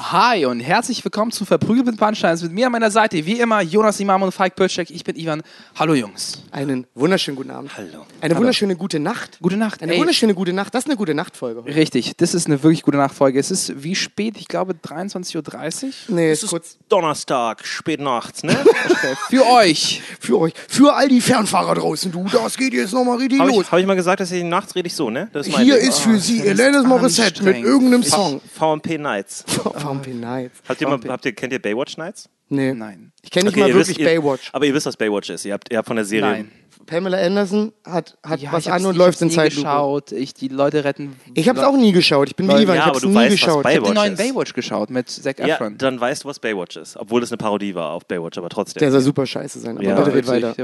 [0.00, 2.40] Hi und herzlich willkommen zu Verprügelt mit Punchlines.
[2.42, 4.90] Mit mir an meiner Seite, wie immer, Jonas Imam und Falk Pötschek.
[4.90, 5.42] Ich bin Ivan.
[5.76, 6.40] Hallo Jungs.
[6.52, 7.76] Einen wunderschönen guten Abend.
[7.76, 8.06] Hallo.
[8.20, 8.36] Eine Hallo.
[8.42, 9.38] wunderschöne gute Nacht.
[9.42, 9.82] Gute Nacht.
[9.82, 10.72] Eine Ey, wunderschöne gute Nacht.
[10.72, 11.64] Das ist eine gute Nachtfolge.
[11.64, 11.74] heute.
[11.74, 13.40] Richtig, das ist eine wirklich gute Nachfolge.
[13.40, 14.36] Es ist wie spät?
[14.38, 15.90] Ich glaube 23.30 Uhr.
[16.14, 18.56] Nee, Es ist kurz Donnerstag, spät nachts, ne?
[19.30, 20.00] Für euch.
[20.20, 20.52] für euch.
[20.68, 22.24] Für all die Fernfahrer draußen, du.
[22.30, 23.64] Das geht jetzt nochmal richtig Habe los.
[23.66, 25.28] ich, hab ich mal gesagt, dass ich nachts rede ich so, ne?
[25.44, 25.88] Hier Ding.
[25.88, 28.40] ist für Sie Alanis Morissette mit irgendeinem Song.
[28.56, 29.44] VMP Nights.
[29.94, 30.60] VMP Nights.
[30.68, 32.28] Habt ihr mal, habt ihr, kennt ihr Baywatch Nights?
[32.48, 32.72] Nee.
[32.72, 33.12] Nein.
[33.22, 34.50] Ich kenne nicht Okay, mal ihr wirklich wisst, ihr, Baywatch.
[34.52, 35.44] Aber ihr wisst, was Baywatch ist.
[35.44, 36.30] Ihr habt, ihr habt von der Serie.
[36.30, 36.52] Nein.
[36.86, 39.62] Pamela Anderson hat, hat Ja, was an und ich läuft hab's in nie Zeitlupe.
[39.66, 40.12] geschaut.
[40.12, 41.16] Ich, die Leute retten.
[41.34, 42.28] Ich hab's auch nie geschaut.
[42.28, 42.58] Ich bin Ivan.
[42.58, 43.48] ja, ich aber hab's du nie weißt, geschaut.
[43.48, 44.18] Ich habe den Baywatch neuen ist.
[44.18, 45.76] Baywatch geschaut mit Zac Ja, Efron.
[45.78, 46.96] dann weißt du, was Baywatch ist.
[46.96, 48.80] Obwohl es eine Parodie war auf Baywatch, aber trotzdem.
[48.80, 49.76] Der soll super scheiße sein.
[49.76, 50.54] Aber Ja, bitte red weiter.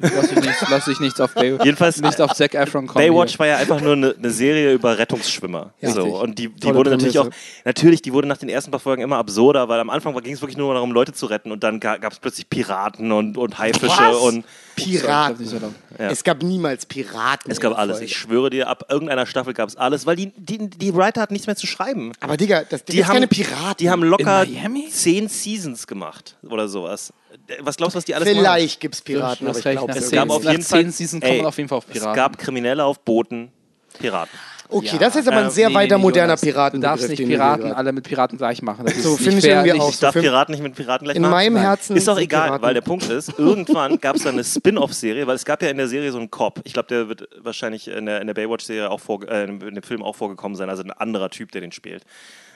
[0.00, 1.64] Lass dich nichts, lass dich nichts auf Baywatch.
[1.64, 3.04] Jedenfalls- nicht auf Zac Efron kommen.
[3.04, 3.38] Baywatch hier.
[3.40, 5.72] war ja einfach nur eine, eine Serie über Rettungsschwimmer.
[5.80, 6.02] Ja, so.
[6.02, 6.20] richtig.
[6.22, 7.28] Und die, die Tolle wurde natürlich auch,
[7.64, 10.40] natürlich, die wurde nach den ersten paar Folgen immer absurder, weil am Anfang ging es
[10.42, 14.16] wirklich nur darum, Leute zu retten und dann gab es plötzlich Piraten und, und Haifische
[14.18, 14.44] und
[14.76, 15.38] Piraten.
[15.38, 15.56] Nicht so.
[15.98, 16.10] Ja.
[16.10, 17.50] Es gab niemals Piraten.
[17.50, 17.96] es gab alles.
[17.98, 18.06] Folge.
[18.06, 21.32] Ich schwöre dir, ab irgendeiner Staffel gab es alles, weil die, die, die Writer hatten
[21.34, 22.12] nichts mehr zu schreiben.
[22.20, 23.76] Aber Digga, das Die gibt's haben, keine Piraten.
[23.78, 24.46] die haben locker
[24.90, 27.12] zehn Seasons gemacht oder sowas.
[27.60, 28.38] Was glaubst du, was die alles machen?
[28.44, 31.46] Vielleicht gibt's Piraten, Du aber ich glaube Es es zehn- gab jeden Fall.
[31.46, 32.10] Auf jeden Fall auf Piraten.
[32.10, 33.50] Es gab Kriminelle auf Booten,
[33.98, 34.30] Piraten.
[34.72, 34.98] Okay, Ja.
[34.98, 36.80] das ist aber ein Äh, sehr Nee, weiter nee, moderner Piraten.
[36.80, 38.84] Du darfst nicht Piraten alle mit Piraten gleich machen.
[38.86, 39.90] Das ist So, finde ich irgendwie auch.
[39.90, 41.30] Ich darf Piraten nicht mit Piraten gleich In machen.
[41.32, 41.62] meinem Nein.
[41.62, 42.62] Herzen Ist doch sind egal, Piraten.
[42.66, 45.76] weil der Punkt ist, irgendwann gab es da eine Spin-off-Serie, weil es gab ja in
[45.76, 46.60] der Serie so einen Cop.
[46.64, 49.82] Ich glaube, der wird wahrscheinlich in der, in der Baywatch-Serie auch vor, äh, in dem
[49.82, 52.04] Film auch vorgekommen sein, also ein anderer Typ, der den spielt.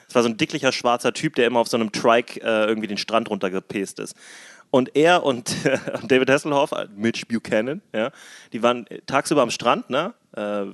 [0.09, 2.87] Es war so ein dicklicher schwarzer Typ, der immer auf so einem Trike äh, irgendwie
[2.87, 4.15] den Strand runtergepest ist.
[4.69, 5.55] Und er und
[6.07, 8.11] David Hasselhoff, äh, Mitch Buchanan, ja,
[8.53, 10.13] die waren tagsüber am Strand, ne?
[10.35, 10.65] Äh,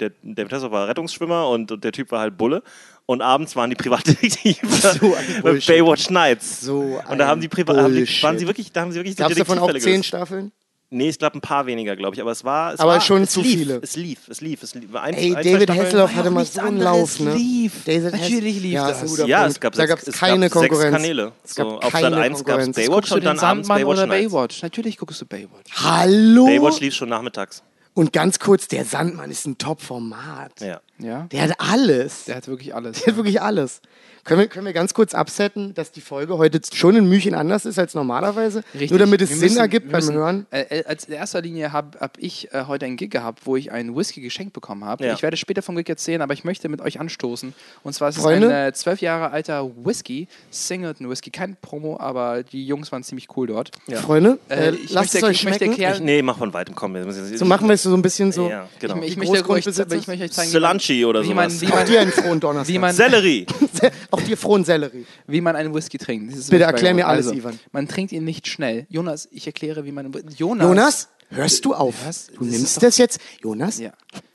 [0.00, 2.62] der David Hasselhoff war Rettungsschwimmer und, und der Typ war halt Bulle.
[3.04, 5.16] Und abends waren die Privatdetektive So.
[5.42, 6.60] Baywatch Nights.
[6.60, 8.22] So und da haben die, Priva haben die Bullshit.
[8.22, 10.02] waren sie wirklich, da haben sie wirklich so Gab es davon auch zehn.
[10.02, 10.52] Staffeln?
[10.94, 12.20] Nee, ich glaube ein paar weniger, glaube ich.
[12.20, 12.74] Aber es war.
[12.74, 13.80] Es Aber war, schon es zu lief, viele.
[13.82, 14.94] Es lief, es lief, es lief.
[14.94, 17.34] Ein, Ey, ein, David Hasselhoff hatte mal so einen Lauf, ne?
[17.34, 17.84] lief.
[17.86, 19.00] David Natürlich lief ja, das.
[19.26, 19.50] Ja, Punkt.
[19.52, 20.96] es gab, da sechs- gab es keine gab sechs Konkurrenz.
[20.96, 21.32] Kanäle.
[21.44, 22.72] Es gab so, auf keine Sat 1 gab es.
[22.72, 24.32] Baywatch und dann abends Baywatch oder Nights.
[24.32, 24.62] Baywatch?
[24.62, 25.70] Natürlich guckst du Baywatch.
[25.82, 26.44] Hallo?
[26.44, 27.62] Baywatch lief schon nachmittags.
[27.94, 30.60] Und ganz kurz, der Sandmann ist ein Top-Format.
[30.60, 30.80] Ja.
[30.98, 31.26] Ja?
[31.32, 32.24] Der hat alles.
[32.24, 33.00] Der hat wirklich alles.
[33.00, 33.80] Der hat wirklich alles.
[34.24, 37.64] Können wir, können wir ganz kurz absetzen, dass die Folge heute schon ein Mühchen anders
[37.66, 38.62] ist als normalerweise?
[38.72, 38.90] Richtig.
[38.90, 40.46] Nur damit es Wir Sinn müssen- ergibt beim müssen- Hören?
[40.52, 43.56] Äh, äh, als in erster Linie habe hab ich äh, heute einen Gig gehabt, wo
[43.56, 45.04] ich einen Whisky geschenkt bekommen habe.
[45.04, 45.14] Ja.
[45.14, 47.52] Ich werde später vom Gig erzählen, aber ich möchte mit euch anstoßen.
[47.82, 48.54] Und zwar ist es Freunde?
[48.54, 51.30] ein äh, zwölf Jahre alter Whisky, Singleton Whisky.
[51.30, 53.72] Kein Promo, aber die Jungs waren ziemlich cool dort.
[54.04, 55.72] Freunde, Äh, äh, ich lasst möchte- es euch ich möchte schmecken.
[55.72, 56.94] erklären- Ich, nee, mach von weitem, komm.
[56.94, 58.48] wir müssen- So machen wir es so ein bisschen so.
[58.48, 58.98] Ja, genau.
[58.98, 60.52] Ich, ich, möchte euch, ich möchte euch zeigen,
[60.88, 61.60] wie man, Cilantro oder wie man, sowas.
[61.62, 62.74] wie Auch man, dir einen frohen Donnerstag.
[62.74, 63.46] wie man, Sellerie.
[64.10, 65.06] Auch dir frohen Sellerie.
[65.26, 66.32] wie man einen Whisky trinkt.
[66.32, 67.58] Das ist Bitte erklär mir alles, also, Ivan.
[67.72, 68.86] Man trinkt ihn nicht schnell.
[68.88, 70.12] Jonas, ich erkläre, wie man.
[70.36, 70.66] Jonas.
[70.66, 71.94] Jonas, hörst du auf?
[72.06, 72.26] Was?
[72.28, 73.20] Du nimmst das jetzt.
[73.42, 73.92] Jonas, Ja.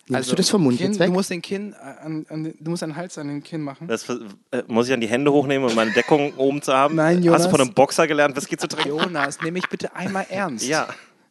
[0.08, 1.08] nimmst du das vom Mund Kinn, jetzt weg?
[1.08, 3.88] Du musst den Kinn an, an, du musst einen Hals an den Kinn machen.
[3.88, 4.06] Das,
[4.52, 6.96] äh, muss ich an die Hände hochnehmen, um meine Deckung oben zu haben?
[6.96, 7.44] Nein, Hast Jonas.
[7.44, 8.90] du von einem Boxer gelernt, Whisky zu trinken?
[8.98, 10.66] Jonas, nimm mich bitte einmal ernst.
[10.66, 10.88] Ja.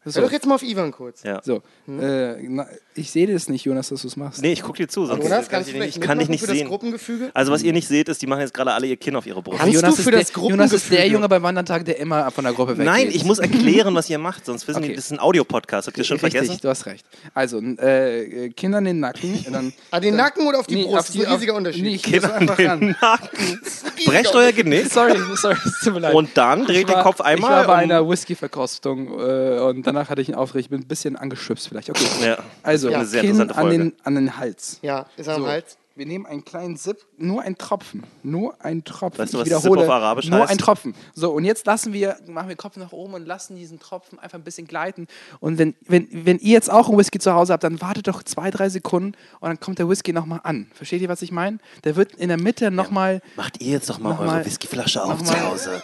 [0.09, 1.25] So, Hör doch jetzt mal auf Ivan kurz.
[1.25, 1.41] ja.
[1.43, 1.63] so.
[1.89, 4.41] Äh, na, ich sehe das nicht, Jonas, dass du es machst.
[4.41, 5.05] Nee, ich guck dir zu.
[5.05, 6.69] Sonst Jonas, kann kannst ich, du vielleicht nicht, ich kann dich nicht für das sehen.
[6.69, 7.31] Gruppengefüge?
[7.35, 9.43] Also, was ihr nicht seht, ist, die machen jetzt gerade alle ihr Kinn auf ihre
[9.43, 9.59] Brust.
[9.59, 11.99] Kannst Jonas du ist für der, das Jonas ist der Gruppengefüge- Junge beim Wandertag, der
[11.99, 12.87] immer von der Gruppe weggeht.
[12.87, 14.89] Nein, ich muss erklären, was ihr macht, sonst wissen Okay.
[14.91, 15.89] die, das ist ein Audiopodcast.
[15.89, 16.59] Habt ihr schon Richtig, vergessen?
[16.63, 17.05] du hast recht.
[17.35, 19.45] Also, äh, Kinder in den Nacken.
[19.51, 20.99] Dann, An den Nacken oder auf die Nee, Brust?
[20.99, 21.83] auf das ist ein riesiger Unterschied.
[21.83, 22.47] Nee, ich ran.
[22.47, 23.57] den Nacken.
[24.07, 26.15] Brecht euer Genick Sorry, sorry, es tut mir leid.
[26.15, 27.51] und dann Ich dreht den Kopf Ich einmal.
[27.51, 30.67] war bei einer Whisky-Verkostung äh, und danach hatte ich einen Aufricht.
[30.67, 31.91] Ich bin ein bisschen angeschüpft vielleicht.
[31.91, 32.05] Okay.
[32.23, 32.39] Ja.
[32.63, 34.79] Also, Eine sehr Kinn an den, an den Hals.
[34.83, 35.79] Ja, ist er am So, Hals.
[35.95, 38.05] Wir nehmen einen kleinen Sip, nur ein Tropfen.
[38.23, 39.19] Nur ein Tropfen.
[39.19, 40.51] Weißt du, ich was Sip wiederhole, auf Arabisch nur heißt?
[40.51, 40.95] ein Tropfen.
[41.15, 44.37] So, und jetzt lassen wir, machen wir Kopf nach oben und lassen diesen Tropfen einfach
[44.37, 45.07] ein bisschen gleiten.
[45.41, 48.23] Und wenn, wenn, wenn ihr jetzt auch einen Whisky zu Hause habt, dann wartet doch
[48.23, 50.67] zwei, drei Sekunden und dann kommt der Whisky nochmal an.
[50.75, 51.57] Versteht ihr, was ich meine?
[51.85, 53.23] Der wird in der Mitte nochmal.
[53.37, 55.83] Macht ihr jetzt doch mal Noch eure Whiskyflasche auf zu Hause.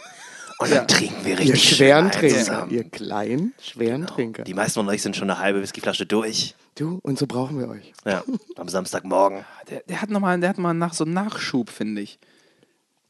[0.62, 0.76] Und Ja.
[0.76, 2.38] dann trinken wir Ihr richtig schweren schön Trinker.
[2.38, 2.70] zusammen.
[2.70, 4.44] Ihr kleinen, schweren Trinker.
[4.44, 6.54] Die meisten von euch sind schon eine halbe Whiskyflasche durch.
[6.76, 7.92] Du, und so brauchen wir euch.
[8.04, 8.22] Ja,
[8.56, 9.44] am Samstagmorgen.
[9.70, 12.18] Der, der hat nochmal noch mal nach, so einen Nachschub, finde ich.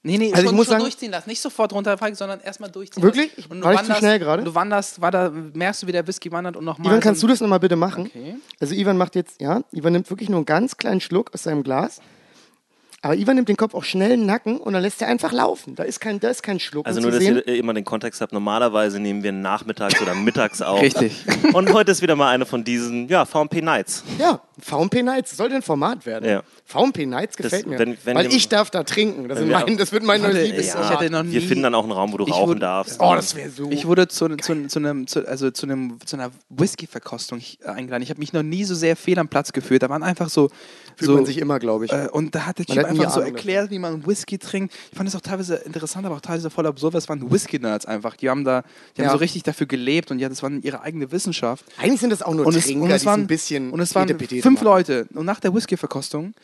[0.04, 1.28] Nee, nee, Also ich schon, muss schon sagen- durchziehen lassen.
[1.28, 3.36] Nicht sofort runterfallen, sondern erstmal durchziehen Wirklich?
[3.36, 3.52] lassen.
[3.52, 4.42] Und War ich zu schnell gerade?
[4.42, 6.88] Du wanderst, war da, merkst du, wie der Whisky wandert und nochmal.
[6.88, 8.06] Ivan, kannst du das nochmal bitte machen?
[8.06, 8.34] Okay.
[8.58, 11.62] Also Ivan macht jetzt, ja, Ivan nimmt wirklich nur einen ganz kleinen Schluck aus seinem
[11.62, 12.00] Glas.
[13.04, 15.32] Aber Ivan nimmt den Kopf auch schnell in den Nacken und dann lässt er einfach
[15.32, 15.74] laufen.
[15.74, 16.86] Da ist kein, da ist kein Schluck.
[16.86, 18.32] Also nur, dass sehen, ihr immer den Kontext habt.
[18.32, 20.80] Normalerweise nehmen wir nachmittags oder mittags auf.
[20.80, 21.24] Richtig.
[21.52, 24.04] Und heute ist wieder mal eine von diesen, ja, VMP Nights.
[24.20, 26.28] Ja, VMP Nights soll ein Format werden.
[26.30, 26.42] Ja.
[26.64, 27.78] VMP Nights gefällt Das- mir.
[27.80, 29.28] wenn- wenn weil ich darf da trinken.
[29.28, 30.92] Das, wir- mein, das wird mein neues Liebesformat.
[30.94, 33.00] ich hätte noch nie, Wir finden dann auch einen Raum, wo du rauchen wurde- darfst.
[33.00, 33.68] Oh, das wäre so.
[33.72, 38.02] Ich wurde zu, zu, zu, einem, zu, also zu, einem, zu einer Whisky-Verkostung eingeladen.
[38.04, 39.82] Ich habe mich noch nie so sehr fehl am Platz gefühlt.
[39.82, 40.50] Da waren einfach so.
[41.02, 41.92] Fühlt so man sich immer, glaube ich.
[41.92, 44.74] äh, und da hat der Typ hat einfach so Ahnung erklärt, wie man Whisky trinkt.
[44.90, 46.94] Ich fand das auch teilweise interessant, aber auch teilweise voll absurd.
[46.94, 48.16] Das waren Whisky-Nerds einfach.
[48.16, 48.62] Die haben da,
[48.96, 49.12] die haben Ja.
[49.12, 51.64] so richtig dafür gelebt und ja, das war ihre eigene Wissenschaft.
[51.78, 53.70] Eigentlich sind das auch nur Und es, Trinker, und es die so waren, ein bisschen
[53.70, 54.64] und es waren fünf machen.
[54.64, 55.06] Leute.
[55.14, 56.34] Und nach der Whisky-Verkostung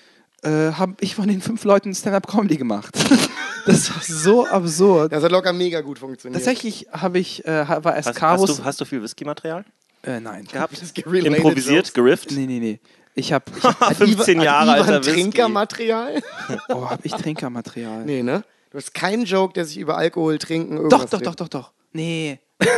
[0.43, 2.97] äh, habe ich von den fünf Leuten Stand-Up-Comedy gemacht.
[3.67, 5.13] das war so absurd.
[5.13, 6.41] Das hat locker mega gut funktioniert.
[6.43, 8.51] Tatsächlich habe ich, äh, war erst Hast, Carus.
[8.51, 9.65] hast, du, hast du viel Whisky-Material
[10.03, 10.47] äh, nein.
[10.51, 10.81] gehabt?
[11.07, 12.31] Improvisiert, gerifft?
[12.31, 12.81] Nee, nee, nee.
[13.19, 15.13] Ich habe, hab, 15 Hat Jahre alter Whisky.
[15.23, 16.23] Trinkermaterial?
[16.69, 18.05] oh, hab ich Trinkermaterial?
[18.05, 18.45] Nee, ne?
[18.71, 21.27] Du hast keinen Joke, der sich über Alkohol, Trinken, Doch, irgendwas doch, dreht.
[21.27, 21.73] doch, doch, doch.
[21.93, 22.39] Nee.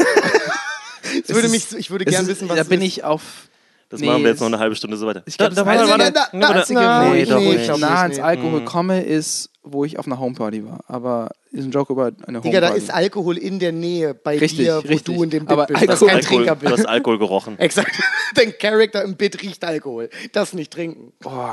[1.27, 2.87] Ich würde, mich, ich würde Es gern ist- wissen, was da bin ist.
[2.87, 3.49] ich auf.
[3.91, 5.23] Das Nee, machen wir jetzt noch es- eine halbe Stunde so weiter.
[5.27, 7.57] Ich glaub, das warte, Einzige- Da- da- da- nee, ich, doch wo nicht.
[7.57, 8.23] ich glaub nah ans nee.
[8.23, 10.81] Alkohol komme, ist, wo ich auf einer Homeparty war.
[10.87, 12.49] Aber ist ein Joke über eine Homeparty.
[12.49, 15.17] Digga, da ist Alkohol in der Nähe bei Richtig, dir, wo richtig.
[15.17, 15.83] du in dem Bit Aber bist.
[15.83, 16.89] Das ist Alkohol- kein Alkohol, Trinker du hast bist.
[16.89, 17.59] Alkohol gerochen.
[17.59, 18.01] Exakt.
[18.37, 20.09] Dein Charakter im Bit riecht Alkohol.
[20.33, 21.13] Das nicht trinken.
[21.25, 21.49] Oh,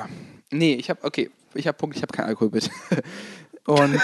[0.51, 2.69] nee, ich habe okay, ich habe Punkt, ich habe kein Alkohol bitte.
[3.65, 3.99] Und,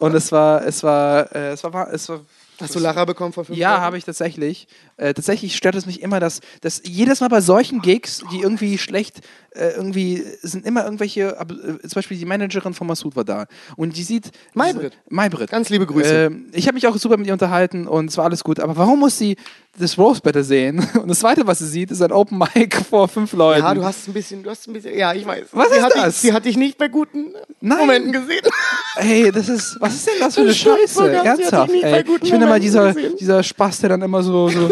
[0.00, 2.22] und es war, es war, äh, es war, es war.
[2.60, 4.68] Hast du Lacher bekommen vor fünf Ja, habe ich tatsächlich.
[4.96, 8.78] Äh, tatsächlich stört es mich immer, dass, dass jedes Mal bei solchen Gigs, die irgendwie
[8.78, 9.20] schlecht,
[9.56, 13.46] äh, irgendwie sind immer irgendwelche, ab- äh, zum Beispiel die Managerin von Massoud war da
[13.76, 14.30] und die sieht.
[14.54, 14.92] Maybrit.
[15.08, 15.50] Maybrit.
[15.50, 16.26] Ganz liebe Grüße.
[16.26, 18.60] Ähm, ich habe mich auch super mit ihr unterhalten und es war alles gut.
[18.60, 19.36] Aber warum muss sie
[19.78, 20.86] das Rose Battle sehen?
[21.02, 23.60] Und das Zweite, was sie sieht, ist ein Open Mic vor fünf Leuten.
[23.62, 25.48] Ja, du hast ein bisschen, du hast ein bisschen, ja, ich weiß.
[25.52, 26.04] Was sie ist hat das?
[26.14, 27.78] Dich, sie hat dich nicht bei guten Nein.
[27.78, 28.40] Momenten gesehen.
[28.96, 31.12] Ey, das ist, was ist denn das für eine Scheiße?
[31.12, 32.04] Ernsthaft, ey.
[32.22, 33.14] Ich bin immer dieser, gesehen.
[33.20, 34.70] dieser Spaß, der dann immer so, so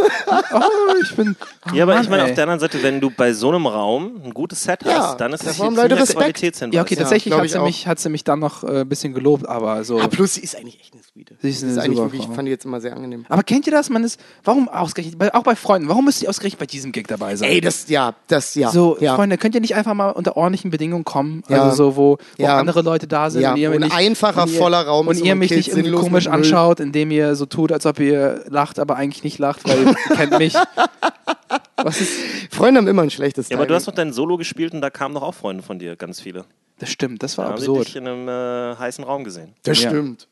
[0.53, 0.61] oh,
[1.03, 1.37] ich bin.
[1.71, 3.67] Oh Ja, aber Mann, ich meine, auf der anderen Seite, wenn du bei so einem
[3.67, 6.41] Raum ein gutes Set hast, Ja, dann ist da es haben hier Leute Respekt.
[6.43, 7.65] Ja, okay, Ja, tatsächlich glaub hat sie, auch.
[7.65, 10.01] mich, hat sie mich dann noch äh, ein bisschen gelobt, aber so.
[10.01, 11.37] Ah, plus, sie ist eigentlich echt eine Sweete.
[11.41, 13.27] Sie ist eine das ist eigentlich super wirklich, ich fand die jetzt immer sehr angenehm.
[13.29, 13.91] Aber kennt ihr das?
[13.91, 17.07] Man ist, warum ausgerechnet, bei, auch bei Freunden, warum müsst ihr ausgerechnet bei diesem Gig
[17.07, 17.51] dabei sein?
[17.51, 18.71] Ey, das, ja, das, ja.
[18.71, 19.15] so, ja.
[19.15, 21.43] Freunde, könnt ihr nicht einfach mal unter ordentlichen Bedingungen kommen?
[21.49, 21.65] Ja.
[21.65, 22.59] Also so, wo, wo Ja.
[22.59, 25.19] andere Leute da sind Ja, und ihr ein nicht, einfacher, und ihr, voller Raum und
[25.19, 28.79] und ihr mich nicht irgendwie komisch anschaut, indem ihr so tut, als ob ihr lacht,
[28.79, 30.55] aber eigentlich nicht lacht, weil ihr kennt mich.
[31.77, 32.13] Was ist,
[32.51, 34.91] Freunde haben immer ein schlechtes Ja, aber du hast noch dein Solo gespielt und da
[34.91, 36.45] kamen doch auch Freunde von dir, ganz viele.
[36.79, 37.87] das stimmt, das war Da haben sie absurd.
[37.89, 39.55] dich in einem äh, heißen Raum gesehen.
[39.65, 39.91] Das Ja.
[39.91, 40.29] stimmt.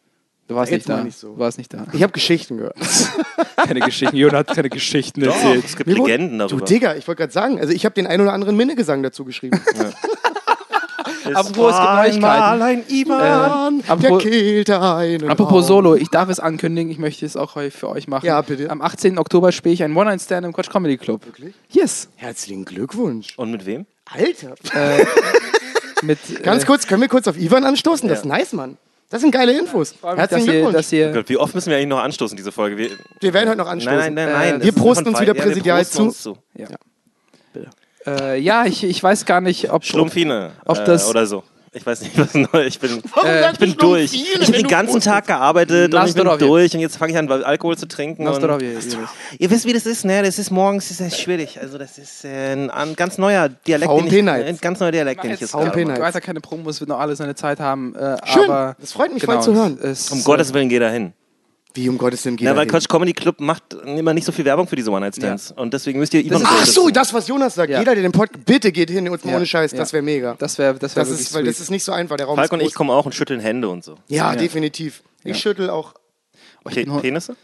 [0.49, 1.05] Du warst Jetzt nicht da.
[1.05, 1.35] nicht so.
[1.35, 1.87] Du warst nicht da.
[1.93, 2.77] Ich habe Geschichten gehört.
[3.57, 4.17] Keine Geschichten.
[4.17, 5.65] Jon hat keine Geschichten Doch, erzählt.
[5.65, 6.65] es gibt Mir wurde- Legenden Du darüber.
[6.67, 9.61] Digga, ich wollte gerade sagen, also ich habe den ein oder anderen Minnegesang dazu geschrieben.
[11.27, 12.63] Apropos, es gibt Neuigkeiten.
[12.63, 13.75] ein Ivan.
[13.75, 15.67] Ähm, Der apropos, apropos.
[15.67, 18.27] Solo, ich darf es ankündigen, ich möchte es auch für euch machen.
[18.27, 18.71] Ja, bitte.
[18.71, 19.19] Am 18.
[19.19, 21.25] Oktober spiele ich einen One-Night-Stand im Quatsch Comedy Club.
[21.27, 21.55] Wirklich?
[21.71, 22.09] Yes.
[22.17, 23.35] Herzlichen Glückwunsch.
[23.37, 23.87] Und mit wem?
[24.07, 24.55] Alter.
[26.03, 28.09] Mit, Ganz äh, kurz, können wir kurz auf Ivan anstoßen?
[28.09, 28.37] Das ist Ja.
[28.37, 28.77] nice, Mann.
[29.09, 29.93] Das sind geile Infos.
[29.93, 30.75] mich, Herzlichen dass ihr, Glückwunsch.
[30.75, 32.79] dass ihr Gott, wie oft müssen wir eigentlich noch anstoßen, diese Folge?
[32.79, 32.91] Wir,
[33.21, 33.99] wir werden heute noch anstoßen.
[33.99, 34.61] nein, nein, nein, nein.
[34.63, 36.09] Äh, wir prosten uns wieder ja, präsidial zu.
[36.11, 36.39] zu.
[36.57, 36.67] Ja.
[38.07, 39.85] Äh, ja, ich, ich weiß gar nicht, ob.
[39.85, 41.43] Schlumpfine Ob äh, das- oder so.
[41.75, 42.67] Ich weiß nicht, was neu.
[42.67, 44.13] Ich bin, Äh, ich bin durch.
[44.13, 47.31] Ich habe den ganzen Tag gearbeitet und ich bin durch und jetzt fange ich an,
[47.31, 48.29] Alkohol zu trinken.
[48.29, 50.23] Und ihr wisst, wie das ist, ne?
[50.23, 51.59] Das ist morgens ist das schwierig.
[51.59, 55.31] Also das ist äh, ein, ganz neuer Dialekt, den ich, ein ganz neuer Dialekt, den
[55.33, 56.01] ich Jetzt gerade mache.
[56.03, 57.95] weiter keine Promos, wird noch alle seine Zeit haben.
[57.95, 59.79] Äh, Schön, aber das freut mich genau, voll zu hören.
[59.83, 61.15] Es, Um Gottes Willen, geh da hin.
[61.75, 62.67] Wie um Gottes Willen geht Ja, er weil?
[62.67, 65.53] Quatsch Comedy Club macht immer nicht so viel Werbung für diese One-Night-Stands.
[65.53, 67.71] Und deswegen müsst ihr Ivan Ach so, das, was Jonas sagt.
[67.71, 67.79] Ja.
[67.79, 69.79] Jeder, der den Podcast, bitte geht hin, mal Ja, ohne Scheiß, ja.
[69.79, 70.35] das wäre mega.
[70.39, 72.47] Das wäre das wär Das ist, weil das ist nicht so einfach, der Raum Falk
[72.47, 73.95] ist und ich kommen auch und schütteln Hände und so.
[74.09, 74.37] Ja, Ja.
[74.39, 75.03] definitiv.
[75.25, 75.35] Ich Ja.
[75.35, 75.95] schüttel auch
[76.69, 77.37] ich, Pe bin, hu- Penisse?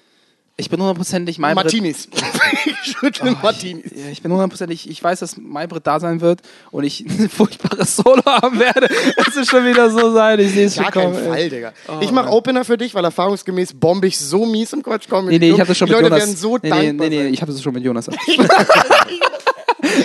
[0.61, 1.65] Ich bin hundertprozentig Maybrit.
[1.65, 2.09] Martinis.
[2.67, 3.93] ich schüttel Martinis.
[3.95, 6.41] Ja, Ich bin hundertprozentig, ich weiß, dass Maybrit da sein wird
[6.73, 8.89] und ich ein furchtbares Solo haben werde.
[9.17, 11.29] Es wird schon wieder so sein, ich sehe es schon Gar keinen kommen.
[11.29, 11.73] Fall, Digga.
[12.01, 15.47] ich mache Opener für dich, weil erfahrungsgemäß bombe ich so mies im Quatsch Comedy Nee,
[15.47, 16.27] nee, ich habe das schon Die mit Leute Jonas.
[16.27, 17.35] werden so nee, nee, dankbar nee, nee, sein.
[17.35, 18.09] ich habe das schon mit Jonas.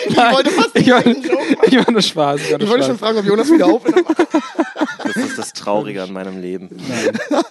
[0.07, 2.41] Ich wollte fast ich, war, ich war nur Spaß.
[2.41, 3.83] Ich, Ich wollte schon fragen, ob Jonas wieder macht.
[5.05, 6.69] Das ist das Traurige an meinem Leben.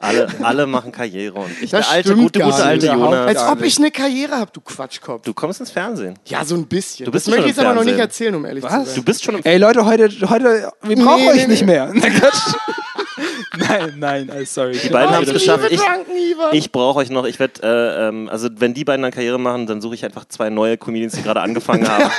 [0.01, 2.95] Alle, alle machen Karriere und ich, Das der alte, gute, gute alte nicht.
[2.97, 3.27] Jonas.
[3.29, 5.23] Als ob ich eine Karriere habe, du Quatschkopf.
[5.23, 6.19] Du kommst ins Fernsehen.
[6.27, 7.05] Ja, so ein bisschen.
[7.05, 8.73] Du bist das möchte ich jetzt aber noch nicht erzählen, um ehrlich Was?
[8.73, 8.95] zu sein.
[8.97, 11.67] Du bist schon im Ey Leute, heute, heute wir brauchen Nee, euch nee, nicht nee.
[11.67, 11.93] mehr.
[13.57, 14.79] Nein, nein, äh, sorry.
[14.79, 15.71] Die beiden haben es geschafft.
[15.71, 15.81] Ich,
[16.53, 17.25] ich brauche euch noch.
[17.25, 20.25] Ich werde, äh, ähm, also wenn die beiden dann Karriere machen, dann suche ich einfach
[20.27, 22.11] zwei neue Comedians, die gerade angefangen haben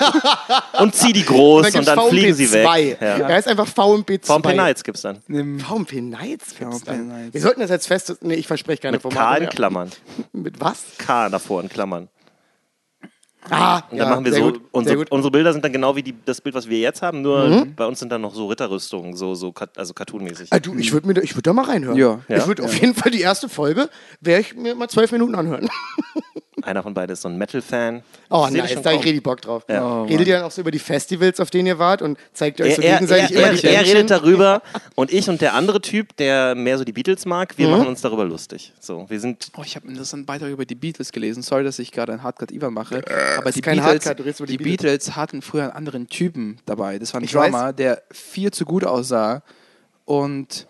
[0.80, 2.68] und zieh die groß und gibt's dann fliegen sie weg.
[2.68, 2.98] VMP2.
[3.02, 3.30] Ja.
[3.30, 4.34] Er ist einfach VMP 2.
[4.34, 5.22] VMP Nights gibt's dann.
[5.28, 7.08] VMP Nights gibt's dann.
[7.08, 7.34] Nights.
[7.34, 8.16] Wir sollten das jetzt fest...
[8.22, 9.50] Nee, ich verspreche keine Mit K Formate in mehr.
[9.50, 9.90] Klammern.
[10.32, 10.84] Mit was?
[10.98, 12.10] K davor in Klammern.
[13.50, 15.12] Ah, Und dann machen wir sehr so, gut, sehr unsere, gut.
[15.12, 17.76] unsere Bilder sind dann genau wie die, das Bild, was wir jetzt haben, nur Mhm.
[17.76, 20.48] bei uns sind dann noch so Ritterrüstungen, so, so also cartoonmäßig.
[20.52, 21.98] Ah, du, ich würde mir, da- ich würd da mal reinhören.
[21.98, 22.20] Ja.
[22.28, 22.48] Ich Ja.
[22.48, 23.90] würde auf jeden Fall die erste Folge,
[24.22, 25.70] werde ich mir mal zwölf Minuten anhören.
[26.62, 28.04] Einer von beiden ist so ein Metal-Fan.
[28.30, 29.64] Oh, Ich nice, da hab ich richtig Bock drauf.
[29.68, 29.84] Ja.
[29.86, 32.62] Oh, Redet ihr dann auch so über die Festivals, auf denen ihr wart und zeigt
[32.62, 34.62] euch Er, so er, er, gegenseitig er, immer die er redet darüber
[34.96, 37.64] und ich und der andere Typ, der mehr so die Beatles mag, Mhm.
[37.64, 38.72] wir machen uns darüber lustig.
[38.80, 41.44] So, wir sind Oh, ich habe einen interessanten Beitrag über die Beatles gelesen.
[41.44, 43.02] Sorry, dass ich gerade einen Hardcut Ivan mache.
[43.38, 45.16] Aber die, Äh, Beatles, die die Beatles.
[45.16, 47.00] hatten früher einen anderen Typen dabei.
[47.00, 49.44] Das war ein Ich Drummer, der viel zu gut aussah
[50.06, 50.68] und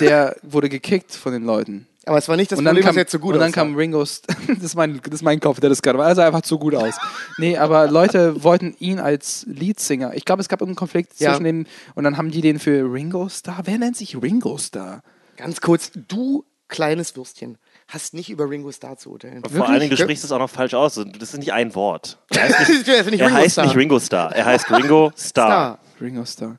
[0.00, 1.86] der wurde gekickt von den Leuten.
[2.04, 3.60] Aber es war nicht das und Problem, kam, dass er zu gut Und dann aussah.
[3.60, 6.08] kam Ringo, St das, ist mein, das ist mein Kopf, der das gerade war.
[6.08, 6.94] Er sah einfach zu gut aus.
[7.38, 10.14] Nee, aber Leute wollten ihn als Leadsinger.
[10.14, 11.30] Ich glaube, es gab irgendeinen Konflikt Ja.
[11.30, 13.60] zwischen denen und dann haben die den für Ringo Star.
[13.64, 15.02] Wer nennt sich Ringo Star?
[15.36, 17.56] Ganz kurz, du kleines Würstchen,
[17.92, 19.42] hast nicht über Ringo Starr zu urteilen.
[19.44, 20.94] vor allen Dingen, du sprichst es auch noch falsch aus.
[20.94, 22.18] Das ist nicht ein Wort.
[22.30, 23.64] Er heißt nicht, Das ist nicht er Ringo heißt Starr.
[23.66, 24.34] nicht Ringo Star.
[24.34, 25.46] Er heißt Ringo Star.
[25.46, 25.78] Starr.
[26.00, 26.56] Ringo Star.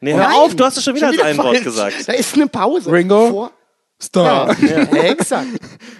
[0.00, 2.08] Nee, hör Nein, auf, du hast es schon wieder als ein Wort gesagt.
[2.08, 2.90] Da ist eine Pause.
[2.90, 3.28] Ringo?
[3.30, 3.50] Vor.
[4.02, 4.56] Star.
[4.62, 5.46] Ja, exakt.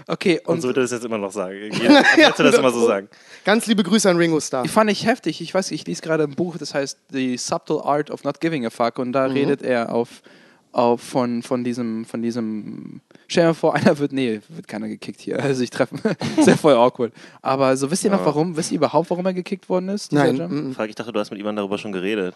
[0.06, 1.58] Okay, Und und so wird er das jetzt immer noch sagen.
[1.70, 3.08] Jetzt wird er das immer so sagen.
[3.44, 4.62] Ganz liebe Grüße an Ringo Starr.
[4.62, 5.42] Die fand ich heftig.
[5.42, 8.64] Ich weiß, ich lese gerade ein Buch, das heißt The Subtle Art of Not Giving
[8.64, 9.12] a Fuck und Mhm.
[9.12, 10.22] da redet er auf,
[10.72, 13.00] auf von, von diesem, von diesem.
[13.28, 15.42] Stell dir mal vor, einer wird, nee, wird keiner gekickt hier.
[15.42, 15.96] Also ich treffe,
[16.36, 17.12] ist ja voll awkward.
[17.42, 18.56] Aber so wisst ihr noch warum?
[18.56, 20.12] Wisst ihr überhaupt, warum er gekickt worden ist?
[20.12, 20.74] Nein, mm, mm.
[20.74, 22.34] Frag, ich dachte, du hast mit Ivan darüber schon geredet.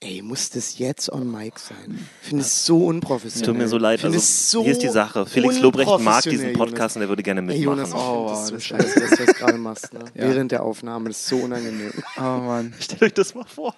[0.00, 2.06] Ey, muss das jetzt on mic sein?
[2.20, 3.46] Ich finde es so unprofessionell.
[3.46, 4.04] Tut mir so leid.
[4.04, 5.24] Also, es so hier ist die Sache.
[5.24, 8.06] Felix Lobrecht mag diesen Podcast und er würde gerne Ey, Jonas, mitmachen.
[8.06, 9.94] Oh, das so das ist scheiße, dass du das gerade machst.
[9.94, 10.00] Ne?
[10.14, 10.28] Ja.
[10.28, 11.08] Während der Aufnahme.
[11.08, 11.92] Das ist so unangenehm.
[12.18, 12.74] Oh Mann.
[12.80, 13.74] Stellt euch das mal vor.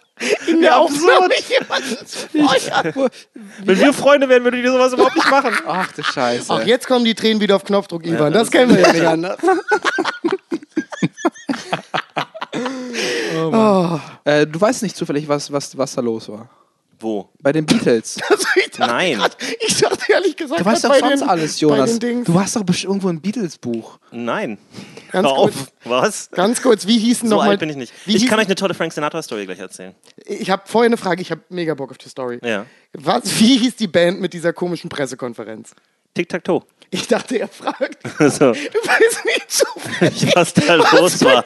[0.49, 1.97] In der Aufnahme jemanden.
[3.65, 5.55] Wenn wir Freunde wären, würden wir sowas überhaupt nicht machen.
[5.69, 6.47] Ach du Scheiße.
[6.53, 8.33] Ach, jetzt kommen die Tränen wieder auf Knopfdruck, Ivan.
[8.33, 9.39] das kennen wir ja nicht anders.
[14.25, 16.49] Äh, du weißt nicht zufällig, was, was, was da los war.
[17.01, 17.29] Wo?
[17.41, 18.19] Bei den Beatles.
[18.29, 19.19] Also ich dachte Nein.
[19.19, 19.37] grad-
[19.67, 21.99] ich dachte ehrlich gesagt, Du weißt doch sonst den, alles, Jonas.
[21.99, 23.99] Du hast doch bestimmt irgendwo ein Beatles-Buch.
[24.11, 24.59] Nein.
[25.13, 25.55] Ganz Hör kurz.
[25.57, 25.73] auf.
[25.85, 26.31] Was?
[26.33, 27.51] Ganz kurz, wie hießen So nochmal...
[27.51, 27.93] alt bin ich nicht.
[28.05, 29.95] Wie Ich kann euch eine tolle Frank Sinatra-Story gleich erzählen.
[30.27, 32.41] Ich habe vorher eine Frage, ich habe mega Bock auf die Story.
[32.43, 32.67] Ja.
[32.95, 35.75] Was, wie hieß die Band mit dieser komischen Pressekonferenz?
[36.19, 36.63] Tic-Tac-Toe.
[36.91, 37.99] Ich dachte, er fragt.
[38.19, 41.45] So, Du weißt nicht zufällig, was da los was bei war.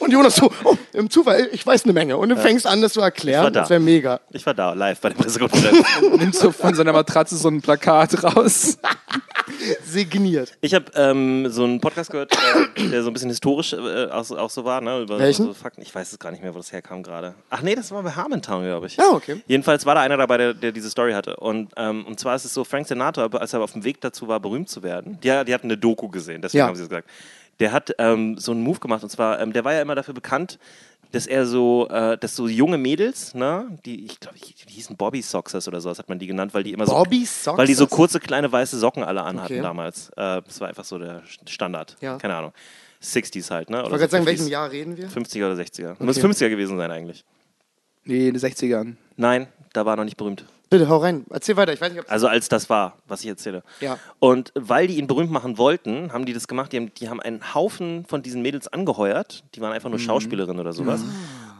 [0.00, 2.16] Und Jonas so, oh, im Zufall, ich weiß eine Menge.
[2.16, 3.52] Und du fängst an, das zu erklären.
[3.52, 3.60] da.
[3.60, 4.20] Das wäre mega.
[4.30, 5.84] Ich war da, live bei der Pressekonferenz.
[6.16, 8.78] Nimmt so von seiner Matratze so ein Plakat raus.
[9.84, 10.52] Signiert.
[10.60, 12.32] Ich habe ähm, so einen Podcast gehört,
[12.76, 14.80] äh, der so ein bisschen historisch äh, auch, so- auch so war.
[14.80, 15.00] Ne?
[15.02, 15.46] Über Welchen?
[15.46, 15.82] So Fakten.
[15.82, 17.34] Ich weiß es gar nicht mehr, wo das herkam gerade.
[17.50, 18.98] Ach nee, das war bei Harmontown, glaube ich.
[19.00, 19.42] Ah, okay.
[19.46, 21.36] Jedenfalls war da einer dabei, der, der diese Story hatte.
[21.36, 24.28] Und, ähm, und zwar ist es so, Frank Sinatra, als er auf dem Weg dazu
[24.28, 26.66] war, berühmt zu werden, die, die hatten eine Doku gesehen, deswegen Ja.
[26.68, 27.08] haben sie es gesagt.
[27.60, 30.14] Der hat ähm, so einen Move gemacht und zwar, ähm, der war ja immer dafür
[30.14, 30.58] bekannt,
[31.12, 34.96] dass er so, äh, dass so junge Mädels, ne, die, ich glaube, die, die hießen
[34.96, 37.58] Bobby Soxers oder sowas hat man die genannt, weil die immer Bobby so, Soxers?
[37.58, 39.62] weil die so kurze kleine weiße Socken alle anhatten Okay.
[39.62, 40.08] damals.
[40.16, 41.96] Äh, das war einfach so der Standard.
[42.00, 42.16] Ja.
[42.16, 42.52] Keine Ahnung.
[43.02, 43.78] 60s halt, ne?
[43.78, 45.08] Ich wollte gerade sagen, welchem Jahr reden wir?
[45.10, 45.96] 50er oder 60er.
[46.02, 47.24] Muss 50er gewesen sein eigentlich.
[48.04, 48.94] Nee, in den 60ern.
[49.16, 50.44] Nein, da war er noch nicht berühmt.
[50.72, 51.26] Bitte, hau rein.
[51.28, 51.74] Erzähl weiter.
[51.74, 53.62] Ich weiß nicht, ob Also als das war, was ich erzähle.
[53.80, 53.98] Ja.
[54.20, 56.72] Und weil die ihn berühmt machen wollten, haben die das gemacht.
[56.72, 59.44] Die haben, die haben einen Haufen von diesen Mädels angeheuert.
[59.54, 61.02] Die waren einfach nur Schauspielerinnen oder sowas.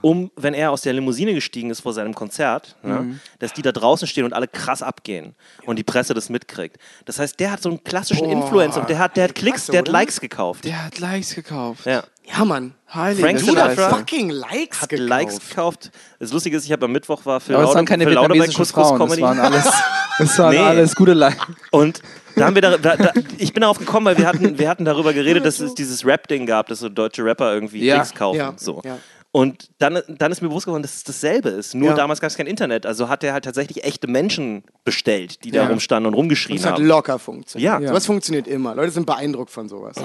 [0.03, 3.73] Um, wenn er aus der Limousine gestiegen ist vor seinem Konzert, ne, dass die da
[3.73, 6.77] draußen stehen und alle krass abgehen und die Presse das mitkriegt.
[7.05, 9.73] Das heißt, der hat so einen klassischen Influencer und der hat, der hat Klicks, Klasse,
[9.73, 9.93] der hat oder?
[9.99, 10.65] Likes gekauft.
[10.65, 11.87] Der hat Likes gekauft.
[11.87, 12.03] Ja.
[12.25, 12.75] Ja, Mann.
[12.95, 13.89] Heilige Frank Sinatra.
[13.97, 15.09] fucking Likes Hat gekauft.
[15.09, 15.91] Likes gekauft.
[16.21, 18.11] Das Lustige ist, ich habe am Mittwoch war für Aber es waren Lauder, keine für
[18.11, 18.99] vietnamesischen Couscous Frauen.
[19.01, 19.23] Das Comedy.
[19.23, 19.65] waren alles,
[20.19, 20.59] das waren Nee.
[20.59, 21.45] alles gute Likes.
[21.73, 22.01] Und
[22.37, 24.85] da haben wir da, da, da, ich bin darauf gekommen, weil wir hatten, wir hatten
[24.85, 27.97] darüber geredet, dass es dieses Rap-Ding gab, dass so deutsche Rapper irgendwie Ja.
[27.97, 28.39] Klicks kaufen.
[28.39, 28.81] Ja, So.
[28.85, 28.99] ja.
[29.35, 31.75] Und dann, dann ist mir bewusst geworden, dass es dasselbe ist.
[31.75, 31.95] Nur Ja.
[31.95, 32.85] damals gab es kein Internet.
[32.85, 35.69] Also hat er halt tatsächlich echte Menschen bestellt, die da Ja.
[35.69, 36.85] rumstanden und rumgeschrien Das hat haben.
[36.87, 37.81] locker funktioniert.
[37.81, 37.89] Ja.
[37.89, 38.75] Sowas funktioniert immer.
[38.75, 39.97] Leute sind beeindruckt von sowas.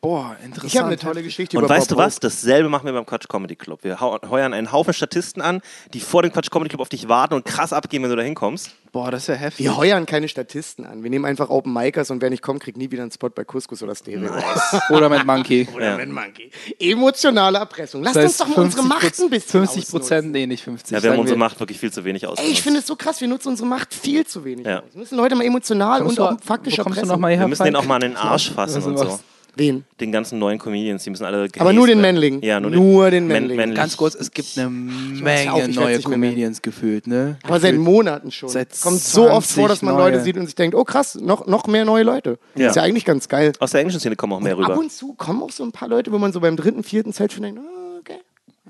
[0.00, 0.72] Boah, interessant.
[0.72, 2.20] Ich habe eine tolle Geschichte Und über weißt du Bob was?
[2.20, 3.82] Dasselbe machen wir beim Quatsch Comedy Club.
[3.82, 5.60] Wir heuern einen Haufen Statisten an,
[5.92, 8.22] die vor dem Quatsch Comedy Club auf dich warten und krass abgehen, wenn du da
[8.22, 8.70] hinkommst.
[8.92, 9.66] Boah, das wäre heftig.
[9.66, 11.02] Wir heuern keine Statisten an.
[11.02, 13.42] Wir nehmen einfach Open Micers und wer nicht kommt, kriegt nie wieder einen Spot bei
[13.42, 14.30] Couscous oder Stereo.
[14.90, 15.66] Oder mit Monkey.
[15.74, 15.98] Oder Ja.
[15.98, 16.50] wenn Monkey.
[16.78, 18.02] Emotionale Erpressung.
[18.04, 20.92] Lasst Das uns heißt, doch mal unsere Macht ein bisschen 50 Prozent, nee, nicht 50.
[20.96, 22.38] Ja, wir haben unsere Macht wirklich viel zu wenig aus.
[22.38, 24.64] Ey, ich finde es so krass, wir nutzen unsere Macht viel zu wenig.
[24.64, 24.78] Ja.
[24.78, 24.84] aus.
[24.92, 27.20] Wir müssen Leute mal emotional Kommst und du- auch faktisch du erpressen.
[27.20, 29.20] wir müssen den auch mal an den Arsch fassen und du so.
[29.58, 29.84] Wen?
[30.00, 32.14] Den ganzen neuen Comedians, die müssen alle Aber nur den werden.
[32.20, 32.42] Männling.
[32.42, 33.56] Ja, nur, Nur den Män- Männling.
[33.56, 33.76] männlich.
[33.76, 36.00] Ganz kurz, es gibt eine Menge werd's neue.
[36.00, 37.36] Comedians gefühlt, ne?
[37.42, 38.48] Aber seit Monaten schon.
[38.48, 40.12] Seit Kommt so oft 20 vor, dass man neue.
[40.12, 42.38] Leute sieht und sich denkt, oh krass, noch, noch mehr neue Leute.
[42.54, 42.68] Ja.
[42.68, 43.52] Ist ja eigentlich ganz geil.
[43.58, 44.78] Aus der englischen Szene kommen auch mehr Ab rüber.
[44.78, 47.32] und zu kommen auch so ein paar Leute, wo man so beim dritten, vierten Zeit
[47.32, 48.18] schon denkt, ah, okay.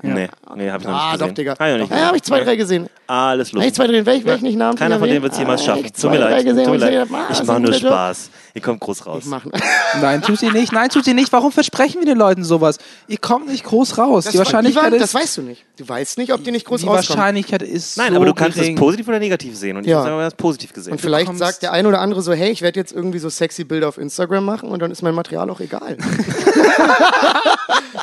[0.00, 1.34] Nee, nee, hab ich noch Ah, nicht doch, gesehen.
[1.34, 1.50] Digga.
[1.58, 2.86] Hab ich noch nicht Ja, habe ich zwei, drei gesehen.
[3.08, 3.64] Alles Habe lustig.
[3.66, 5.84] ich zwei, drei, werd ich nicht namentlich Keiner von denen wird es jemals Ah, schaffen.
[5.86, 6.44] ich Tut zwei, mir drei leid.
[6.44, 7.08] gesehen, Tut mir ich leid.
[7.12, 7.72] ah, Ich ist nur.
[7.72, 8.30] Spaß.
[8.54, 9.24] Ihr kommt groß raus.
[10.00, 10.72] Nein, tut sie nicht.
[10.72, 11.32] Nein, tut sie nicht.
[11.32, 12.78] Warum versprechen wir den Leuten sowas?
[13.06, 14.24] Ihr kommt nicht groß raus.
[14.24, 15.02] Das, die Wahrscheinlichkeit Ivan, ist.
[15.02, 15.64] das weißt du nicht.
[15.76, 17.18] Du weißt nicht, ob die nicht groß die rauskommen.
[17.18, 17.96] Wahrscheinlichkeit ist.
[17.96, 18.74] Nein, so aber du kannst gering.
[18.74, 19.76] es positiv oder negativ sehen.
[19.76, 20.04] Und ich Ja.
[20.04, 20.92] habe es positiv gesehen.
[20.92, 23.64] Und vielleicht sagt der ein oder andere so, hey, ich werde jetzt irgendwie so sexy
[23.64, 25.96] Bilder auf Instagram machen und dann ist mein Material auch egal.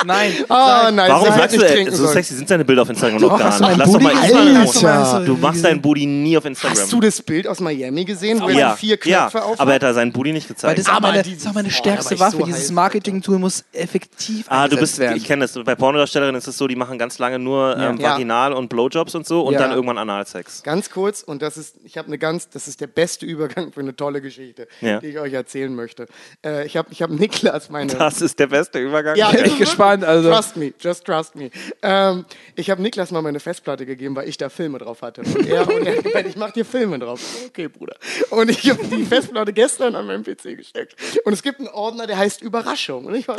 [0.04, 0.32] Nein.
[0.48, 3.30] Ah, nein, Warum sag, sagst du, trinken so sexy sind deine Bilder auf Instagram Doch,
[3.32, 3.78] noch gar nicht?
[3.78, 5.26] Lass doch mal Booty Instagram.
[5.26, 6.78] Du machst deinen Booty nie auf Instagram.
[6.78, 9.60] Hast du das Bild aus Miami gesehen, wo er ja, die vier ja, Knöpfe auf
[9.60, 10.78] aber er hat da seinen Booty nicht Weil gezeigt.
[10.78, 12.36] das ist auch Aber meine, dieses- das ist auch meine oh, stärkste ich Waffe.
[12.38, 15.16] so Dieses Marketing-Tool muss effektiv Ah, du bist, werden.
[15.16, 15.54] ich kenne das.
[15.64, 18.12] Bei Pornodarstellerinnen ist es so, die machen ganz lange nur ähm, Ja.
[18.12, 19.60] Vaginal- und Blowjobs und so und Ja.
[19.60, 20.62] dann irgendwann Analsex.
[20.62, 23.80] Ganz kurz, und das ist, ich habe eine ganz, das ist der beste Übergang für
[23.80, 25.00] eine tolle Geschichte, Ja.
[25.00, 26.06] die ich euch erzählen möchte.
[26.44, 27.92] Äh, ich habe ich hab Niklas meine.
[27.94, 29.16] Das ist der beste Übergang.
[29.16, 30.30] Ja, bin ist echt es gespannt, also.
[30.30, 31.50] Trust me, just trust me.
[31.82, 32.24] Ähm,
[32.54, 35.22] ich habe Niklas mal meine Festplatte gegeben, weil ich da Filme drauf hatte.
[35.22, 37.20] Und er, und er hat gemeint, ich mach dir Filme drauf.
[37.48, 37.96] Okay, Bruder.
[38.30, 40.96] Und ich habe die Festplatte gestern an meinen PC gesteckt.
[41.24, 43.06] Und es gibt einen Ordner, der heißt Überraschung.
[43.06, 43.36] Und ich war,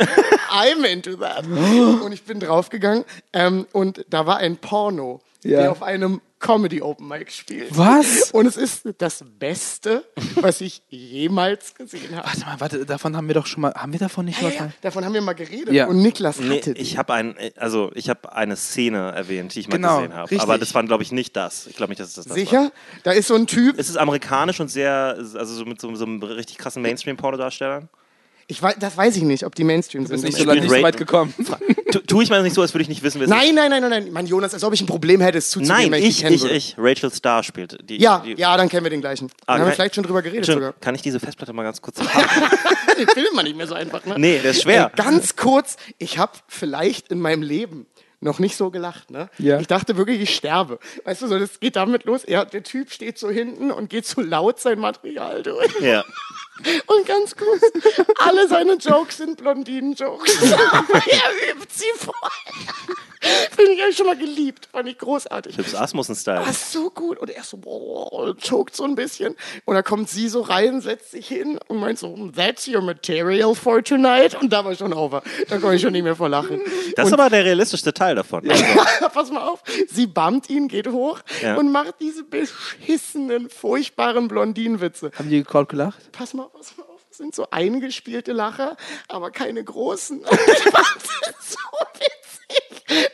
[0.50, 1.44] I'm into that.
[2.04, 5.60] Und ich bin draufgegangen ähm, und da war ein Porno, Ja.
[5.60, 7.76] der auf einem Comedy Open Mic spielt.
[7.76, 8.30] Was?
[8.32, 10.04] Und es ist das Beste,
[10.36, 12.26] was ich jemals gesehen habe.
[12.28, 13.74] Warte mal, warte, davon haben wir doch schon mal.
[13.74, 14.54] Haben wir davon nicht Ja, was?
[14.54, 15.72] ja, davon haben wir mal geredet.
[15.74, 15.86] Ja.
[15.86, 16.80] Und Niklas Nee, hatte die.
[16.80, 20.40] ich habe ein, also ich habe eine Szene erwähnt, die ich mal Genau, gesehen habe.
[20.40, 21.66] Aber das war, glaube ich, nicht das.
[21.66, 22.36] Ich glaube nicht, dass es das, das war.
[22.38, 22.72] Sicher?
[23.02, 26.04] Da ist so ein Typ, Es ist amerikanisch und sehr, also so mit so, so
[26.04, 27.88] einem richtig krassen Mainstream-Pornodarsteller.
[28.50, 30.16] Ich weiß, das weiß ich nicht, ob die Mainstream sind.
[30.16, 31.34] Ist nicht aber- so, lange, nicht so weit gekommen.
[31.92, 33.36] Tu, tu ich mal nicht so, als würde ich nicht wissen, wer es ist.
[33.36, 34.12] Nein, nein, nein, nein, nein.
[34.12, 36.50] Mann, Jonas, als ob ich ein Problem hätte, es zuzugeben, Nein, wenn ich, ich, ich,
[36.50, 36.74] ich.
[36.78, 37.78] Rachel Starr spielt.
[37.88, 39.30] Die, Ja, die, ja, dann kennen wir den gleichen.
[39.46, 40.72] Ah, dann haben wir vielleicht schon drüber geredet Schön, sogar.
[40.80, 42.26] Kann ich diese Festplatte mal ganz kurz haben?
[42.98, 44.14] Den findet man nicht mehr so einfach, ne?
[44.18, 44.90] nee, der ist schwer.
[44.96, 47.86] Ey, ganz kurz, ich habe vielleicht in meinem Leben
[48.20, 49.30] noch nicht so gelacht, ne?
[49.38, 49.60] Ja.
[49.60, 50.78] Ich dachte wirklich, ich sterbe.
[51.04, 52.24] Weißt du, so, das geht damit los.
[52.24, 55.80] Er, der Typ steht so hinten und geht so laut sein Material durch.
[55.80, 56.04] ja.
[56.86, 57.62] Und ganz kurz,
[58.18, 60.42] alle seine Jokes sind Blondinen-Jokes.
[60.42, 62.12] er übt sie voll.
[63.20, 64.68] Finde ich eigentlich schon mal geliebt.
[64.72, 65.56] Fand ich großartig.
[65.56, 66.44] Chips Asmussen-Style.
[66.46, 67.18] Ah, so gut.
[67.18, 69.34] Und er so, boah, choked so ein bisschen.
[69.64, 73.54] Und dann kommt sie so rein, setzt sich hin und meint so, that's your material
[73.54, 74.34] for tonight.
[74.40, 75.22] Und da war schon over.
[75.48, 76.60] Da konnte ich schon nicht mehr vor lachen.
[76.96, 78.48] Das ist aber der realistischste Teil davon.
[78.48, 78.64] Also,
[79.12, 79.62] Pass mal auf.
[79.88, 81.56] Sie bammt ihn, geht hoch Ja.
[81.56, 85.10] und macht diese beschissenen, furchtbaren Blondinenwitze.
[85.18, 86.12] Haben die geklaut gelacht?
[86.12, 87.04] Pass mal, pass mal auf.
[87.08, 88.76] Das sind so eingespielte Lacher,
[89.08, 90.18] aber keine großen.
[90.20, 91.02] Und ich fand
[91.40, 91.58] so
[91.94, 92.17] witzig,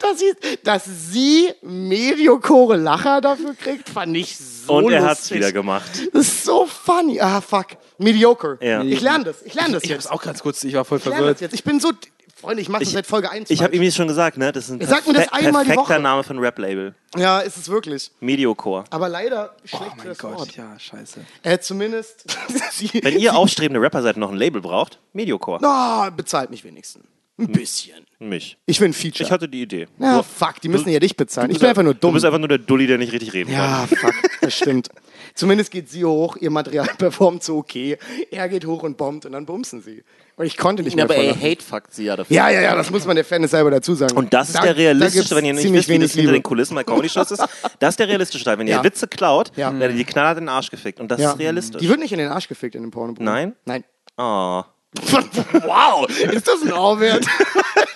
[0.00, 0.32] dass sie,
[0.62, 5.08] dass sie mediokore Lacher dafür kriegt, fand ich so und er lustig.
[5.10, 5.90] hat's wieder gemacht.
[6.12, 7.20] Das ist so funny.
[7.20, 7.66] Ah, fuck.
[7.98, 8.58] Mediocre.
[8.60, 8.82] Ja.
[8.82, 9.42] Ich lerne das.
[9.42, 10.04] Ich lerne das Ich jetzt.
[10.06, 11.40] hab's auch ganz kurz, ich war voll Ich verwirrt.
[11.40, 11.54] jetzt.
[11.54, 11.92] Ich bin so,
[12.40, 13.48] Freunde, ich mache das seit Folge 1.
[13.50, 14.52] Ich habe ihm jetzt schon gesagt, ne?
[14.52, 16.02] Das ist ein Sag mir das einmal die perfekter Woche.
[16.02, 16.94] Name für ein Rap-Label.
[17.16, 18.10] Ja, ist es wirklich.
[18.20, 18.84] Mediocore.
[18.90, 20.56] Aber leider schlägt Oh mein das Gott, Wort.
[20.56, 21.20] ja, scheiße.
[21.42, 22.24] Äh, zumindest.
[23.02, 25.60] Wenn ihr aufstrebende Rapper seid und noch ein Label braucht, Mediocore.
[25.62, 27.04] Oh, bezahlt mich wenigstens.
[27.36, 27.96] Ein bisschen.
[28.20, 28.56] Mich.
[28.64, 29.24] Ich will ein Feature.
[29.26, 29.88] Ich hatte die Idee.
[29.98, 31.50] ja, So, fuck, die müssen ja dich bezahlen.
[31.50, 32.14] Ich bin einfach nur Du dumm.
[32.14, 33.58] bist einfach nur der Dulli, der nicht richtig reden kann.
[33.60, 34.88] Ja, fuck, das stimmt.
[35.34, 37.98] Zumindest geht sie hoch, ihr Material performt so okay.
[38.30, 40.04] Er geht hoch und bombt und dann bumsen sie.
[40.36, 41.42] Und ich konnte nicht mehr aber er lachen.
[41.42, 42.34] hate-fuckt sie ja dafür.
[42.36, 44.16] Ja, ja, ja, das muss man der Fan selber dazu sagen.
[44.16, 46.74] Und das ist Da- der realistische, wenn ihr nicht wisst, wie das hinter den Kulissen
[46.76, 47.42] bei Comedy-Shows ist.
[47.80, 48.58] Das ist der realistische Teil.
[48.58, 48.84] Wenn ihr Ja.
[48.84, 49.76] Witze klaut, Ja.
[49.78, 51.00] werdet ihr knallhart in den Arsch gefickt.
[51.00, 51.32] Und das Ja.
[51.32, 51.80] ist realistisch.
[51.80, 53.14] Die wird nicht in den Arsch gefickt in dem Porno.
[53.18, 53.54] Nein?
[53.64, 53.82] Nein.
[54.16, 54.62] Oh.
[55.64, 57.24] wow, ist das ein Ohrwert?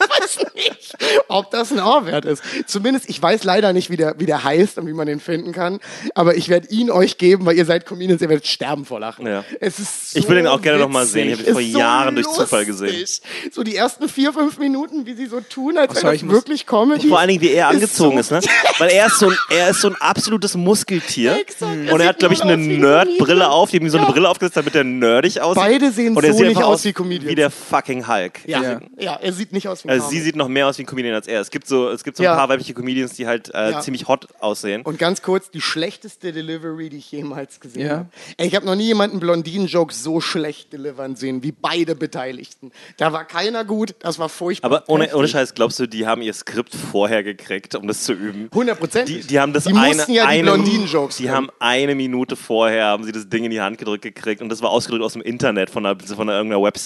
[0.00, 0.94] ich weiß nicht,
[1.28, 2.42] ob das ein Ohrwert ist.
[2.66, 5.52] Zumindest, ich weiß leider nicht, wie der, wie der heißt und wie man den finden
[5.52, 5.78] kann.
[6.14, 9.26] Aber ich werde ihn euch geben, weil ihr seid Comedians, ihr werdet sterben vor Lachen.
[9.26, 9.44] Ja.
[9.60, 11.12] Es ist so Ich will den auch gerne noch mal witzig.
[11.12, 11.28] sehen.
[11.28, 13.06] Ich hab ihn vor Ist so Jahren durch Zufall gesehen.
[13.52, 16.30] So die ersten vier, fünf Minuten, wie sie so tun, als sorry, wäre ich das
[16.30, 17.08] wirklich Comedy.
[17.08, 18.52] Vor allen Dingen, wie er Ist angezogen so- ist, ne?
[18.78, 21.38] Weil er ist so ein, er ist so ein absolutes Muskeltier.
[21.38, 21.92] Exakt.
[21.92, 23.70] Und er hat, glaube ich, eine wie Nerd-Brille auf.
[23.70, 24.12] Die haben ihm so eine Ja.
[24.12, 25.62] Brille aufgesetzt, damit er nerdig aussieht.
[25.62, 27.30] Beide sehen Und er so sieht nicht aus aus wie Comedians.
[27.30, 28.40] wie der fucking Hulk.
[28.46, 28.62] ja.
[28.62, 28.80] Ja.
[28.98, 30.86] ja, er sieht nicht aus wie ein Also sie sieht noch mehr aus wie ein
[30.86, 31.40] Comedian als er.
[31.40, 32.34] Es gibt so, es gibt so ein Ja.
[32.36, 33.80] paar weibliche Comedians, die halt äh, Ja.
[33.80, 34.82] ziemlich hot aussehen.
[34.82, 37.90] Und ganz kurz, die schlechteste Delivery, die ich jemals gesehen Ja.
[37.98, 38.08] habe.
[38.36, 42.72] Ey, Ich habe noch nie jemanden Blondinen-Joke so schlecht delivern sehen, wie beide Beteiligten.
[42.96, 44.70] Da war keiner gut, das war furchtbar.
[44.70, 48.12] Aber ohne, ohne Scheiß, glaubst du, die haben ihr Skript vorher gekriegt, um das zu
[48.12, 48.48] üben?
[48.52, 49.08] 100 Prozent.
[49.08, 51.34] Die, die haben das die eine, ja die eine, Blondinen-Jokes Die können.
[51.34, 54.62] haben eine Minute vorher haben sie das Ding in die Hand gedrückt gekriegt und das
[54.62, 56.77] war ausgedrückt aus dem Internet von, einer, von einer, irgendeiner Website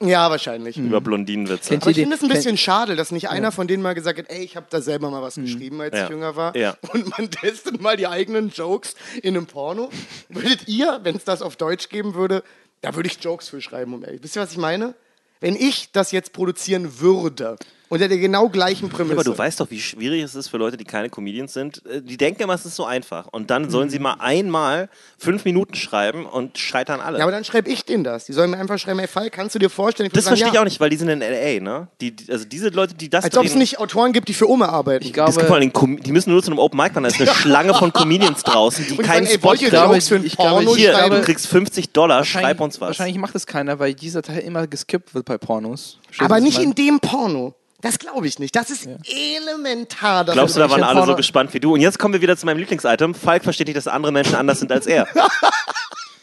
[0.00, 0.76] Ja, wahrscheinlich.
[0.76, 1.76] über Blondinenwitze.
[1.76, 4.26] Aber ich finde es ein bisschen schade, dass nicht einer von denen mal gesagt hat,
[4.28, 6.04] ey, ich habe da selber mal was geschrieben, als Ja.
[6.04, 6.54] ich jünger war.
[6.56, 6.76] Ja.
[6.92, 9.90] Und man testet mal die eigenen Jokes in einem Porno.
[10.28, 12.42] Würdet ihr, wenn es das auf Deutsch geben würde,
[12.80, 14.22] da würde ich Jokes für schreiben, um ehrlich.
[14.22, 14.94] Wisst ihr, was ich meine?
[15.40, 17.56] Wenn ich das jetzt produzieren würde,
[17.88, 19.14] unter der genau gleichen Prämisse.
[19.14, 21.84] Aber du weißt doch, wie schwierig es ist für Leute, die keine Comedians sind.
[21.86, 23.26] Äh, Die denken immer, es ist so einfach.
[23.30, 27.18] Und dann sollen sie mal einmal fünf Minuten schreiben und scheitern alle.
[27.18, 28.24] ja, aber dann schreibe ich denen das.
[28.24, 30.08] Die sollen mir einfach schreiben, ey, Fall, kannst du dir vorstellen?
[30.08, 30.60] das würde sagen, verstehe ich ja.
[30.60, 31.88] auch nicht, weil die sind in L.A., ne?
[32.00, 34.66] Die, also diese Leute, die das Als ob es nicht Autoren gibt, die für Oma
[34.66, 35.04] arbeiten.
[35.04, 36.90] Ich Das gibt vor glaube, allen Dingen Com- die müssen nur zu einem Open Mic
[36.94, 37.02] machen.
[37.04, 39.70] Da ist eine Schlange von Comedians draußen, die Und keinen ich Spot kriegen.
[39.70, 41.16] glaube, Jokes für ein ich glaube, Hier, schreiben?
[41.16, 42.88] du kriegst 50 Dollar, schreib wahrscheinlich, uns was.
[42.88, 45.98] wahrscheinlich macht das keiner, weil dieser Teil immer geskippt wird bei Pornos.
[46.06, 47.54] Verstehst du, Aber ich nicht in dem Porno.
[47.84, 48.56] Das glaube ich nicht.
[48.56, 50.24] Das ist elementar.
[50.24, 51.74] dafür, Glaubst du, da waren alle so gespannt wie du?
[51.74, 53.14] Und jetzt kommen wir wieder zu meinem Lieblingsitem.
[53.14, 55.06] Falk versteht nicht, dass andere Menschen anders sind als er.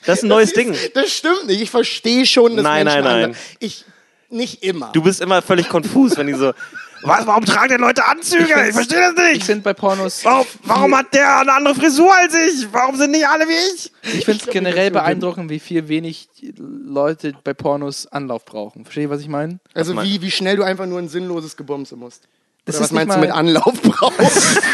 [0.04, 0.76] Das ist ein neues Ding.
[0.96, 1.62] Das stimmt nicht.
[1.62, 3.24] Ich verstehe schon, dass Nein, Menschen nein, nein.
[3.26, 3.86] andere- Ich
[4.30, 4.90] nicht immer.
[4.94, 6.54] Du bist immer völlig konfus, wenn die so.
[7.04, 8.44] Was, warum tragen denn Leute Anzüge?
[8.68, 9.44] Ich, verstehe das Ich nicht.
[9.46, 10.24] finde bei Pornos.
[10.24, 12.68] Warum, warum hat der eine andere Frisur als ich?
[12.72, 13.92] Warum sind nicht alle wie ich?
[14.04, 18.84] Ich finde es generell beeindruckend, wie viel wenig Leute bei Pornos Anlauf brauchen.
[18.86, 19.60] Versteht ihr, was ich meine?
[19.74, 22.24] also wie, wie schnell du einfach nur ein sinnloses Gebumse musst.
[22.66, 24.62] Das Oder ist was meinst du mit Anlauf brauchst?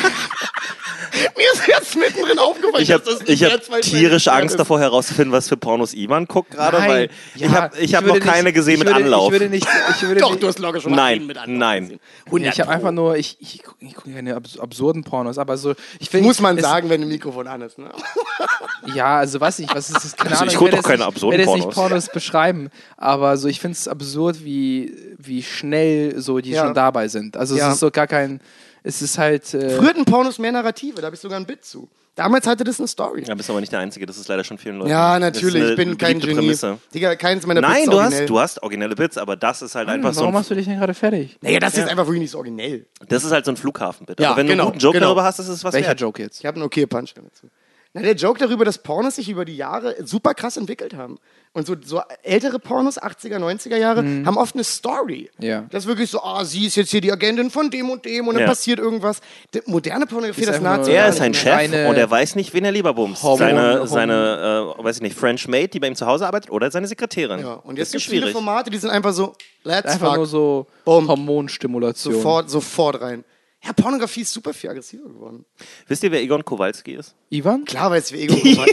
[1.37, 2.83] Mir ist jetzt mittendrin aufgefallen.
[2.83, 4.59] Ich habe dass das ich hab jetzt, weil es tierische Angst ist.
[4.59, 6.89] davor herauszufinden, was für Pornos Ivan guckt gerade, Nein.
[6.89, 9.25] weil Ja, ich habe ich hab würde noch keine nicht- gesehen ich mit würde, Anlauf.
[9.27, 9.67] Ich würde nicht.
[9.95, 11.99] Ich würde Doch, nicht, du hast locker schon Nein, mit Anlauf nein.
[12.27, 15.57] 100 ich habe einfach nur, ich, ich, gucke ich guck keine abs absurden Pornos, aber
[15.57, 17.77] so, ich will, Muss man es, sagen, wenn ein Mikrofon an ist.
[17.77, 17.89] Ne?
[18.95, 20.15] Ja, also weiß ich, was ist das?
[20.15, 20.51] Keine Also Ahnung.
[20.53, 21.89] ich guck werde doch keine nicht- absurden werde jetzt nicht Pornos.
[21.89, 26.63] Pornos beschreiben, aber so, ich finde es absurd, wie, wie schnell so die Ja.
[26.65, 27.35] schon dabei sind.
[27.35, 27.67] Also Ja.
[27.67, 28.39] es ist so gar kein,
[28.83, 31.65] es ist halt, äh, Früher hatten Pornos mehr Narrative, da habe ich sogar ein Bit
[31.65, 31.89] zu.
[32.15, 33.23] Damals hatte das eine Story.
[33.27, 34.89] Ja, bist aber nicht der Einzige, das ist leider schon vielen Leuten.
[34.89, 36.33] Ja, Das ist natürlich, ich bin kein Genie.
[36.33, 36.79] Prämisse.
[36.91, 38.21] Digga, keins meiner Nein, Bits du originell.
[38.21, 40.55] hast, du hast originelle Bits, aber das ist halt einfach so warum ein, machst du
[40.55, 41.37] dich denn gerade fertig?
[41.41, 42.87] Naja, das ist einfach wirklich nicht so originell.
[43.07, 44.19] das ist halt so ein Flughafenbit.
[44.19, 45.07] Ja, aber wenn du genau, einen guten Joke genau.
[45.09, 46.01] darüber hast, ist es was Welcher wert.
[46.01, 46.39] Joke jetzt?
[46.39, 47.49] Ich habe eine okay Punchline dazu.
[47.97, 51.17] Na, der Joke darüber, dass Pornos sich über die Jahre super krass entwickelt haben.
[51.53, 55.31] Und so, so ältere Pornos, 80er, 90er Jahre, haben oft eine Story.
[55.39, 55.65] Ja.
[55.71, 58.27] Das ist wirklich so, ah, sie ist jetzt hier die Agentin von dem und dem
[58.27, 58.47] und dann Ja.
[58.49, 59.21] passiert irgendwas.
[59.55, 62.53] Die moderne Pornografie, Ist das einfach nahezu Er ist ein Chef und er weiß nicht,
[62.53, 63.23] wen er lieber bumst.
[63.23, 66.27] Hormon- seine, Hormon- seine äh, weiß ich nicht, French Maid, die bei ihm zu Hause
[66.27, 67.39] arbeitet, oder seine Sekretärin.
[67.39, 68.27] Ja, und jetzt gibt es viele.
[68.31, 69.33] Formate, die sind einfach so,
[69.63, 71.07] let's Einfach fuck, nur so Bumm.
[71.07, 72.13] Hormonstimulation.
[72.13, 73.23] sofort, sofort rein.
[73.67, 75.45] Ja, Pornografie ist super viel aggressiver geworden.
[75.87, 77.13] Wisst ihr, wer Egon Kowalski ist?
[77.29, 77.65] Ivan?
[77.65, 78.69] Klar weiß wir Ego gemacht.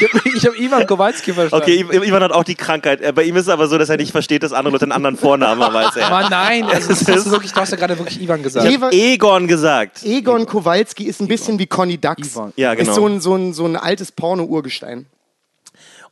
[0.00, 1.62] Ich habe ich hab Ivan Kowalski verstanden.
[1.62, 3.00] Okay, Ivan hat auch die Krankheit.
[3.02, 4.92] Äh, Bei ihm ist es aber so, dass er nicht versteht, dass andere Leute einen
[4.92, 6.08] anderen Vornamen haben als er.
[6.10, 8.66] Mann, nein, also, das hast du, wirklich, du hast ja gerade wirklich Ivan gesagt.
[8.66, 10.02] Ich hab Egon gesagt.
[10.04, 12.28] Egon Kowalski ist ein bisschen wie Conny Dax.
[12.28, 12.52] Ivan.
[12.56, 12.90] Ja, genau.
[12.90, 15.06] Ist so ein, so ein, so ein altes Porno-Urgestein.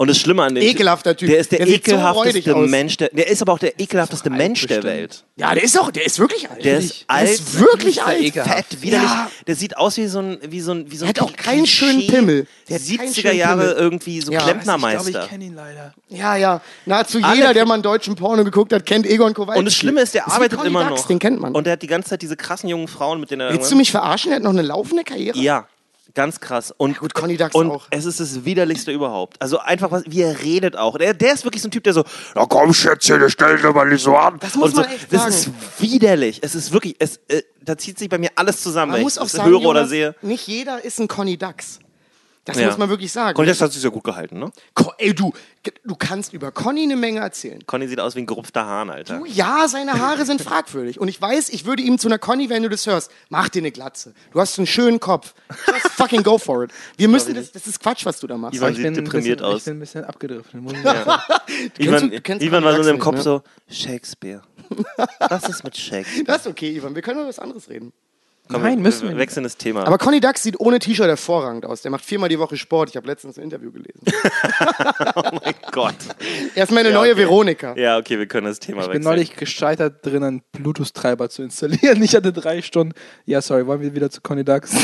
[0.01, 1.29] Und das Schlimme an dem Ekelhafter Typ.
[1.29, 2.71] Der ist der, Der so ekelhafteste aus.
[2.71, 4.85] Mensch, der, der ist aber auch der ekelhafteste Mensch der bestimmt.
[4.95, 5.25] Welt.
[5.37, 6.65] Ja, der ist auch, der ist wirklich alt.
[6.65, 8.21] Der ist alt, der ist wirklich ist alt.
[8.21, 8.55] ekelhaft.
[8.71, 9.11] fett, widerlich.
[9.11, 9.29] Ja.
[9.49, 11.37] Der sieht aus wie so ein, wie so ein, wie so ein Der hat auch
[11.37, 12.47] keinen schönen Pimmel.
[12.69, 13.77] Der hat keinen 70er schönen Jahre Pimmel.
[13.77, 14.39] irgendwie so Ja.
[14.39, 15.23] ich glaube, Klempnermeister.
[15.25, 15.95] ich kenne ihn leider.
[16.11, 16.61] Ja, ja.
[16.87, 19.59] Nahezu Alle- jeder, der mal einen deutschen Porno geguckt hat, kennt Egon Kowalski.
[19.59, 21.07] Und das Schlimme ist, der Das arbeitet immer Dax, noch.
[21.09, 21.53] Den kennt man.
[21.57, 23.75] Und der hat die ganze Zeit diese krassen jungen Frauen, mit denen er Willst du
[23.75, 24.31] mich verarschen?
[24.31, 25.37] Der hat noch eine laufende Karriere?
[25.39, 25.67] Ja,
[26.15, 26.73] ganz krass.
[26.77, 27.87] Und, gut, Conny Dax und auch.
[27.91, 29.41] es ist das widerlichste überhaupt.
[29.41, 30.99] Also einfach, was, wie er redet auch.
[30.99, 33.75] Der, der ist wirklich so ein Typ, der so, na komm Schätzchen, stell dich doch
[33.75, 34.39] mal nicht so an.
[34.41, 35.35] Das muss und so, man echt Das sagen.
[35.35, 36.39] ist widerlich.
[36.43, 39.15] Es ist wirklich, es, äh, da zieht sich bei mir alles zusammen, Man wenn muss
[39.15, 40.15] ich auch das sagen, höre oder Jonas, sehe.
[40.23, 41.79] nicht jeder ist ein Conny Dax.
[42.49, 42.67] Das Ja.
[42.69, 43.35] muss man wirklich sagen.
[43.37, 44.51] Conny Dax hat sich ja gut gehalten, ne?
[44.75, 45.33] Co- Ey, du,
[45.85, 47.65] du kannst über Conny eine Menge erzählen.
[47.67, 49.19] Conny sieht aus wie ein gerupfter Hahn, Alter.
[49.19, 50.99] Du, ja, seine Haare sind fragwürdig.
[50.99, 53.61] Und ich weiß, ich würde ihm zu einer Conny, wenn du das hörst, mach dir
[53.61, 54.15] eine Glatze.
[54.33, 55.35] Du hast einen schönen Kopf.
[55.67, 56.71] Just fucking go for it.
[56.97, 58.57] Wir müssen das, das ist Quatsch, was du da machst.
[58.57, 59.59] Ivan Ich sieht bin, ein deprimiert bisschen, aus.
[59.59, 60.55] ich bin ein bisschen abgedriftet.
[61.79, 63.23] Ivan, war so in seinem Kopf ne?
[63.23, 64.43] so, Shakespeare.
[65.29, 66.25] Was ist mit Shakespeare?
[66.25, 66.95] Das ist okay, Ivan.
[66.95, 67.93] Wir können über was anderes reden.
[68.51, 69.87] Komm, Nein, müssen wir wechseln das Thema.
[69.87, 71.83] Aber Conny Dax sieht ohne T-Shirt hervorragend aus.
[71.83, 72.89] Der macht viermal die Woche Sport.
[72.91, 74.01] Ich habe letztens ein Interview gelesen.
[75.17, 75.95] oh mein Gott.
[76.55, 77.21] Er ist meine Ja, neue okay.
[77.21, 77.75] Veronika.
[77.77, 79.03] Ja, okay, wir können das Thema Ich wechseln.
[79.03, 82.03] bin neulich gescheitert drin, einen Bluetooth-Treiber zu installieren.
[82.03, 82.95] Ich hatte drei Stunden.
[83.27, 84.73] Ja, sorry, wollen wir wieder zu Conny Dax?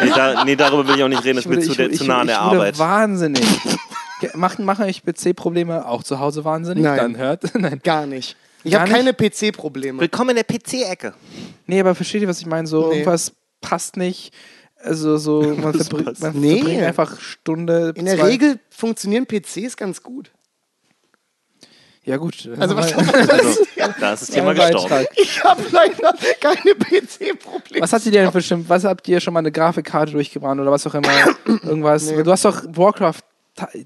[0.00, 2.20] Nee, da, nee, darüber will ich auch nicht reden, das ist mir zu, zu nah
[2.20, 2.78] an der ich wurde Arbeit.
[2.78, 3.44] wahnsinnig.
[4.34, 6.82] Machen, machen euch PC-Probleme auch zu Hause wahnsinnig?
[6.84, 6.96] Nein.
[6.96, 7.54] Dann hört.
[7.54, 7.80] Nein.
[7.84, 8.36] Gar nicht.
[8.64, 10.00] Ich habe keine PC-Probleme.
[10.00, 11.14] Willkommen in der PC-Ecke.
[11.66, 12.66] Nee, aber versteht ihr, was ich meine?
[12.66, 12.92] So, Nee.
[12.98, 14.32] irgendwas passt nicht.
[14.82, 16.58] Also so, man, verbr man Nee.
[16.58, 18.24] verbringt einfach Stunde, In der zwei.
[18.28, 20.30] Regel funktionieren PCs ganz gut.
[22.04, 22.48] Ja gut.
[22.58, 23.64] Also was, Also,
[24.00, 25.06] da ist das Thema gestorben.
[25.16, 27.80] Ich habe leider keine PC-Probleme.
[27.82, 28.68] Was habt ihr denn bestimmt?
[28.68, 31.08] Was habt ihr schon mal eine Grafikkarte durchgebrannt oder was auch immer?
[31.46, 32.08] Irgendwas.
[32.08, 33.20] Du hast doch Warcraft.
[33.74, 33.82] Mir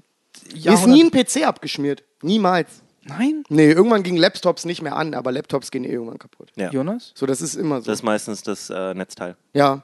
[0.53, 2.03] ist Jahrhundert- nie ein PC abgeschmiert.
[2.23, 2.69] Niemals.
[3.07, 3.43] Nein?
[3.49, 6.49] Nee, irgendwann gingen Laptops nicht mehr an, aber Laptops gehen eh irgendwann kaputt.
[6.55, 6.69] Ja.
[6.71, 7.11] Jonas?
[7.15, 7.85] So, das ist immer so.
[7.91, 9.35] Das ist meistens das äh, Netzteil.
[9.53, 9.83] ja.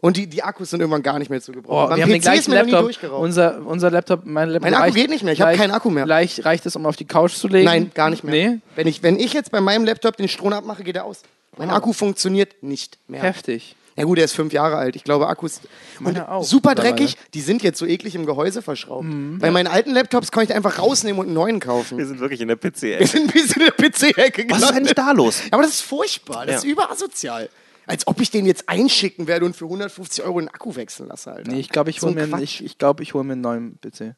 [0.00, 1.88] Und die, die Akkus sind irgendwann gar nicht mehr zu Oh, gebrauchen.
[1.96, 2.82] wir Beim haben den PC gleichen noch nie Laptop.
[2.82, 3.22] durchgeraucht.
[3.22, 4.62] Unser, unser Laptop, mein Laptop.
[4.70, 6.06] Mein Akku reicht- geht nicht mehr, ich hab reicht- keinen Akku mehr.
[6.06, 7.64] Reicht, reicht es, um auf die Couch zu legen?
[7.64, 8.50] Nein, gar nicht mehr.
[8.50, 8.58] Nee?
[8.76, 11.22] Wenn, ich, wenn ich jetzt bei meinem Laptop den Strom abmache, geht er aus.
[11.56, 13.22] Mein Akku funktioniert nicht mehr.
[13.22, 13.76] Heftig.
[13.96, 14.96] Ja gut, er ist fünf Jahre alt.
[14.96, 15.60] Ich glaube, Akkus
[16.02, 17.16] und super dreckig.
[17.32, 19.04] Die sind jetzt so eklig im Gehäuse verschraubt.
[19.04, 19.38] Mhm.
[19.38, 22.04] Bei meinen alten Laptops kann ich die einfach rausnehmen und einen neuen Wir kaufen.
[22.04, 23.06] sind wirklich in der Wir PC-Ecke.
[23.06, 25.42] sind ein bisschen in der PC-Ecke Was ist eigentlich da los?
[25.50, 26.46] Aber das ist furchtbar.
[26.46, 26.70] Das ist Ja.
[26.72, 27.48] überasozial.
[27.86, 31.32] Als ob ich den jetzt einschicken werde und für 150 Euro den Akku wechseln lasse,
[31.32, 31.50] Alter.
[31.52, 33.42] Nee, ich glaube, ich So hole ein mir, ich, ich glaub, ich hol mir einen
[33.42, 34.14] neuen PC.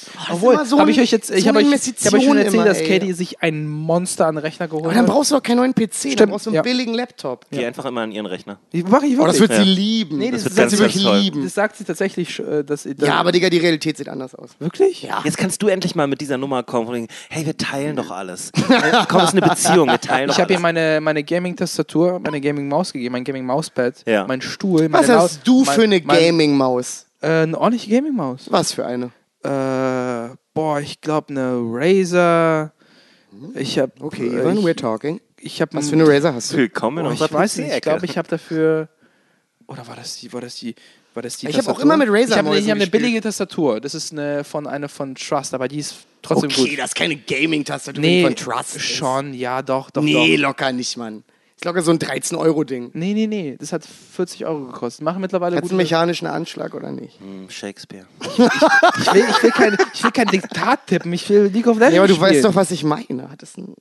[0.00, 2.36] Ist Obwohl, so habe ich euch jetzt, ich so habe euch, ich hab euch schon
[2.38, 2.78] erzählt, immer, dass.
[2.82, 5.12] Katie sich ein Monster an Rechner geholt Aber dann hat.
[5.12, 6.62] brauchst du auch keinen neuen PC, dann Stimmt, brauchst du einen ja.
[6.62, 7.44] billigen Laptop.
[7.50, 8.58] Geh einfach immer an ihren Rechner.
[8.72, 9.58] Ich mach ich Oh, das wirklich.
[9.58, 9.76] wird sie Ja.
[9.78, 10.18] lieben.
[10.18, 11.18] Nee, das das wird sie wirklich toll.
[11.18, 11.44] lieben.
[11.44, 12.94] das sagt sie tatsächlich, äh, dass sie.
[12.98, 14.50] Ja, aber Digga, die Realität sieht anders aus.
[14.58, 15.02] wirklich?
[15.02, 15.20] Ja.
[15.24, 18.10] Jetzt kannst du endlich mal mit dieser Nummer kommen von wegen, hey, wir teilen doch
[18.10, 18.50] alles.
[18.70, 20.62] Äh, Komm, es ist eine Beziehung, wir teilen doch Ich habe ihr alles.
[20.62, 24.26] meine, meine Gaming-Tastatur, meine Gaming-Maus gegeben, mein Gaming-Mauspad, Ja.
[24.26, 27.06] mein Stuhl, meine Was hast du für eine Gaming-Maus?
[27.20, 28.46] Äh, eine ordentliche Gaming-Maus.
[28.50, 29.10] Was für eine?
[29.42, 32.72] Äh, boah, ich glaube eine Razer.
[33.54, 33.92] Ich habe.
[34.00, 35.20] Okay, äh, Ivan, ich, we're talking.
[35.38, 36.58] ich habe Was für eine Razer hast du?
[36.58, 38.88] Willkommen unserer ich weiß nicht, ich glaube, ich habe dafür.
[39.66, 40.32] Oder war das die?
[40.32, 40.74] War das die?
[41.14, 41.94] War das die Ich hab auch Tastatur?
[41.94, 43.80] immer mit Ich habe hab eine billige Tastatur.
[43.80, 46.78] Das ist eine von eine von Trust, aber die ist trotzdem Okay, gut.
[46.78, 48.76] das ist keine Gaming-Tastatur Nee, von Trust.
[48.76, 48.82] ist.
[48.84, 50.42] schon, ja, doch, doch, Nee, doch.
[50.48, 51.24] locker nicht, Mann.
[51.60, 52.92] Ist locker so ein 13-Euro-Ding.
[52.94, 55.04] Nee, nee, nee, das hat 40 Euro gekostet.
[55.04, 55.74] Machen mittlerweile Hat es gute.
[55.74, 57.20] einen mechanischen Anschlag oder nicht?
[57.20, 58.06] Hm, Shakespeare.
[58.22, 61.94] Ich will, ich will kein, ich will kein Diktat tippen, ich will League of Legends
[61.96, 62.30] Ja, aber du spielen.
[62.30, 63.30] weißt doch, was ich meine.
[63.30, 63.74] Hat das ein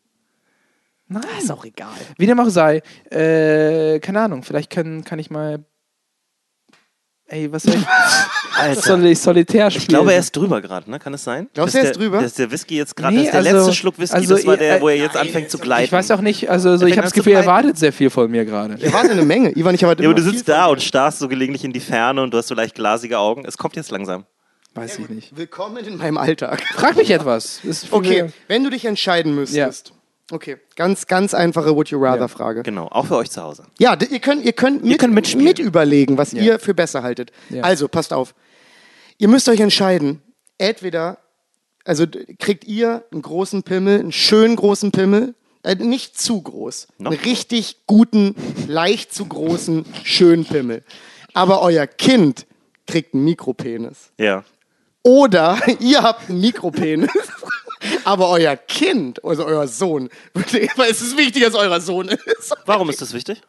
[1.07, 1.23] Nein.
[1.39, 1.87] ist auch egal.
[2.17, 5.63] Wie dem auch sei, äh, keine Ahnung, vielleicht kann, kann ich mal.
[7.31, 7.85] Ey, was soll ich?
[8.57, 8.81] Alter.
[8.81, 9.81] soll ich Solitär spielen?
[9.83, 10.97] Ich glaube, er ist drüber gerade, ne?
[10.99, 11.47] Kann es sein?
[11.53, 12.21] Glaubst du, er ist der- drüber?
[12.21, 14.45] Dass der Whisky jetzt gerade, Nee, das ist der also- letzte Schluck Whisky, also das
[14.47, 15.83] war der, wo er äh, jetzt anfängt zu gleiten.
[15.85, 18.09] Ich weiß auch nicht, also so, Er ich habe das Gefühl, er erwartet sehr viel
[18.09, 18.75] von mir gerade.
[18.81, 19.51] Ich warte eine Menge.
[19.55, 22.21] Ivan, ich erwarte Ja, aber du sitzt da und starrst so gelegentlich in die Ferne
[22.23, 23.45] und du hast so leicht glasige Augen.
[23.45, 24.25] Es kommt jetzt langsam.
[24.75, 25.35] Weiß ich nicht.
[25.37, 26.61] Willkommen in meinem Alltag.
[26.75, 27.59] Frag mich etwas.
[27.63, 29.93] Das ist Okay, wenn du dich entscheiden müsstest.
[30.31, 32.61] Okay, ganz, ganz einfache Would You Rather Frage.
[32.63, 33.63] Genau, auch für euch zu Hause.
[33.79, 35.45] Ja, d- ihr könnt, ihr könnt, mit, könnt mitspielen.
[35.45, 36.41] mit überlegen, was Ja.
[36.43, 37.31] ihr für besser haltet.
[37.49, 37.63] Ja.
[37.63, 38.35] Also, passt auf.
[39.17, 40.21] Ihr müsst euch entscheiden.
[40.59, 41.17] Entweder,
[41.83, 46.87] also d- kriegt ihr einen großen Pimmel, einen schönen großen Pimmel, äh, nicht zu groß,
[46.99, 47.11] Noch?
[47.11, 48.35] einen richtig guten,
[48.67, 50.83] leicht zu großen, schönen Pimmel.
[51.33, 52.45] Aber euer Kind
[52.87, 54.11] kriegt einen Mikropenis.
[54.17, 54.43] Ja.
[55.01, 57.09] Oder ihr habt einen Mikropenis,
[58.03, 62.55] aber euer Kind, also euer Sohn, weil es ist wichtig, dass euer Sohn ist.
[62.65, 63.41] Warum ist das wichtig?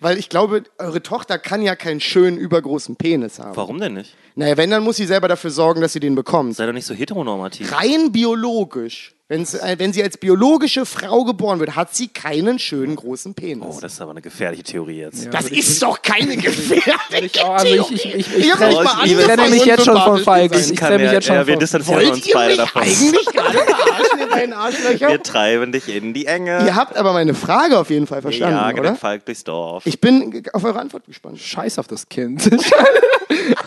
[0.00, 3.56] Weil ich glaube, eure Tochter kann ja keinen schönen, übergroßen Penis haben.
[3.56, 4.16] Warum denn nicht?
[4.34, 6.56] Naja, wenn, dann muss sie selber dafür sorgen, dass sie den bekommt.
[6.56, 7.72] Sei doch nicht so heteronormativ.
[7.72, 12.96] Rein biologisch, wenn's, äh, wenn sie als biologische Frau geboren wird, hat sie keinen schönen,
[12.96, 13.64] großen Penis.
[13.68, 15.28] Oh, das ist aber eine gefährliche Theorie jetzt.
[15.32, 17.94] das ist doch keine gefährliche auch, also ich- Theorie.
[17.94, 20.52] ich- ich- ich nicht mal ich Ich trenne angefangen, mich jetzt schon von unsympathisch Falk.
[20.64, 22.56] zu Ich mich ja, jetzt schon ja, wir von distanzieren Wollt uns ihr beide mich
[22.58, 22.82] davon.
[22.82, 25.08] eigentlich gerade verarschen, ihr beiden Arschlöcher?
[25.08, 26.64] Wir treiben dich in die Enge.
[26.66, 28.94] Ihr habt aber meine Frage auf jeden Fall verstanden, Jagen oder?
[28.96, 29.84] Falk durchs Dorf.
[29.86, 31.38] Ich bin auf eure Antwort gespannt.
[31.38, 32.50] Scheiß auf das Kind.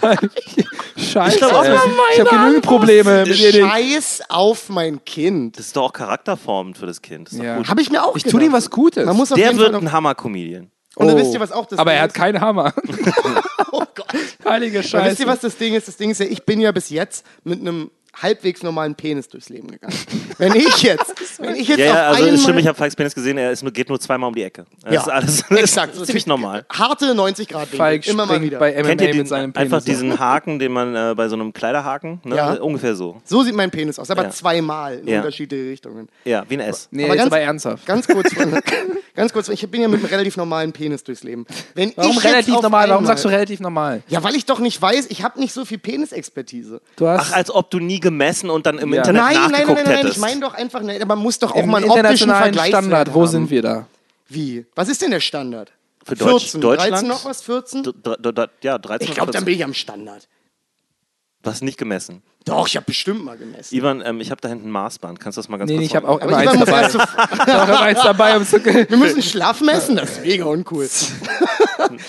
[0.01, 1.69] Glaub auch, ey.
[1.71, 3.51] das ist ich habe genügend Probleme mit ihr.
[3.67, 5.57] Scheiß auf mein Kind.
[5.57, 7.31] das ist doch auch charakterformend für das Kind.
[7.31, 7.67] Ja.
[7.67, 9.05] Habe ich mir auch Ich tue ihm was Gutes.
[9.05, 10.69] Man muss auf Der wird ein Hammer-Comedian.
[10.95, 11.19] Und dann Oh.
[11.19, 12.15] wisst ihr, was auch das Aber Ding er hat ist?
[12.15, 12.73] keinen Hammer.
[13.71, 14.05] Oh Gott.
[14.47, 15.09] Heilige Aber Scheiße.
[15.11, 15.87] wisst ihr, was das Ding ist?
[15.89, 19.49] Das Ding ist ja, ich bin ja bis jetzt mit einem halbwegs normalen Penis durchs
[19.49, 19.93] Leben gegangen.
[20.37, 23.15] Wenn ich jetzt, wenn ich jetzt Ja, ja, auf also stimmt, ich habe Falks Penis
[23.15, 24.65] gesehen, er ist nur, geht nur zweimal um die Ecke.
[24.83, 25.95] Das Ja, ist alles das exakt.
[25.95, 26.65] ist ziemlich normal.
[26.69, 27.67] Harte 90 Grad.
[27.69, 28.59] Falk Immer mal wieder.
[28.59, 29.71] bei MMA Kennt ihr mit den, seinem Penis.
[29.73, 32.35] einfach diesen Haken, den man äh, bei so einem Kleiderhaken, ne?
[32.35, 32.53] Ja.
[32.55, 33.21] ungefähr so.
[33.23, 34.29] So sieht mein Penis aus, aber Ja.
[34.31, 35.17] zweimal in Ja.
[35.19, 36.09] unterschiedliche Richtungen.
[36.25, 36.89] Ja, wie ein S.
[36.91, 37.85] Nee, Aber jetzt ganz- aber ernsthaft.
[37.85, 38.29] Ganz kurz,
[39.15, 41.45] ganz kurz, ich bin ja mit einem relativ normalen Penis durchs Leben.
[41.73, 42.89] Wenn Warum relativ normal?
[42.89, 44.03] Warum sagst du relativ normal?
[44.09, 46.81] Ja, weil ich doch nicht weiß, ich habe nicht so viel Penisexpertise.
[46.97, 48.99] Du hast Ach, als ob du nie gemessen und dann im Ja.
[49.01, 50.15] Internet Nein, nein, nein, nachgeguckt nein, nein, hättest.
[50.15, 52.69] ich meine doch einfach, ne, man muss doch auch im mal einen optischen internationalen Vergleich
[52.69, 53.13] Standard.
[53.13, 53.87] Wo sind wir da?
[54.29, 54.65] Wie?
[54.75, 55.71] Was ist denn der Standard?
[56.05, 56.91] Für Deutsch, 14, Deutschland?
[56.93, 57.41] 13 noch was?
[57.41, 57.83] 14?
[57.83, 59.45] D- d- d- d- ja, 13 Ich glaube, dann 14.
[59.45, 60.27] bin ich am Standard.
[61.43, 62.23] Du hast nicht gemessen.
[62.45, 63.73] Doch, ich habe bestimmt mal gemessen.
[63.75, 65.19] Ivan, ähm, ich habe da hinten ein Maßband.
[65.19, 66.89] Kannst du das mal ganz Nee, kurz nee, ich habe auch immer eins dabei.
[66.89, 70.87] so, Ich habe eins dabei, um zu wir müssen schlaff messen, das ist mega uncool.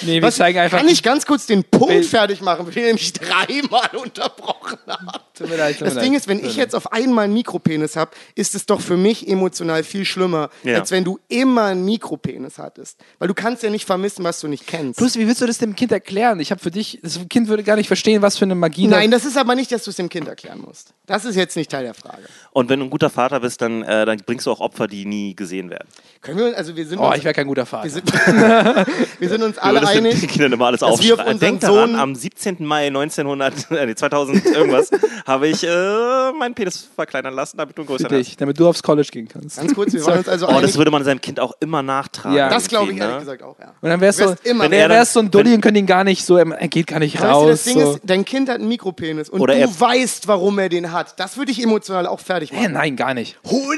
[0.02, 0.78] Nee, wir Was, zeigen einfach.
[0.78, 5.36] kann ich ganz kurz den Punkt fertig machen, weil ihr nämlich dreimal unterbrochen habt.
[5.37, 6.05] Tut mir leid, tut mir Das leid.
[6.05, 9.29] Ding ist, wenn ich jetzt auf einmal einen Mikropenis habe, ist es doch für mich
[9.29, 10.79] emotional viel schlimmer, Ja.
[10.79, 12.99] als wenn du immer einen Mikropenis hattest.
[13.18, 14.99] Weil du kannst ja nicht vermissen, was du nicht kennst.
[14.99, 16.40] Plus, wie willst du das dem Kind erklären?
[16.40, 18.96] Ich habe für dich, das Kind würde gar nicht verstehen, was für eine Magie da-
[18.96, 20.94] Nein, das ist aber nicht, dass du es dem Kind erklären musst.
[21.07, 22.22] Das ist jetzt nicht Teil der Frage.
[22.53, 25.05] Und wenn du ein guter Vater bist, dann, äh, dann bringst du auch Opfer, die
[25.05, 25.87] nie gesehen werden.
[26.22, 27.85] Können wir, also wir sind Oh, uns, ich wäre kein guter Vater.
[27.85, 28.11] wir sind,
[29.20, 30.29] wir sind uns alle würdest den einig.
[30.29, 31.33] Kindern immer alles dass wir auf aufschreiben.
[31.35, 32.57] unseren Denk daran, Sohn- am 17.
[32.66, 34.90] Mai 1900, äh, nee, 2000 irgendwas,
[35.26, 38.26] habe ich äh, meinen Penis verkleinern lassen, damit du einen Für größeren hast.
[38.28, 39.56] dich, damit du aufs College gehen kannst.
[39.56, 42.36] Ganz kurz, wir waren uns also Oh, das würde man seinem Kind auch immer nachtragen.
[42.36, 42.48] Ja.
[42.48, 43.20] Das glaube ich ehrlich ne?
[43.20, 43.74] gesagt auch, ja.
[43.80, 45.52] Und dann wär's so, Wärst immer- wenn Wenn er er dann- wär's so ein Dulli
[45.54, 47.48] und könnte ihn gar nicht so, er geht gar nicht Weißt du, raus.
[47.50, 47.92] das Ding so.
[47.94, 51.18] ist, dein Kind hat einen Mikropenis und Oder du er- weißt, warum er den hat.
[51.18, 52.72] Das würde ich emotional auch fertig Hä, machen.
[52.74, 53.36] nein, gar nicht.
[53.44, 53.76] 100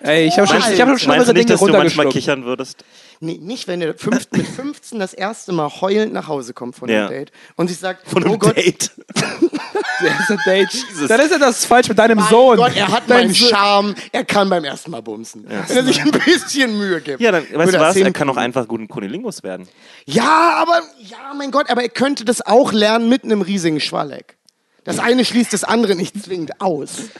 [0.00, 2.08] Ey, ich habe schon, ich hab schon schlimmere Meinst du nicht, Dinge dass du manchmal
[2.08, 2.84] kichern würdest?
[3.20, 6.88] Nee, nicht, wenn er fünf, mit 15 das erste Mal heulend nach Hause kommt von
[6.88, 7.06] Ja.
[7.06, 8.90] einem Date und sich sagt, Von einem oh Gott, Date.
[10.00, 10.68] Ein Date.
[11.08, 12.56] Dann ist ja das falsch mit deinem mein Sohn.
[12.56, 15.46] Gott, er hat Dein meinen Charme, er kann beim ersten Mal bumsen.
[15.48, 17.20] Wenn er sich ein bisschen Mühe gibt.
[17.20, 17.96] Ja, dann, weißt du er was?
[17.96, 19.68] Er kann auch einfach gut ein Kunilingus werden.
[20.06, 24.37] Ja, aber, ja, mein Gott, aber er könnte das auch lernen mit einem riesigen Schwalleck.
[24.88, 27.10] Das eine schließt das andere nicht zwingend aus.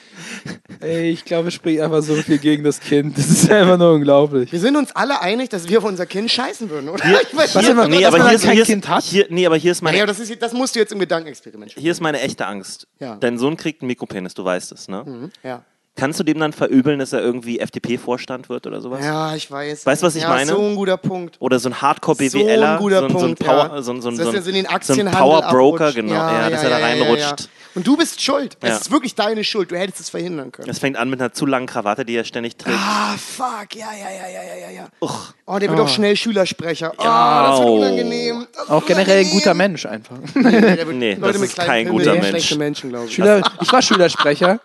[0.80, 3.18] Ey, ich glaube, ich spreche einfach so viel gegen das Kind.
[3.18, 4.50] Das ist einfach nur unglaublich.
[4.50, 7.04] Wir sind uns alle einig, dass wir auf unser Kind scheißen würden, oder?
[7.04, 9.00] ich weiß Was immer- nee, aber hier ist, kein hier, Kind hat?
[9.04, 10.98] ist, hier, nee, aber hier ist meine ja, das, ist, das musst du jetzt im
[10.98, 11.82] Gedankenexperiment spielen.
[11.82, 12.86] Hier ist meine echte Angst.
[13.00, 13.16] Ja.
[13.16, 15.30] Dein Sohn kriegt einen Mikropenis, du weißt es, ne?
[15.42, 15.62] Ja.
[15.98, 19.04] Kannst du dem dann verübeln, dass er irgendwie FDP-Vorstand wird oder sowas?
[19.04, 19.84] ja, ich weiß.
[19.84, 20.52] Weißt du, was ich ja, meine?
[20.52, 21.36] So ein guter Punkt.
[21.40, 23.82] Oder so ein So Hardcore-BWLer, ein guter so, ein- so ein Punkt, Power, ja.
[23.82, 27.48] so, ein- so, so, so so ein Power-Broker, genau, ja, dass er da reinrutscht.
[27.78, 28.56] Und du bist schuld.
[28.60, 28.70] Ja.
[28.70, 29.70] Es ist wirklich deine Schuld.
[29.70, 30.66] Du hättest es verhindern können.
[30.66, 32.76] Das fängt an mit einer zu langen Krawatte, die er ständig trägt.
[32.76, 33.72] Ah, fuck.
[33.76, 34.88] Ja, ja, ja, ja, ja, ja, ja.
[35.00, 35.32] Uch.
[35.46, 36.92] Oh, der wird auch schnell Schülersprecher.
[36.98, 37.50] Oh, Ja.
[37.50, 38.46] das wird unangenehm.
[38.52, 39.32] Das Auch generell ein unangenehm.
[39.38, 40.16] guter Mensch einfach.
[40.34, 40.42] Der
[40.88, 42.26] wird- Nee, Leute das mit ist kein Pimmeln guter Mensch.
[42.28, 43.14] schlechte Menschen, glaube ich.
[43.14, 44.58] Schüler, ich war Schülersprecher.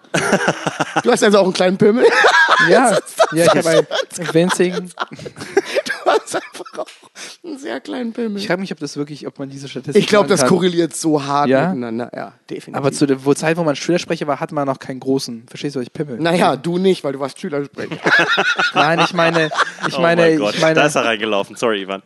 [1.04, 2.06] Du hast also auch einen kleinen Pimmel.
[2.68, 2.98] Ja,
[3.34, 4.92] ja ich habe einen winzigen.
[6.16, 6.88] Du hast einfach auch
[7.44, 8.38] einen sehr kleinen Pimmel.
[8.38, 10.02] Ich frage mich, ob das wirklich, ob man diese Statistik.
[10.02, 10.50] Ich glaube, das kann.
[10.50, 11.68] korreliert so hart Ja?
[11.70, 12.10] miteinander.
[12.16, 12.76] Ja, definitiv.
[12.76, 15.46] Aber zu der Zeit, wo man Schülersprecher war, hatte man noch keinen großen.
[15.48, 16.18] Verstehst du, was ich pimmel?
[16.20, 17.98] naja, du nicht, weil du warst Schülersprecher.
[18.74, 19.50] Nein, ich meine,
[19.88, 20.76] ich Oh meine, mein Gott, ich meine.
[20.76, 21.56] da ist er reingelaufen.
[21.56, 22.02] Sorry, Ivan.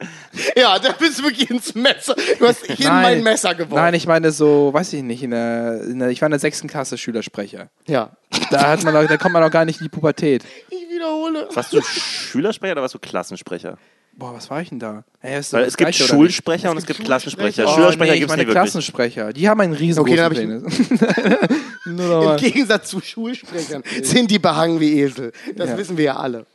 [0.55, 2.15] ja, da bist du wirklich ins Messer.
[2.39, 3.75] Du hast in nein, mein Messer geworfen.
[3.75, 6.39] Nein, ich meine so, weiß ich nicht, in der, in der, ich war in der
[6.39, 7.69] sechsten Klasse Schülersprecher.
[7.87, 8.11] ja.
[8.51, 10.43] Da hat man noch, da kommt man noch gar nicht in die Pubertät.
[10.69, 11.47] Ich wiederhole.
[11.53, 13.77] Warst du Schülersprecher oder warst du Klassensprecher?
[14.17, 15.03] Boah, was war ich denn da?
[15.21, 17.65] Ey, ist Weil es gibt Gleiche, Schulsprecher und es gibt Klassensprecher.
[17.67, 18.63] Oh, Schülersprecher nee, gibt ich es meine nicht wirklich.
[18.63, 19.31] Klassensprecher.
[19.31, 21.49] Die haben einen riesengroßen Okay, dann Penis.
[21.85, 22.37] Im.
[22.37, 25.31] Gegensatz zu Schulsprechern sind die behangen wie Esel.
[25.55, 25.77] Das Ja.
[25.77, 26.47] wissen wir ja alle.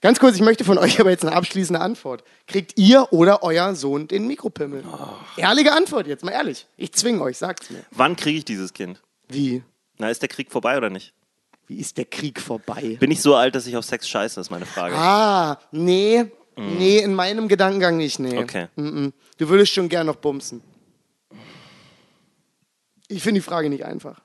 [0.00, 2.22] Ganz kurz, ich möchte von euch aber jetzt eine abschließende Antwort.
[2.46, 4.84] Kriegt ihr oder euer Sohn den Mikropimmel?
[5.36, 6.66] Ehrliche Antwort jetzt, mal ehrlich.
[6.76, 7.80] Ich zwinge euch, sagt's mir.
[7.90, 9.02] Wann kriege ich dieses Kind?
[9.28, 9.62] Wie?
[9.98, 11.12] Na, ist der Krieg vorbei oder nicht?
[11.66, 12.96] Wie ist der Krieg vorbei?
[12.98, 14.94] Bin ich so alt, dass ich auf Sex scheiße, ist meine Frage.
[14.96, 16.24] Ah, nee.
[16.78, 18.38] Nee, in meinem Gedankengang nicht, nee.
[18.38, 18.66] Okay.
[18.76, 19.12] Mm-mm.
[19.38, 20.62] Du würdest schon gern noch bumsen.
[23.08, 24.20] Ich finde die Frage nicht einfach.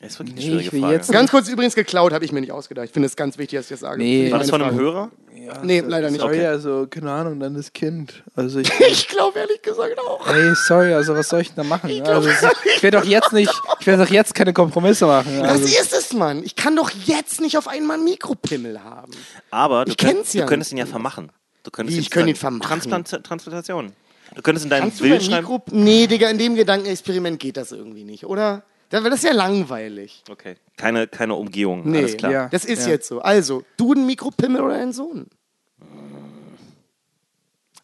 [0.00, 0.94] Das ist wirklich Nee, eine schwierige ich will Frage.
[0.94, 2.84] jetzt- Ganz kurz übrigens geklaut, habe ich mir nicht ausgedacht.
[2.86, 3.98] Ich finde es ganz wichtig, dass ich das sage.
[3.98, 4.30] Nee.
[4.30, 4.82] War das von einem Frage.
[4.84, 5.10] Hörer?
[5.62, 6.20] Nee, leider nicht.
[6.20, 6.46] Sorry, Okay.
[6.46, 8.22] also, keine Ahnung, dann das Kind.
[8.34, 10.26] Also ich, Ich glaube ehrlich gesagt auch.
[10.28, 11.90] ey, sorry, also was soll ich denn da machen?
[12.02, 12.28] Also,
[12.76, 13.50] ich werde doch jetzt nicht,
[13.80, 15.40] ich werde doch jetzt keine Kompromisse machen.
[15.40, 16.42] Was Also, ist es, Mann?
[16.42, 19.12] Ich kann doch jetzt nicht auf einmal einen Mikropimmel haben.
[19.50, 20.78] Aber du, Ich könnt, ja du könntest nicht.
[20.82, 21.30] ihn ja vermachen.
[21.66, 22.68] Du könntest Wie, ich könnte ihn vermachen?
[22.80, 23.92] Transplant Transplantation.
[24.36, 25.48] Du könntest in deinem Kannst Bild schreiben.
[25.72, 28.62] Nee, Digga, in dem Gedankenexperiment geht das irgendwie nicht, oder?
[28.90, 30.22] Das das ist ja langweilig.
[30.30, 30.54] Okay.
[30.76, 31.82] Keine, keine Umgehung.
[31.90, 32.30] Nee, Alles klar.
[32.30, 32.48] Ja.
[32.50, 32.92] das ist Ja.
[32.92, 33.20] jetzt so.
[33.20, 35.26] Also, du ein Mikropimmel oder ein Sohn?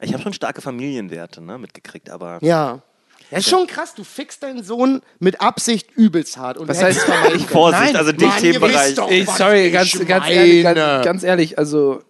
[0.01, 2.83] Ich habe schon starke Familienwerte ne, mitgekriegt, aber Ja.
[3.31, 6.57] Das ist schon krass, du fickst deinen Sohn mit Absicht übelst hart.
[6.57, 7.01] Und Was heißt-.
[7.49, 8.95] Vorsicht, Nein, also in dem Mann, ihr Themenbereich.
[8.95, 12.03] doch, ich, sorry, ganz, ganz, ehrlich, ganz, ganz ehrlich, also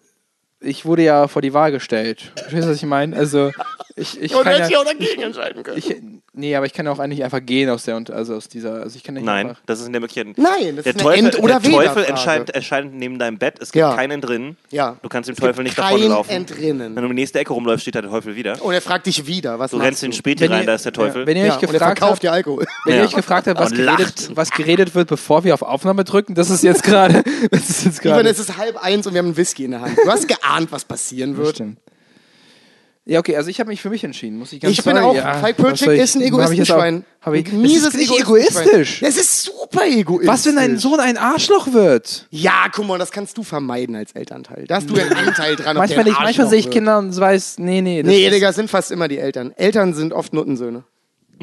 [0.63, 2.33] ich wurde ja vor die Wahl gestellt.
[2.37, 3.17] Verstehst du, was ich meine?
[3.17, 3.51] Also
[3.97, 5.79] ich, ich Und kann hätte ich ja, auch dagegen entscheiden können.
[5.79, 5.95] ich,
[6.35, 9.03] nee, aber ich kann auch eigentlich einfach gehen aus der, also aus dieser, also ich
[9.05, 9.63] kann nicht Nein, einfach.
[9.67, 10.37] das ist in der Möglichkeit.
[10.39, 13.57] Nein, das der ist eine Teufel, End- oder der Teufel entscheidet, erscheint neben deinem Bett.
[13.61, 13.95] Es gibt Ja.
[13.95, 14.57] keinen drin.
[14.71, 14.97] Ja.
[15.03, 16.31] Du kannst dem Es Teufel nicht kein davonlaufen.
[16.35, 16.95] Entrinnen.
[16.97, 18.63] Wenn du in die nächste Ecke rumläufst, steht da der Teufel wieder.
[18.63, 20.17] Und er fragt dich wieder, was Du rennst in den?
[20.17, 21.23] Späti rein, da ist der Teufel.
[21.23, 22.65] Ja, wenn ihr Ja, euch und er gefragt verkauft habt, dir Alkohol.
[22.85, 23.07] wenn ihr Ja.
[23.07, 26.51] euch gefragt habt, was Und geredet, was geredet wird, bevor wir auf Aufnahme drücken, das
[26.51, 28.29] ist jetzt gerade, das ist jetzt Ivan, gerade.
[28.31, 29.99] es ist halb eins und wir haben einen Whisky in der Hand.
[30.03, 31.57] Du hast geahnt, was passieren wird.
[31.57, 31.79] Stimmt.
[33.05, 35.05] Ja, okay, also ich habe mich für mich entschieden, muss ich ganz Ich bin sorry,
[35.05, 37.05] auch, ja, Falk ich- ist ein ich auch- Egoistenschwein.
[37.21, 39.01] Hab ich, Ein mieses das ist nicht egoistisch.
[39.01, 40.29] Das ist super egoistisch.
[40.29, 42.29] Was, wenn dein Sohn ein Arschloch wird?
[42.31, 44.67] Ja, guck mal, das kannst du vermeiden als Elternteil.
[44.69, 45.77] Da hast du einen Anteil dran.
[45.77, 46.71] Manchmal ein manchmal sehe ich.
[46.71, 48.03] Kinder und weiß, nee, nee.
[48.03, 49.53] das Nee, Digga, es sind fast immer die Eltern.
[49.57, 50.85] Eltern sind oft Nuttensöhne.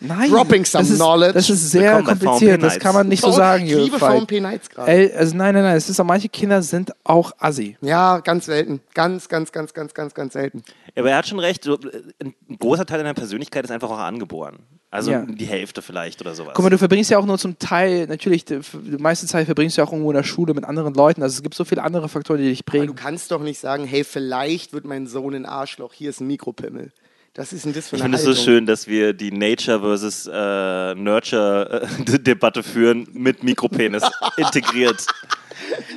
[0.00, 1.32] Nein, Dropping some das ist, knowledge.
[1.32, 3.66] Das ist sehr kompliziert, das kann man nicht so sagen.
[3.66, 3.98] Ich liebe.
[3.98, 5.12] VMP Nights gerade.
[5.16, 7.76] Also nein, nein, nein, es ist auch, manche Kinder sind auch assi.
[7.80, 8.80] Ja, ganz selten.
[8.94, 10.62] Ganz, ganz, ganz, ganz, ganz, ganz selten.
[10.94, 11.64] Ja, aber er hat schon recht.
[11.64, 11.78] So,
[12.22, 14.60] ein großer Teil deiner Persönlichkeit ist einfach auch angeboren.
[14.90, 15.26] Also Ja.
[15.26, 16.52] die Hälfte vielleicht oder sowas.
[16.54, 19.76] Guck mal, du verbringst ja auch nur zum Teil, natürlich, die die meiste Zeit verbringst
[19.76, 21.22] du ja auch irgendwo in der Schule mit anderen Leuten.
[21.22, 22.94] Also es gibt so viele andere Faktoren, die dich Aber du prägen.
[22.96, 26.92] kannst doch nicht sagen, hey, vielleicht wird mein Sohn ein Arschloch, hier ist ein Mikropimmel.
[27.38, 30.26] Das ist ein das für ich finde es so schön, dass wir die Nature versus
[30.26, 34.02] äh, Nurture-Debatte führen mit Mikropenis
[34.36, 35.06] integriert.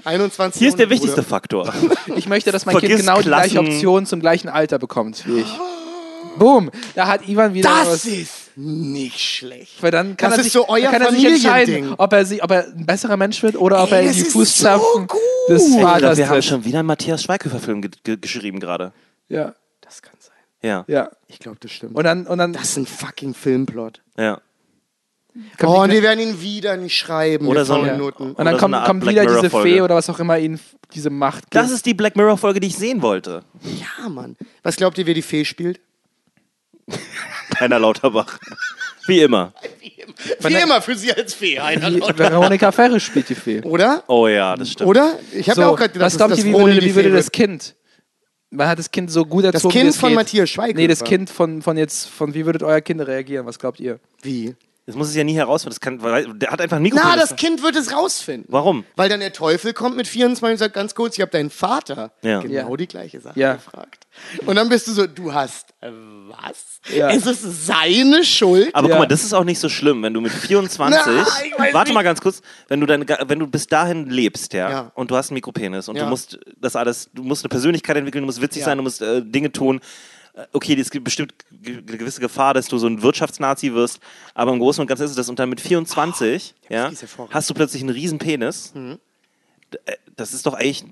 [0.04, 1.28] 21 Hier ist der wichtigste Bruder.
[1.28, 1.74] Faktor.
[2.16, 5.40] Ich möchte, dass mein Kind Vergiss genau die gleiche Option zum gleichen Alter bekommt wie
[5.40, 5.48] ich.
[6.38, 8.06] Boom, da hat Ivan wieder Das was.
[8.06, 9.82] ist nicht schlecht.
[9.82, 12.24] Weil dann kann Das er ist sich, so euer kann er sich entscheiden, ob er,
[12.24, 14.34] sich, ob er ein besserer Mensch wird oder ob Ey, er in das die ist
[14.34, 15.20] Fußstapfen so gut.
[15.50, 18.94] des Ich glaub, Vaters wir haben schon wieder einen Matthias Schweighöfer-Film ge ge geschrieben gerade.
[19.28, 19.56] Ja.
[20.64, 20.86] Ja.
[20.88, 21.10] ja.
[21.28, 21.96] Ich glaube, das stimmt.
[21.96, 24.02] Und dann, und dann das ist ein fucking Filmplot.
[24.18, 24.40] ja.
[25.58, 27.48] kommt Oh, und die- die werden ihn wieder nicht schreiben.
[27.48, 28.24] Oder so ein- faulen Noten.
[28.34, 29.50] und dann oder so kommt, eine kommt wieder diese.
[29.50, 30.60] Fee oder was auch immer ihnen
[30.94, 31.56] diese Macht gibt.
[31.56, 33.44] Das ist die Black Mirror-Folge, die ich sehen wollte.
[33.64, 34.36] Ja, Mann.
[34.62, 35.80] Was glaubt ihr, wer die Fee spielt?
[37.60, 38.38] Heiner Lauterbach.
[39.08, 39.54] Wie immer.
[40.42, 41.60] Wie immer für sie als Fee.
[41.60, 42.30] Heiner Lauterbach.
[42.32, 43.62] Veronika Ferris spielt die Fee.
[43.62, 44.04] Oder?
[44.08, 44.90] Oh ja, das stimmt.
[44.90, 45.18] Oder?
[45.34, 47.32] Ich habe So, ja auch gerade gedacht, was glaubt ihr, wie würde, wie würde das.
[47.32, 47.76] Kind?
[48.52, 50.16] Man hat das Kind so gut erzogen, wie Kind von geht.
[50.18, 50.78] Matthias Schweighöfer.
[50.78, 53.46] Nee, das Kind von, von jetzt, von wie würdet euer Kind reagieren?
[53.46, 54.00] Was glaubt ihr?
[54.22, 54.56] Wie?
[54.92, 55.72] Das muss es ja nie herausfinden.
[55.74, 57.00] Das kann, weil der hat einfach ein Mikro.
[57.02, 58.46] Na, das Kind wird es rausfinden.
[58.52, 58.84] Warum?
[58.96, 62.12] Weil dann der Teufel kommt mit 24 und sagt ganz kurz, ich habe deinen Vater
[62.22, 62.40] Ja.
[62.42, 62.78] genau Ja.
[62.78, 63.54] die gleiche Sache Ja.
[63.56, 64.08] gefragt.
[64.46, 65.90] Und dann bist du so, du hast äh,
[66.28, 66.82] was?
[66.96, 67.10] Ja.
[67.10, 68.70] Es ist seine Schuld.
[68.76, 68.96] Aber Ja.
[68.96, 71.26] guck mal, das ist auch nicht so schlimm, wenn du mit 24, Na,
[71.74, 71.94] warte nicht.
[71.94, 74.92] mal ganz kurz, wenn du deine, wenn du bis dahin lebst, ja, Ja.
[74.96, 76.04] und du hast einen Mikropenis und Ja.
[76.04, 78.66] du musst das alles, du musst eine Persönlichkeit entwickeln, du musst witzig Ja.
[78.66, 79.80] sein, du musst äh, Dinge tun.
[80.34, 81.34] Äh, Okay, es gibt bestimmt
[81.66, 84.00] eine gewisse Gefahr, dass du so ein Wirtschaftsnazi wirst,
[84.34, 85.30] aber im Großen und Ganzen ist es das.
[85.30, 87.34] Und dann mit 24, ja, die ist hervorragend.
[87.36, 88.74] hast du plötzlich einen riesen Penis.
[88.74, 89.00] Mhm.
[89.86, 90.86] Äh, Das ist doch echt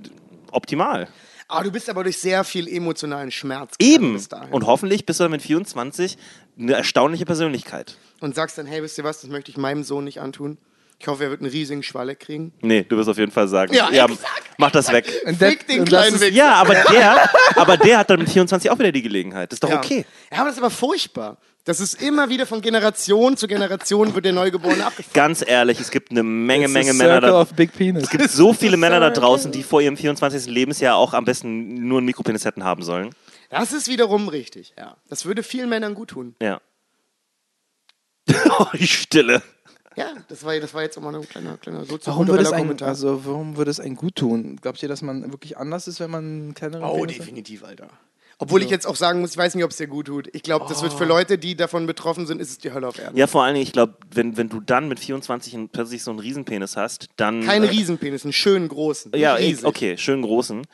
[0.52, 1.08] optimal.
[1.48, 4.22] Aber du bist aber durch sehr viel emotionalen Schmerz Eben.
[4.52, 6.16] Und hoffentlich bist du dann mit 24
[6.60, 7.98] eine erstaunliche Persönlichkeit.
[8.20, 10.58] Und sagst dann, hey, wisst ihr was, das möchte ich meinem Sohn nicht antun.
[11.02, 12.52] Ich hoffe, er wird einen riesigen Schwalle kriegen.
[12.62, 14.20] Nee, du wirst auf jeden Fall sagen, Ja, exakt.
[14.58, 15.06] mach das weg.
[15.26, 16.34] Und das- Fick den und das kleinen ist- Wichser.
[16.36, 19.52] Ja, aber der, aber der hat dann mit 24 auch wieder die Gelegenheit.
[19.52, 19.78] Das ist doch Ja.
[19.78, 20.06] okay.
[20.32, 21.38] Ja, aber das ist aber furchtbar.
[21.64, 25.14] Das ist immer wieder von Generation zu Generation wird der Neugeborene abgefangen.
[25.14, 27.42] Ganz ehrlich, es gibt eine Menge, It's Menge Männer circle da.
[27.42, 28.04] of big penis.
[28.04, 30.48] Es gibt so viele Männer da draußen, die vor ihrem 24.
[30.48, 33.12] Lebensjahr auch am besten nur einen Mikropenis hätten haben sollen.
[33.50, 34.98] Das ist wiederum richtig, ja.
[35.10, 36.36] Das würde vielen Männern gut tun.
[36.42, 36.60] Ja.
[38.60, 39.42] Oh, die Stille.
[40.00, 42.62] Ja, das war, das war jetzt auch mal ein kleiner, kleiner Warum würde, es ein,
[42.62, 42.88] Kommentar.
[42.88, 44.58] also, warum würde es ein gut tun?
[44.62, 47.26] Glaubt ihr, dass man wirklich anders ist, wenn man einen kleineren oh, Penis hat?
[47.26, 47.90] definitiv, Alter.
[48.42, 50.30] Obwohl ich jetzt auch sagen muss, ich weiß nicht, ob es dir gut tut.
[50.34, 50.98] Ich glaube, das wird Oh.
[50.98, 53.18] für Leute, die davon betroffen sind, ist es die Hölle auf Erden.
[53.18, 56.12] Ja, vor allen Dingen, ich glaube, wenn, wenn du dann mit 24 und plötzlich so
[56.12, 57.44] einen Riesenpenis hast, dann.
[57.44, 59.12] Kein äh, Riesenpenis, einen schönen großen.
[59.18, 59.66] Ja, ey, riesig.
[59.66, 60.66] okay, schön großen.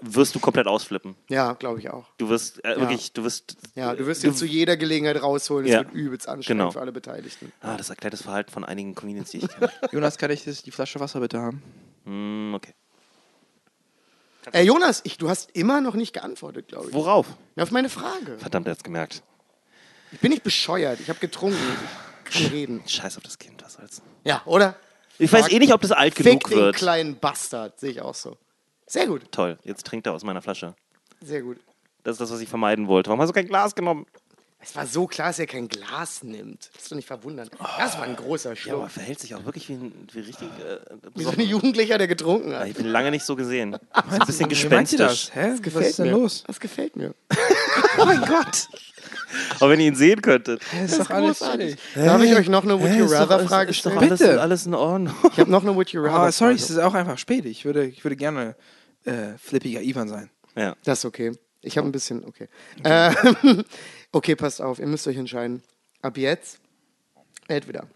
[0.00, 1.16] Wirst du komplett ausflippen.
[1.28, 2.06] Ja, glaube ich auch.
[2.18, 3.56] Du wirst äh, wirklich, du wirst.
[3.74, 5.66] Ja, du wirst jetzt zu jeder Gelegenheit rausholen.
[5.66, 5.80] Es Ja.
[5.80, 6.70] wird übelst anstrengend Genau.
[6.70, 7.52] für alle Beteiligten.
[7.60, 9.70] Ah, das erklärt das Verhalten von einigen Comedians, die ich kenne.
[9.90, 11.62] Jonas, kann ich das, die Flasche Wasser bitte haben?
[12.04, 12.74] Hm, okay.
[14.52, 16.94] Äh, Jonas, ich, du hast immer noch nicht geantwortet, glaube ich.
[16.94, 17.26] Worauf?
[17.56, 18.38] Na, Auf meine Frage.
[18.38, 19.22] Verdammt, er hat's gemerkt.
[20.12, 21.00] Ich bin nicht bescheuert.
[21.00, 21.58] Ich habe getrunken.
[22.30, 22.82] Ich kann reden.
[22.86, 24.00] Scheiß auf das Kind, was soll's.
[24.24, 24.76] Ja, oder?
[25.18, 26.76] Ich weiß eh nicht, ob das alt Fick genug den wird.
[26.76, 27.78] kleinen Bastard.
[27.80, 28.38] Sehe ich auch so.
[28.88, 29.30] Sehr gut.
[29.30, 30.74] Toll, jetzt trinkt er aus meiner Flasche.
[31.22, 31.58] Sehr gut.
[32.04, 33.08] Das ist das, was ich vermeiden wollte.
[33.10, 34.06] Warum hast du kein Glas genommen?
[34.60, 36.70] Es war so klar, dass er kein Glas nimmt.
[36.74, 37.48] Das ist doch nicht verwundern.
[37.78, 38.74] Das war ein großer Ja, Schluck.
[38.80, 40.48] aber verhält sich auch wirklich wie, ein, wie richtig.
[40.48, 40.78] Äh,
[41.14, 42.66] Wie so ein Jugendlicher, der getrunken hat.
[42.66, 43.74] ich bin lange nicht so gesehen.
[43.94, 44.98] Ist ein bisschen gespenstisch.
[45.26, 45.34] das?
[45.34, 45.50] Hä?
[45.52, 46.12] Was Gefällt ist denn mir.
[46.12, 46.42] los?
[46.46, 47.14] Das gefällt mir.
[48.00, 48.68] Oh mein Gott!
[49.60, 50.62] Aber wenn ihr ihn sehen könntet.
[50.72, 51.76] Das ist doch alles chillig.
[51.94, 53.98] Darf ich euch noch eine Would You ist doch- Rather ist- Frage ist doch stellen?
[54.08, 54.40] alles, Bitte.
[54.40, 55.14] alles in Ordnung.
[55.32, 57.44] Ich habe noch eine Would You Rather Oh, sorry, es ist auch einfach spät.
[57.44, 58.54] Ich würde, ich würde gerne
[59.04, 60.30] äh, flippiger Ivan sein.
[60.56, 60.76] Ja.
[60.84, 61.32] Das ist okay.
[61.60, 62.48] Ich habe ein bisschen, okay.
[62.84, 63.64] Ähm,
[64.12, 65.62] okay, passt auf, ihr müsst euch entscheiden.
[66.02, 66.60] Ab jetzt,
[67.48, 67.88] entweder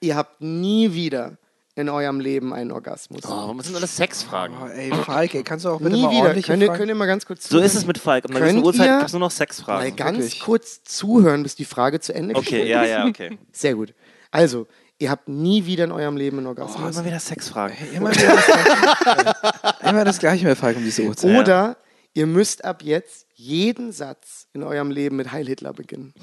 [0.00, 1.38] ihr habt nie wieder
[1.76, 3.22] in eurem Leben einen Orgasmus.
[3.24, 4.56] Oh, warum sind alles Sexfragen?
[4.62, 6.20] Oh, ey, Falk, ey, kannst du auch bitte nie mal wieder.
[6.20, 7.66] ordentliche Könnt könnt ihr mal ganz kurz So zuhören?
[7.66, 8.24] ist es mit Falk.
[8.28, 9.96] Um eine Uhrzeit gibt es nur noch Mal Sexfragen.
[9.96, 10.40] ganz wirklich.
[10.40, 12.90] kurz zuhören, bis die Frage zu Ende Okay, gestellt ja, ist.
[12.90, 13.38] ja, okay.
[13.52, 13.92] Sehr gut.
[14.30, 14.68] Also,
[14.98, 16.96] ihr habt nie wieder in eurem Leben einen Oh, Orgasmus.
[16.96, 17.76] immer wieder Sexfragen.
[17.94, 19.34] Immer, wieder das Gleiche.
[19.90, 21.36] immer das Gleiche mit Falk um diese Uhrzeit.
[21.38, 21.76] Oder
[22.16, 26.14] Ihr müsst ab jetzt jeden Satz in eurem Leben mit Heil Hitler beginnen.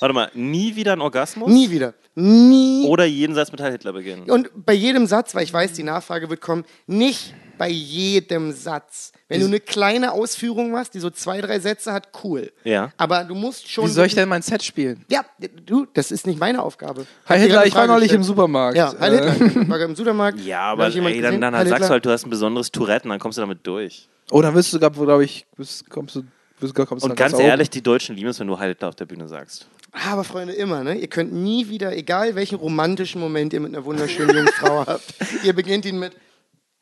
[0.00, 1.48] Warte mal, nie wieder ein Orgasmus?
[1.48, 1.94] Nie wieder.
[2.20, 2.84] Nie.
[2.86, 4.28] Oder jeden Satz mit Heil Hitler beginnen?
[4.28, 9.12] Und bei jedem Satz, weil ich weiß, die Nachfrage wird kommen, nicht bei jedem Satz.
[9.28, 12.50] Wenn du eine kleine Ausführung machst, die so zwei, drei Sätze hat, cool.
[12.64, 12.92] Ja.
[12.96, 13.84] Aber du musst schon.
[13.84, 15.04] Wie soll ich denn mein Set spielen?
[15.10, 15.24] Ja,
[15.64, 17.06] du, das ist nicht meine Aufgabe.
[17.28, 18.22] Dir Hitler, ich war Frage neulich im.
[18.24, 18.76] Supermarkt.
[18.76, 19.62] Ja, Heil Äh, Hitler.
[19.62, 20.40] Ich war im Supermarkt.
[20.40, 23.04] Ja, aber ey, dann, gesehen, dann Heil sagst du halt, du hast ein besonderes Tourette
[23.04, 24.08] und dann kommst du damit durch.
[24.30, 26.22] Oh, dann wirst du glaube ich, bist, kommst du,
[26.60, 27.44] kommst du Und dann ganz oben.
[27.44, 29.68] ehrlich, die Deutschen lieben es, wenn du Heil Hitler auf der Bühne sagst.
[29.92, 30.94] Aber Freunde, immer, ne?
[30.94, 35.14] Ihr könnt nie wieder, egal welchen romantischen Moment ihr mit einer wunderschönen jungen Frau habt,
[35.44, 36.14] ihr beginnt ihn mit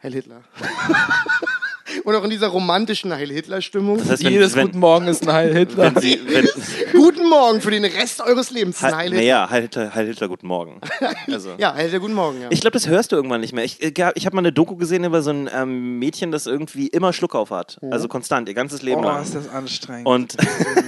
[0.02, 0.42] Heil Hitler.
[2.04, 3.98] Und auch in dieser romantischen Heil Hitler-Stimmung.
[3.98, 5.94] Das heißt, wenn, Jedes wenn, Guten Morgen ist ein Heil Hitler.
[5.94, 6.48] wenn sie, wenn,
[6.92, 8.78] Guten Morgen für den Rest eures Lebens.
[8.80, 9.20] Das Heil Heil, Hitler.
[9.20, 10.80] naja, Heil Hitler, Heil Hitler, guten Morgen.
[11.32, 11.54] Also.
[11.58, 12.40] Ja, Heil Hitler, guten Morgen.
[12.42, 12.48] Ja.
[12.50, 13.64] Ich glaube, das hörst du irgendwann nicht mehr.
[13.64, 16.86] Ich, äh, ich habe mal eine Doku gesehen über so ein ähm, Mädchen, das irgendwie
[16.88, 17.78] immer Schluck auf hat.
[17.90, 19.22] Also konstant, ihr ganzes Leben Oh, lang.
[19.22, 20.06] ist das anstrengend.
[20.06, 20.36] Und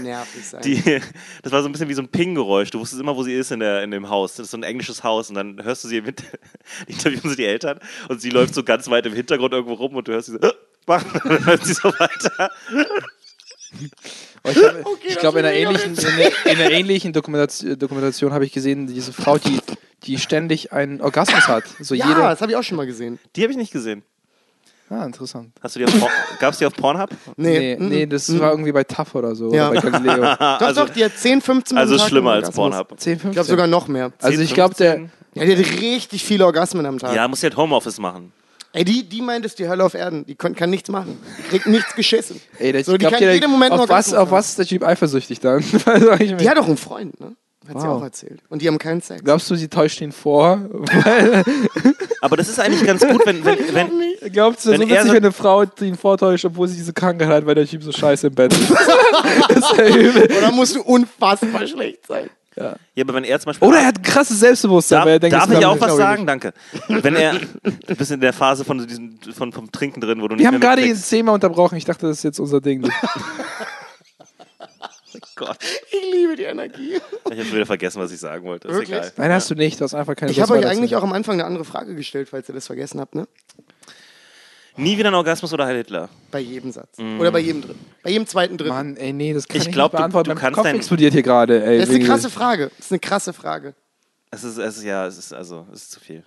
[0.02, 0.62] nervig sein.
[0.62, 1.00] die,
[1.42, 2.70] das war so ein bisschen wie so ein Ping-Geräusch.
[2.70, 4.34] Du wusstest immer, wo sie ist in, der, in dem Haus.
[4.36, 5.28] Das ist so ein englisches Haus.
[5.28, 6.24] Und dann hörst du sie im Hinter
[6.86, 7.78] interviewen sie die Eltern
[8.08, 10.38] und sie läuft so ganz weit im Hintergrund irgendwo rum und du hörst sie so,
[10.88, 11.20] machen.
[11.22, 12.50] Und dann sie so weiter.
[14.44, 17.12] Oh, ich glaube, ich das glaub, in, einer ich ähnlichen, in, einer, in einer ähnlichen
[17.12, 19.60] Dokumentation, Dokumentation habe ich gesehen, diese Frau, die,
[20.04, 21.64] die ständig einen Orgasmus hat.
[21.80, 22.20] So ja, jede.
[22.20, 23.18] das habe ich auch schon mal gesehen.
[23.36, 24.02] Die habe ich nicht gesehen.
[24.90, 25.52] Ah, interessant.
[25.60, 26.10] Hast du die auf Por
[26.40, 27.10] Gab es die auf Pornhub?
[27.36, 29.52] Nee, mm, nee, das war irgendwie bei TAF oder so.
[29.52, 29.70] Ja.
[29.70, 30.22] Oder bei Galileo.
[30.38, 32.50] Doch, also, doch, die hat 10, 15 Mal also Tag schlimmer als.
[32.50, 32.98] Pornhub.
[32.98, 33.30] 10, 15.
[33.30, 34.12] Ich glaube sogar noch mehr.
[34.22, 35.10] Also ich glaube, der.
[35.34, 37.14] Ja, die hat richtig viele Orgasmen am Tag.
[37.14, 38.32] Ja, muss halt Homeoffice machen.
[38.72, 40.26] Ey, die, die meint, es ist die Hölle auf Erden.
[40.26, 41.18] Die kon- kann nichts machen.
[41.38, 42.40] Die kriegt nichts geschissen.
[42.58, 44.82] Ey, der, So, die kann der, jeden Moment auf, was, auf was ist der Typ
[44.84, 45.60] eifersüchtig dann?
[46.38, 47.34] Die hat doch einen Freund, ne?
[47.66, 47.98] Hat sie Wow.
[47.98, 48.40] auch erzählt.
[48.48, 49.22] Und die haben keinen Sex.
[49.22, 50.58] Glaubst du, sie täuscht ihn vor?
[52.22, 53.90] Aber das ist eigentlich ganz gut, wenn, wenn, wenn,
[54.32, 56.92] Glaubst du, Wenn so er witzig, so- wenn eine Frau ihn vortäuscht, obwohl sie diese
[56.92, 58.70] Krankheit hat, weil der Typ so scheiße im Bett ist?
[59.48, 60.28] das ist ja übel.
[60.36, 62.30] Oder musst du unfassbar schlecht sein.
[62.58, 65.18] Ja, aber wenn er zum Beispiel Oder er hat ein krasses Selbstbewusstsein, Darf, weil er
[65.20, 66.26] denkt, darf das ich auch was sagen?
[66.26, 66.52] Danke.
[66.88, 70.34] Wenn er, du bist in der Phase von diesem, von, vom Trinken drin, wo du
[70.34, 71.08] nicht Wir haben gerade mitkriegst.
[71.08, 71.76] zehnmal unterbrochen.
[71.76, 72.88] Ich dachte, das ist jetzt unser Ding.
[75.36, 75.58] Gott,
[75.90, 76.94] Ich liebe die Energie.
[76.94, 78.68] ich habe schon wieder vergessen, was ich sagen wollte.
[78.68, 78.98] Ist Wirklich?
[78.98, 79.12] egal.
[79.16, 79.80] Nein, hast du nicht.
[79.80, 82.28] Du hast einfach keine Ich habe euch eigentlich auch am Anfang eine andere Frage gestellt,
[82.28, 83.28] falls ihr das vergessen habt, ne?
[84.78, 86.08] Nie wieder ein Orgasmus oder Heil Hitler?
[86.30, 86.98] Bei jedem Satz.
[86.98, 87.84] Oder bei jedem dritten.
[88.02, 88.72] Bei jedem zweiten, dritten.
[88.74, 90.28] Mann, ey, nee, das kann Ich ich, glaub, nicht du- beantworten.
[90.30, 91.60] du Mein kannst Kopf explodiert hier gerade.
[91.78, 92.70] Das ist eine krasse Frage.
[92.76, 93.74] Das ist eine krasse Frage.
[94.30, 96.24] Es ist, es ist ja, es ist also, es ist zu viel.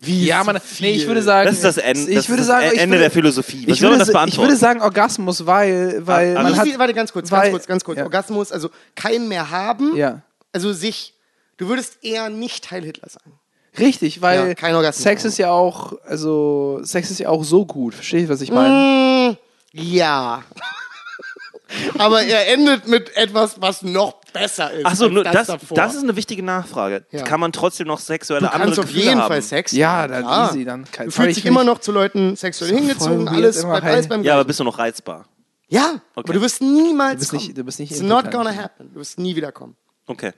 [0.00, 2.46] Wie Ja, man, nee, ich würde sagen, Das ist das Ende, ich das würde ist
[2.46, 3.66] sagen, das ich Ende würde, der Philosophie.
[3.66, 4.48] Wie ich soll würde, man das sa- ich beantworten?
[4.50, 7.66] würde sagen Orgasmus, weil, weil Ah, man also hat, warte, ganz kurz, weil- ganz kurz,
[7.66, 7.98] ganz kurz.
[7.98, 8.04] ja.
[8.04, 9.96] Orgasmus, also keinen mehr haben.
[9.96, 10.22] ja,
[10.52, 11.14] Also sich.
[11.56, 13.32] Du würdest eher nicht Heil Hitler sagen.
[13.78, 14.92] Richtig, weil Ja.
[14.92, 17.94] Sex ist ja auch, also Sex ist ja auch so gut.
[17.94, 19.32] Verstehst du, was ich meine?
[19.32, 19.36] Mm,
[19.72, 20.42] ja.
[21.98, 24.86] Aber er endet mit etwas, was noch besser ist.
[24.86, 27.04] Achso, das, das, das ist eine wichtige Nachfrage.
[27.10, 27.24] Ja.
[27.24, 29.28] Kann man trotzdem noch sexuelle du andere kannst auf Gefühle jeden haben?
[29.28, 30.12] Fall Sex Ja, haben.
[30.12, 30.50] dann klar.
[30.50, 33.84] easy, dann kein- Du fühlst ich dich immer noch zu Leuten sexuell hingezogen, alles, bleibt
[33.84, 35.26] alles beim Ja, aber bist du noch reizbar?
[35.68, 37.42] Ja, aber du wirst niemals Du bist kommen.
[37.42, 38.90] nicht- du bist nicht It's not gonna happen.
[38.94, 39.76] Du wirst nie wiederkommen.
[40.06, 40.32] Okay.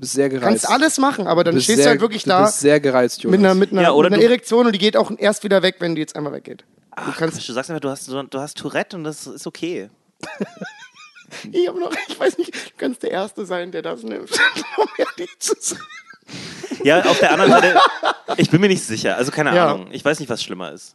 [0.00, 0.62] Du bist sehr Du gereizt.
[0.64, 2.60] kannst alles machen, aber dann Du bist stehst sehr, du halt wirklich du da bist
[2.60, 3.38] sehr gereizt, Jonas.
[3.38, 5.44] mit einer, mit einer, Ja, oder mit einer du- Erektion und die geht auch erst
[5.44, 6.64] wieder weg, wenn die jetzt einmal weggeht.
[6.96, 9.46] Du kannst, Quatsch, Du sagst einfach, du hast, du, du hast Tourette und das ist
[9.46, 9.90] okay.
[11.52, 14.30] ich, hab noch, ich weiß nicht, du kannst der Erste sein, der das nimmt.
[14.78, 15.78] um ehrlich zu sein.
[16.82, 17.78] Ja, auf der anderen Seite,
[18.38, 19.16] ich bin mir nicht sicher.
[19.16, 19.72] Also keine Ja.
[19.74, 19.88] Ahnung.
[19.92, 20.94] Ich weiß nicht, was schlimmer ist.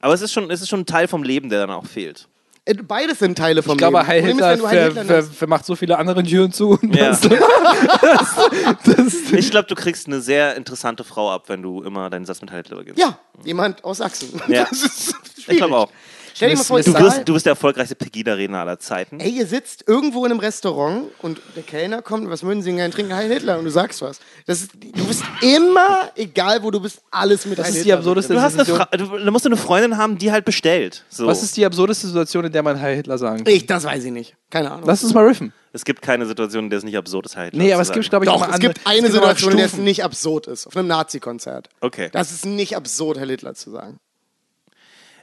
[0.00, 2.26] Aber es ist schon, es ist schon ein Teil vom Leben, der dann auch fehlt.
[2.64, 4.08] Äh, Beides sind Teile vom ich glaube, Leben.
[4.08, 6.70] Heil Problem ist, Hitler ver, Hitler vermacht so viele andere Türen zu.
[6.70, 7.08] Und Ja.
[7.10, 7.20] das,
[8.84, 12.40] das, Ich glaube, du kriegst eine sehr interessante Frau ab, wenn du immer deinen Satz
[12.40, 13.00] mit Heil Hitler beginnst.
[13.00, 14.40] Ja, jemand aus Sachsen.
[14.48, 14.66] Ja.
[14.70, 15.14] Das ist
[15.48, 15.90] ich glaube auch.
[16.40, 19.20] Stell dir mal vor, Du wirst, du bist der erfolgreichste Pegida-Redner aller Zeiten.
[19.20, 22.76] Ey, ihr sitzt irgendwo in einem Restaurant und der Kellner kommt, was würden Sie denn
[22.78, 23.14] gerne trinken?
[23.14, 23.58] Heil Hitler.
[23.58, 24.20] Und du sagst was.
[24.46, 27.82] Das ist, du bist immer, egal wo du bist, alles mit Das Heil ist die
[27.90, 27.98] Hitler.
[27.98, 28.86] absurdeste Du hast eine Situation.
[29.08, 31.04] Fra du, du musst eine Freundin haben, die halt bestellt.
[31.10, 31.26] So.
[31.26, 33.52] Was ist die absurdeste Situation, in der man Heil Hitler sagen kann?
[33.54, 34.34] Ich, das weiß ich nicht.
[34.48, 34.84] Keine Ahnung.
[34.86, 35.52] Lass uns mal riffen.
[35.72, 37.90] Es gibt keine Situation, in der es nicht absurd ist, Heil Hitler Nee, aber zu
[37.90, 39.72] es gibt, glaube ich, Doch, es andere- gibt eine gibt immer Situation, in der es
[39.72, 39.84] Stufen.
[39.84, 40.66] nicht absurd ist.
[40.66, 41.68] Auf einem Nazi-Konzert.
[41.80, 42.08] Okay.
[42.12, 44.00] Das ist nicht absurd, Herr Hitler zu sagen.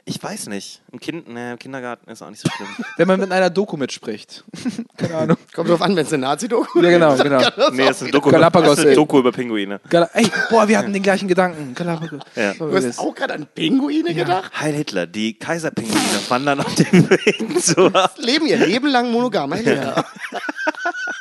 [0.08, 0.80] Ich weiß nicht.
[0.90, 2.68] Im, kind, nee, im Kindergarten ist auch nicht so schlimm.
[2.96, 4.42] Wenn man mit einer Doku mitspricht.
[4.96, 5.36] Keine Ahnung.
[5.54, 7.40] Kommt drauf an, wenn es eine Nazi-Doku Ja, genau, genau.
[7.72, 8.96] nee, es ist ein Doku, Galapagos, das ist.
[8.96, 9.80] Doku über Pinguine.
[9.90, 11.74] Gala Ey, boah, wir hatten den gleichen Gedanken.
[11.74, 12.22] Galapagos.
[12.34, 12.54] Ja.
[12.54, 14.50] Du hast auch gerade an Pinguine gedacht?
[14.58, 17.92] Heil Hitler, die Kaiserpinguine wandern auf dem Weg zu.
[18.16, 19.52] Leben ihr Leben lang monogam.
[19.52, 20.06] Heil Hitler.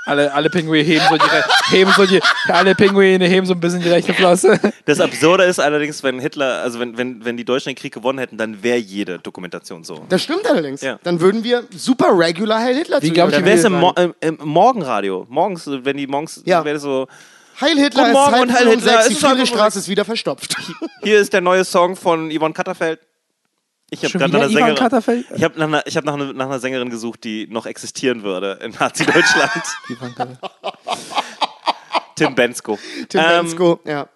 [0.05, 3.81] Alle, alle Pinguine heben so die, heben so die, alle Pinguine heben so ein bisschen
[3.81, 4.57] die rechte Flosse.
[4.85, 8.19] Das Absurde ist allerdings, wenn Hitler, also wenn, wenn, wenn die Deutschen den Krieg gewonnen
[8.19, 10.05] hätten, dann wäre jede Dokumentation so.
[10.09, 10.81] Das stimmt allerdings.
[10.81, 10.99] Ja.
[11.03, 13.73] Dann würden wir super regular Heil Hitler Wie zu glaub ich, wäre es im.
[13.73, 15.25] Mo im, im Morgenradio.
[15.29, 16.63] Morgens, wenn die morgens, Ja.
[16.65, 17.07] wäre so,
[17.59, 18.93] Heil Hitler Guten ist Morgen halb und Heil Hitler.
[18.93, 20.55] sechs, die ist Friedrichstraße ist wieder verstopft.
[21.03, 22.99] hier ist der neue Song von Yvonne Katterfeld.
[23.89, 25.25] Ich habe gerade nach einer Ivan Sängerin, Katterfeld?
[25.33, 28.21] ich habe nach, einer- ich hab nach, einer- nach einer Sängerin gesucht, die noch existieren
[28.21, 29.63] würde in Nazi-Deutschland.
[32.15, 32.77] Tim Bensko.
[33.09, 34.07] Tim Ähm, Bensko, ja.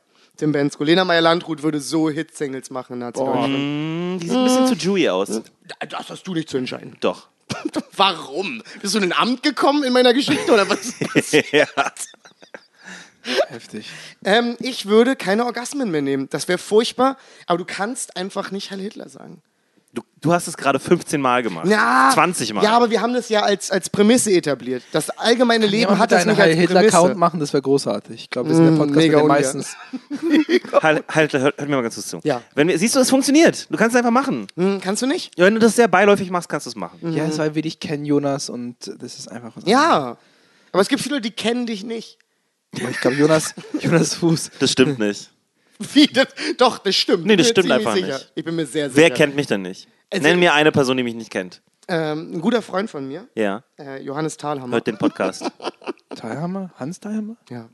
[0.42, 0.84] Tim Bensko.
[0.84, 3.54] Lena Meyer-Landrut würde so Hit-Singles machen in Nazi-Deutschland.
[3.54, 5.39] Mm, Die sieht ein bisschen zu Jewy aus.
[5.88, 6.98] Das hast du dich zu entscheiden.
[7.00, 7.28] Doch.
[7.96, 8.64] Warum?
[8.82, 10.96] Bist du in ein Amt gekommen in meiner Geschichte oder was?
[11.52, 11.68] ja.
[13.50, 13.88] Heftig.
[14.26, 16.28] ähm, ich würde keine Orgasmen mehr nehmen.
[16.32, 19.44] Das wäre furchtbar, aber du kannst einfach nicht Heil Hitler sagen.
[19.94, 21.68] Du, du hast es gerade 15 Mal gemacht.
[21.68, 22.64] Ja, 20 Mal.
[22.64, 24.84] Ja, aber wir haben das ja als, als Prämisse etabliert.
[24.94, 26.78] Das allgemeine Leben Jemand hat das einen nicht als Prämisse.
[26.98, 28.22] Account machen, das wäre großartig.
[28.22, 29.76] Ich glaube, wir sind der Podcast mega mit meistens.
[30.82, 32.20] Halt, halt, hört, hört mir mal ganz kurz zu.
[32.24, 32.42] Ja.
[32.56, 33.68] Wenn wir, siehst du, es funktioniert.
[33.70, 34.48] Du kannst es einfach machen.
[34.56, 35.38] Hm, kannst du nicht?
[35.38, 37.14] Ja, Wenn du das sehr beiläufig machst, kannst du es machen.
[37.14, 39.66] Ja, es war wir dich kennen, Jonas, und das ist einfach was.
[39.66, 40.18] Ja.
[40.72, 42.18] Aber es gibt viele, die kennen dich nicht.
[42.74, 42.96] anderes.
[42.96, 44.52] Ich glaube, Jonas, Jonas Fuß.
[44.60, 45.30] Das stimmt nicht.
[45.93, 46.07] Wie?
[46.07, 46.27] Das,
[46.57, 47.25] doch, das stimmt.
[47.25, 48.07] Nee, das bin stimmt einfach sicher.
[48.07, 48.32] nicht.
[48.36, 48.97] Ich bin mir sehr sicher.
[49.01, 49.88] Wer kennt mich denn nicht?
[50.11, 51.61] Also- Nenn mir eine Person, die mich nicht kennt.
[51.88, 54.73] Ähm, ein guter Freund von mir, Ja, äh, Johannes Thalhammer.
[54.75, 55.43] hört den Podcast.
[56.15, 56.71] Teilhammer?
[56.77, 57.36] Hans Teilhammer?
[57.49, 57.69] Ja,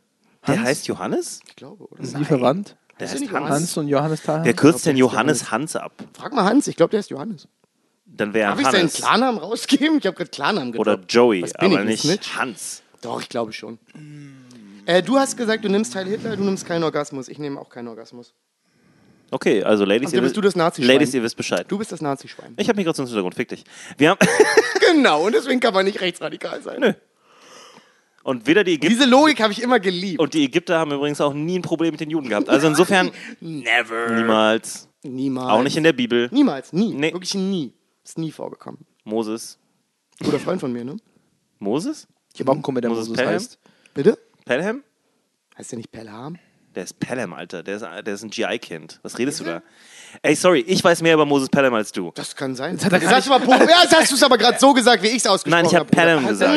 [0.47, 1.41] Der heißt Johannes?
[1.47, 2.03] ich glaube, oder?
[2.05, 2.77] Sind die verwandt?
[2.99, 3.49] Der Ist heißt nicht Hans.
[3.49, 4.45] Hans und Johannes Teilhammer?
[4.45, 5.91] Wer kürzt denn ist Johannes Hans ab?
[6.17, 7.47] Frag mal Hans, ich glaube, der ist Johannes.
[8.05, 8.93] Dann wäre Darf ich seinen Hannes.
[8.95, 9.97] Klarnamen rausgeben?
[9.99, 10.87] Ich habe gerade Klarnamen gedroppt.
[10.97, 12.35] Oder Joey, Was bin aber ich, nicht Snitch?
[12.37, 12.81] Hans.
[13.01, 13.77] Doch, ich glaube schon.
[14.88, 17.27] Äh, du hast gesagt, du nimmst Teil Hitler, du nimmst keinen Orgasmus.
[17.27, 18.33] Ich nehme auch keinen Orgasmus.
[19.29, 20.93] Okay, also Ladies, Also ihr, bist wisst- du das Nazi-Schwein.
[20.95, 21.65] Ladies ihr wisst Bescheid.
[21.67, 22.53] Du bist das Nazi-Schwein.
[22.57, 23.65] Ich habe Migrationshintergrund, fick dich.
[23.97, 24.19] Wir haben
[24.93, 26.79] Genau, und deswegen kann man nicht rechtsradikal sein.
[26.79, 26.93] Nö.
[28.23, 30.21] und weder die Ägypter Diese Logik habe ich immer geliebt.
[30.21, 32.47] und die Ägypter haben übrigens auch nie ein Problem mit den Juden gehabt.
[32.47, 33.11] Also insofern
[33.41, 34.11] Never.
[34.15, 34.88] niemals.
[35.03, 35.49] Niemals.
[35.51, 36.29] Auch nicht in der Bibel.
[36.31, 36.93] Niemals, nie.
[36.93, 37.11] Nee.
[37.11, 37.73] Wirklich nie.
[38.05, 38.85] Ist nie vorgekommen.
[39.03, 39.57] Moses.
[40.23, 40.95] Guter Freund von mir, ne?
[41.59, 42.07] Moses?
[42.33, 43.59] Ich habe auch einen Kumpel, der Moses Moses heißt.
[43.93, 44.17] Bitte?
[44.47, 44.83] Pelham?
[45.57, 46.37] Heißt der nicht Pelham?
[46.75, 47.63] Der ist Pelham, Alter.
[47.63, 48.99] Der ist, der ist ein GI-Kind.
[49.01, 49.63] Was redest du da?
[50.21, 52.11] Ey, sorry, ich weiß mehr über Moses Pelham als du.
[52.13, 52.77] Das kann sein.
[52.79, 55.15] hat er mal, Pro- ja, jetzt hast du es aber gerade so gesagt, wie ich
[55.17, 56.03] es ausgesprochen Nein, ich habe hab, Bruder.
[56.03, 56.53] Pelham gesagt.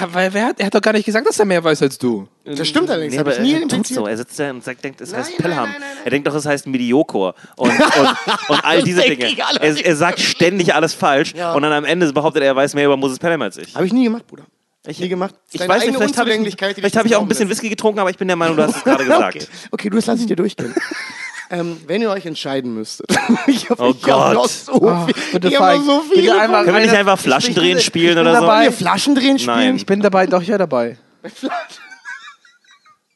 [0.00, 1.98] Ah, Weil wer hat, er hat doch gar nicht gesagt, dass er mehr weiß als
[1.98, 2.28] du.
[2.44, 4.06] Das stimmt allerdings, Nee, habe aber ich nie er tut so.
[4.06, 5.64] Er sitzt da und sagt, denkt, es heißt Nein, Pelham.
[5.64, 6.04] nein, nein, nein, nein.
[6.04, 7.34] Er denkt doch, es heißt Mediocre.
[7.56, 8.16] Und, und,
[8.48, 9.36] und all diese Dinge.
[9.60, 11.34] Er, er sagt ständig alles falsch.
[11.34, 11.52] Ja.
[11.54, 13.74] Und dann am Ende behauptet er, er weiß mehr über Moses Pelham als ich.
[13.74, 14.44] Habe ich nie gemacht, Bruder.
[14.88, 15.34] Ich nie gemacht.
[15.52, 17.48] Das Ich weiß nicht, vielleicht habe ich, vielleicht hab ich auch ein bisschen.
[17.48, 19.36] Whisky getrunken, aber ich bin der Meinung, du hast es gerade gesagt.
[19.36, 19.46] Okay.
[19.70, 20.74] okay, du, das lasse ich dir durchgehen.
[21.50, 23.06] ähm, wenn ihr euch entscheiden müsstet.
[23.46, 24.34] ich habe Oh ich hab Gott.
[24.34, 24.72] noch so
[25.06, 25.14] viel.
[25.32, 28.40] bitte, ich noch so einmal- Können wir nicht einfach Flaschendrehen spielen oder so?
[28.40, 28.54] dabei.
[28.54, 29.56] Wollen wir Flaschendrehen spielen?
[29.56, 29.76] Nein.
[29.76, 30.96] Ich bin dabei, doch ja dabei.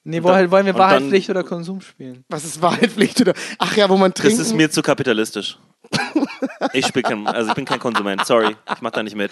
[0.05, 2.25] Nee, wollen, wollen wir dann- Wahrheitspflicht oder Konsum spielen?
[2.29, 3.21] Was ist Wahrheitpflicht?
[3.21, 3.35] Oder?
[3.59, 4.41] Ach ja, wo man Das trinkt.
[4.41, 5.59] ist mir zu kapitalistisch.
[6.73, 8.57] Ich, spiel kein, also ich bin kein Konsument, sorry.
[8.73, 9.31] Ich mach da nicht mit.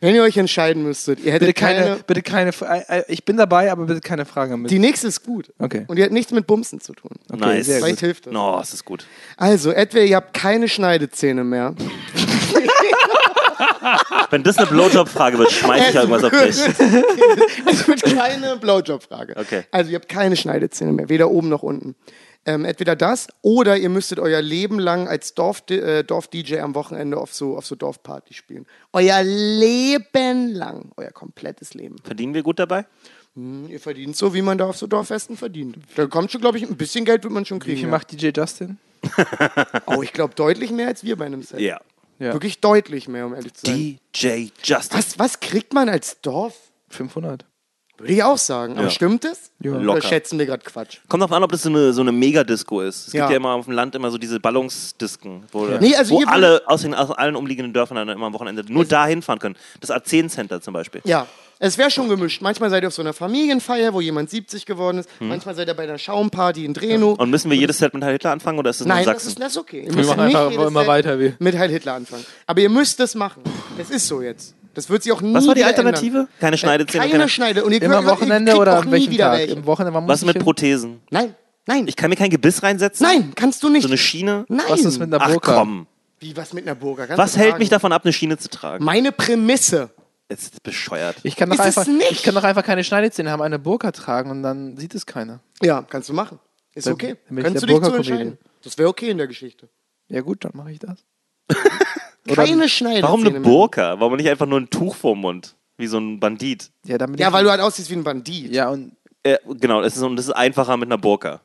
[0.00, 1.96] Wenn ihr euch entscheiden müsstet, ihr hättet Bitte keine, keine.
[2.06, 4.70] bitte keine, äh, äh, ich bin dabei, aber bitte keine Fragen mit.
[4.70, 5.52] Die nächste ist gut.
[5.58, 5.84] Okay.
[5.88, 7.10] Und die hat nichts mit Bumsen zu tun.
[7.28, 7.66] nice.
[7.66, 7.84] sehr gut.
[7.84, 8.32] Vielleicht hilft das.
[8.32, 9.06] No, es ist gut.
[9.36, 11.74] Also, entweder ihr habt keine Schneidezähne mehr.
[14.30, 16.56] Wenn das eine Blowjob-Frage wird, schmeiß ich irgendwas auf dich.
[17.66, 19.36] Es wird keine Blowjob-Frage.
[19.36, 19.64] Okay.
[19.70, 21.94] Also ihr habt keine Schneidezähne mehr, weder oben noch unten.
[22.44, 27.16] Ähm, entweder das oder ihr müsstet euer Leben lang als Dorf, äh, Dorf-DJ am Wochenende
[27.16, 28.66] auf so, auf so Dorfparty spielen.
[28.92, 31.96] Euer Leben lang, euer komplettes Leben.
[32.02, 32.84] Verdienen wir gut dabei?
[33.36, 35.76] Hm, Ihr verdient so, wie man da auf so Dorffesten verdient.
[35.94, 37.76] Da kommt schon, glaube ich, ein bisschen Geld wird man schon Wie kriegen.
[37.76, 37.90] viel ja.
[37.90, 38.78] macht DJ Justin?
[39.86, 41.60] Oh, ich glaube deutlich mehr als wir bei einem Set.
[41.60, 41.80] Ja.
[42.18, 42.32] Ja.
[42.32, 43.98] Wirklich deutlich mehr, um ehrlich zu sein.
[44.14, 44.98] DJ Justin.
[44.98, 46.54] Was, was kriegt man als Dorf?
[46.90, 47.44] 500.
[47.98, 48.74] Würde ich auch sagen.
[48.74, 48.90] Aber Ja.
[48.90, 49.50] stimmt es?
[49.60, 49.72] Ja.
[49.72, 50.02] Oder Locker.
[50.02, 50.98] schätzen wir gerade Quatsch?
[51.08, 52.98] Kommt drauf an, ob das so eine, so eine Megadisco ist.
[53.08, 53.30] Es gibt Ja.
[53.30, 53.36] ja.
[53.36, 56.82] immer auf dem Land immer so diese Ballungsdisken, wo, Nee, also wo hier alle aus,
[56.82, 59.56] den, aus allen umliegenden Dörfern dann immer am Wochenende nur da hinfahren können.
[59.80, 61.00] Das A10 Center zum Beispiel.
[61.04, 61.26] Ja,
[61.58, 62.42] es wäre schon gemischt.
[62.42, 65.08] Manchmal seid ihr auf so einer Familienfeier, wo jemand 70 geworden ist.
[65.20, 67.12] Manchmal seid ihr bei einer Schaumparty in Dreno.
[67.12, 69.12] Und müssen wir jedes Set mit Heil Hitler anfangen oder ist das nur Nein, in
[69.12, 69.28] das Sachsen?
[69.28, 69.86] ist, das ist okay.
[69.88, 71.20] Wir machen einfach jedes immer Set weiter.
[71.20, 71.34] Wie.
[71.38, 72.24] mit Heil Hitler anfangen.
[72.46, 73.42] Aber ihr müsst das machen.
[73.78, 74.56] Es ist so jetzt.
[74.74, 76.18] Das wird sich auch nie Was war die Alternative?
[76.20, 76.28] ändern.
[76.40, 77.08] Keine Schneidezähne?
[77.10, 77.64] Keine Schneide.
[77.64, 79.38] Und ihr Immer könnt- ihr Wochenende kriegt oder auch an nie welchem wieder Tag?
[79.38, 79.52] welche.
[79.54, 80.42] Im Wochenende, wann muss Was mit hin?
[80.42, 81.00] Prothesen?
[81.10, 81.34] Nein,
[81.66, 83.06] nein, Ich kann mir kein Gebiss reinsetzen?
[83.06, 83.82] nein, kannst du nicht.
[83.82, 84.44] So eine Schiene?
[84.48, 84.64] nein.
[84.68, 85.54] Was ist mit einer Ach Burka?
[85.58, 85.86] komm.
[86.20, 87.06] Wie, was mit einer Burger?
[87.06, 87.58] Kannst Was hält tragen.
[87.60, 88.84] mich davon ab, eine Schiene zu tragen?
[88.84, 89.90] Meine Prämisse.
[90.30, 91.16] Jetzt ist bescheuert.
[91.24, 92.10] Ich kann, doch Ist es einfach, nicht?
[92.12, 95.40] ich kann doch einfach keine Schneidezähne haben, eine Burka tragen und dann sieht es keiner.
[95.60, 96.38] Ja, kannst du machen.
[96.74, 97.16] Ist Dann- okay.
[97.42, 98.38] Kannst du dich zu entscheiden.
[98.64, 99.68] Das wäre okay in der Geschichte.
[100.08, 101.04] Ja gut, dann mache ich das.
[102.28, 103.02] Keine Schneide.
[103.02, 103.98] Warum eine Burka?
[104.00, 105.56] Warum nicht einfach nur ein Tuch vorm Mund?
[105.76, 106.70] Wie so ein Bandit.
[106.84, 108.52] Ja, damit Ja, ich- weil du halt aussiehst wie ein Bandit.
[108.52, 108.92] Ja, und.
[109.24, 111.40] Äh, genau, das ist, und das ist einfacher mit einer Burka.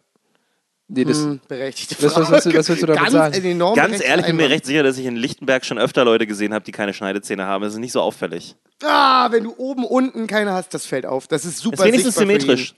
[0.89, 2.31] Nee, das, Hm, berechtigte Das- was Frage.
[2.31, 3.59] willst du- was willst du damit Ganz, sagen?
[3.75, 6.63] Ganz ehrlich, bin mir recht sicher, dass ich in Lichtenberg schon öfter Leute gesehen habe,
[6.63, 7.61] die keine Schneidezähne haben.
[7.63, 8.55] Das ist nicht so auffällig.
[8.83, 11.27] Ah, wenn du oben, unten keine hast, das fällt auf.
[11.27, 12.73] Das ist super Das ist wenigstens symmetrisch.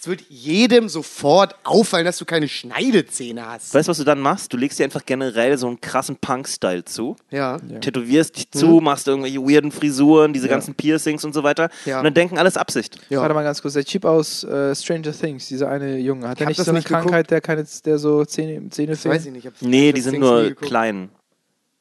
[0.00, 3.74] Es wird jedem sofort auffallen, dass du keine Schneidezähne hast.
[3.74, 4.52] Weißt du, was du dann machst?
[4.52, 7.16] Du legst dir einfach generell so einen krassen Punk-Style zu.
[7.32, 7.58] Ja.
[7.80, 11.68] Tätowierst dich zu, machst irgendwelche weirden Frisuren, diese ganzen Piercings und so weiter.
[11.84, 11.98] Ja.
[11.98, 13.00] Und dann denken alles Absicht.
[13.08, 13.20] ja.
[13.20, 13.74] Warte mal ganz kurz.
[13.74, 16.86] Der Typ aus äh, Stranger Things, dieser eine Junge, hat er nicht so eine nicht.
[16.86, 19.44] Krankheit, der, keine, der so Zähne, Zähne Das weiß ich fehlt?
[19.44, 19.52] nicht.
[19.60, 21.08] ich Nee, die sind nur klein.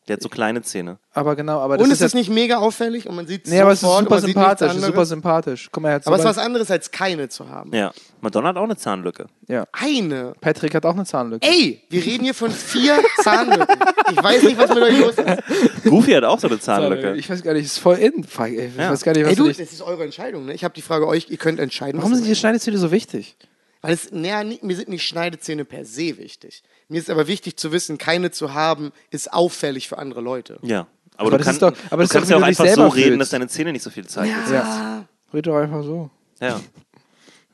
[0.07, 0.99] Der hat so kleine Zähne.
[1.11, 3.59] Aber genau, aber das Und ist es ist nicht mega auffällig und man sieht Nee,
[3.59, 4.67] aber es ist sofort und super man sieht sympathisch.
[4.67, 5.09] Es ist super anderes.
[5.09, 5.69] sympathisch.
[5.71, 7.73] Guck mal, er hat Aber es ist was anderes, als keine zu haben.
[7.75, 7.91] Ja.
[8.21, 9.25] Madonna hat auch eine Zahnlücke.
[9.47, 9.65] ja.
[9.73, 10.33] Eine.
[10.39, 11.45] Patrick hat auch eine Zahnlücke.
[11.45, 13.67] Ey, wir reden hier von vier Zahnlücken.
[14.11, 15.83] Ich weiß nicht, was mit euch los ist.
[15.83, 17.15] Goofy hat auch so eine Zahnlücke.
[17.15, 18.23] Ich weiß gar nicht, ist voll in.
[18.23, 18.91] Fuck, ey, Ich Ja.
[18.91, 20.53] weiß gar nicht, was Ey, du, das ist eure Entscheidung, ne?
[20.53, 21.97] Ich habe die Frage euch, ihr könnt entscheiden.
[21.99, 23.35] Warum was sind ihr die Schneidezähne so wichtig?
[23.81, 26.63] Weil es, naja, mir sind nicht Schneidezähne per se wichtig.
[26.89, 30.57] Mir ist aber wichtig zu wissen, keine zu haben, ist auffällig für andere Leute.
[30.61, 30.87] Ja.
[31.17, 32.73] Aber, Aber du, das ist kannst, doch- aber du kannst doch, ja auch einfach so
[32.75, 33.21] selber reden, fühlst.
[33.21, 34.33] dass deine Zähne nicht so viel zeigen.
[34.51, 35.05] Ja.
[35.33, 36.09] Red doch einfach so.
[36.39, 36.61] Ja.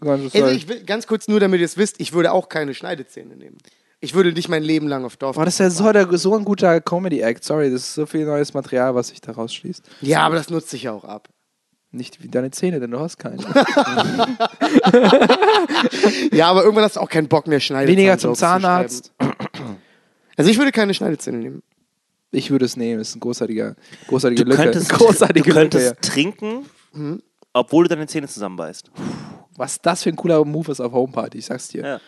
[0.01, 2.73] Ganz Also ich will, ganz kurz nur, damit ihr es wisst, ich würde auch keine
[2.73, 3.57] Schneidezähne nehmen.
[4.01, 5.37] Ich würde nicht mein Leben lang auf Dorf.
[5.37, 7.41] Boah, das ist ja so, der, so ein guter Comedy-Act.
[7.43, 9.81] Sorry, das ist so viel neues Material, was sich da rausschließt.
[10.01, 11.29] ja, aber das nutzt sich ja auch ab.
[11.95, 13.37] Nicht wie deine Zähne, denn du hast keine.
[16.31, 17.97] Ja, aber irgendwann hast du auch keinen Bock mehr Schneidezähne.
[17.97, 19.13] Weniger zum Zahnarzt.
[20.35, 21.61] Also ich würde keine Schneidezähne nehmen.
[22.31, 23.75] Ich würde es nehmen, das ist ein großartiger,
[24.07, 24.63] großartige Du Lücke.
[24.63, 26.01] könntest, großartige du könntest Lücke.
[26.01, 27.21] trinken, Mhm.
[27.53, 28.89] obwohl du deine Zähne zusammenbeißt.
[29.55, 31.83] Was das für ein cooler Move ist auf Homeparty, ich sag's dir.
[31.85, 31.99] Ja.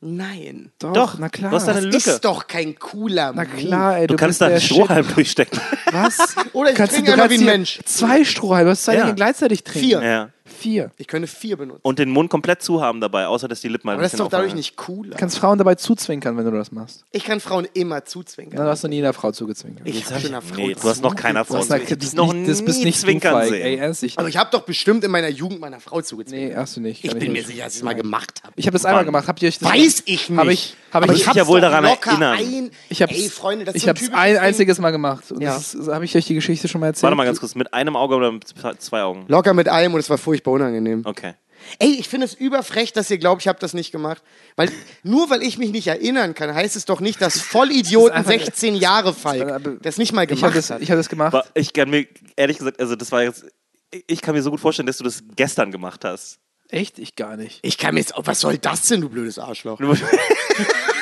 [0.00, 0.70] Nein.
[0.78, 1.50] Doch, Doch, na klar.
[1.50, 2.10] du hast deine Das Lücke.
[2.16, 3.56] ist doch kein cooler na Move.
[3.56, 5.58] klar, ey, Du, du, kannst da einen Strohhalm durchstecken.
[5.58, 5.92] Shit.
[5.94, 6.34] Was?
[6.52, 7.80] Oder ich Kannst trinke du einfach wie ein Mensch.
[7.86, 9.02] Zwei Strohhalme, du hast zwei Ja.
[9.04, 9.88] Dinge gleichzeitig trinken.
[9.88, 10.02] Vier.
[10.02, 10.28] Ja.
[10.46, 10.90] Vier.
[10.96, 11.80] Ich könnte vier benutzen.
[11.82, 14.12] Und den Mund komplett zu haben dabei, außer dass die Lippen mal ein Aber das
[14.12, 15.10] ist bisschen doch dadurch nicht cooler.
[15.10, 17.04] Du kannst Frauen dabei zuzwinkern, wenn du das machst.
[17.12, 18.64] Ich kann Frauen immer Na, zuzwinkern.
[18.64, 19.86] du hast noch nie einer Frau zugezwinkert.
[19.86, 21.56] Ich habe schon einer Frau Nee, du hast noch keiner Du Frau.
[21.58, 23.62] hast Ich hab das, dich noch nicht, das bist nie nicht du, zwinkern sehen.
[23.62, 26.50] Ey, ernst, ich, Aber ich habe doch bestimmt in meiner Jugend meiner Frau zugezwinkert.
[26.50, 27.04] nee, hast du nicht.
[27.04, 27.48] ich Kann bin mir nicht.
[27.48, 28.52] sicher, dass ich es mal gemacht habe.
[28.56, 29.28] Ich habe das einmal gemacht.
[29.28, 30.38] Habt ihr euch das Weiß ich nicht.
[30.38, 32.38] Hab ich, hab Aber ich, ich hab's ja wohl doch daran locker erinnern.
[32.38, 34.42] Ein, Ich hab's, Ey, Freunde, das ist ich so ein hab's typisches ein Ding.
[34.42, 35.32] einziges Mal gemacht.
[35.32, 35.54] Und Ja.
[35.54, 37.02] das habe ich euch die Geschichte schon mal erzählt.
[37.04, 38.44] Warte mal ganz kurz, mit einem Auge oder mit
[38.78, 39.24] zwei Augen?
[39.28, 41.02] Locker mit allem und es war furchtbar unangenehm.
[41.04, 41.34] Okay.
[41.78, 44.22] Ey, ich finde es überfrech, dass ihr glaubt, ich habe das nicht gemacht.
[44.56, 44.70] Weil
[45.02, 48.76] nur weil ich mich nicht erinnern kann, heißt es doch nicht, dass Vollidioten einfach- 16
[48.76, 50.82] Jahre Falk das nicht mal Ich habe gemacht das, hat.
[50.82, 51.34] ich hab das gemacht.
[51.34, 52.06] Aber ich kann mir,
[52.36, 53.46] ehrlich gesagt, also das war jetzt,
[54.06, 56.38] ich kann mir so gut vorstellen, dass du das gestern gemacht hast.
[56.68, 56.98] Echt?
[56.98, 57.60] Ich gar nicht.
[57.62, 59.80] Ich kann mir jetzt, oh, was soll das denn, du blödes Arschloch?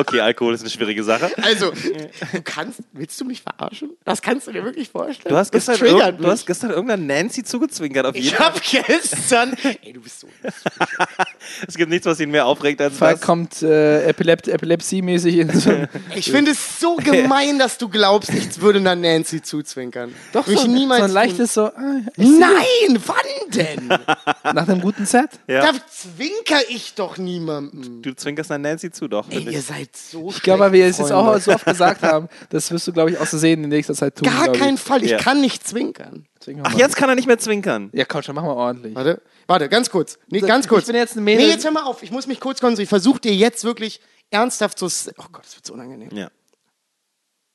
[0.00, 1.30] Okay, Alkohol ist eine schwierige Sache.
[1.42, 3.90] Also, du kannst, willst du mich verarschen?
[4.04, 5.32] Das kannst du dir wirklich vorstellen?
[5.32, 8.06] Du hast, gestern irgend, du hast gestern irgendeiner Nancy zugezwinkert.
[8.06, 10.28] Auf jeden Ich hab gestern, ey, du bist so,
[11.66, 13.26] Es gibt nichts, was ihn mehr aufregt als Falk das.
[13.26, 15.72] kommt äh, Epilep Epilepsie-mäßig in so
[16.14, 20.14] ich finde es so gemein, dass du glaubst, ich würde einer Nancy zuzwinkern.
[20.32, 23.16] Doch, Mich so, niemals so ein leichtes so, ah, ich seh Nein, wann
[23.50, 23.88] denn?
[24.54, 25.30] nach einem guten Set.
[25.46, 25.72] Ja.
[25.72, 28.02] Da zwinker ich doch niemandem.
[28.02, 29.26] Du zwinkerst einer Nancy zu, doch.
[29.30, 29.66] Ey, ihr ich.
[29.92, 32.86] Seid so Ich glaube, weil wir es jetzt auch so oft gesagt haben, das wirst
[32.86, 34.28] du, glaube ich, auch so sehen in nächster Zeit tun.
[34.28, 34.60] Gar ich.
[34.60, 35.18] keinen Fall, ich Ja.
[35.18, 36.26] kann nicht zwinkern.
[36.40, 37.90] Deswegen Ach, jetzt kann er nicht mehr zwinkern.
[37.92, 38.94] Ja, komm schon, mach mal ordentlich.
[38.94, 40.18] Warte, warte, ganz kurz.
[40.28, 40.86] Nee, ganz ich kurz.
[40.86, 42.02] bin jetzt ein Mädel- Nee, jetzt hör mal auf.
[42.02, 42.88] Ich muss mich kurz konzentrieren.
[42.88, 44.86] Versuch dir jetzt wirklich ernsthaft zu...
[44.86, 46.10] Oh Gott, das wird so unangenehm.
[46.12, 46.28] Ja.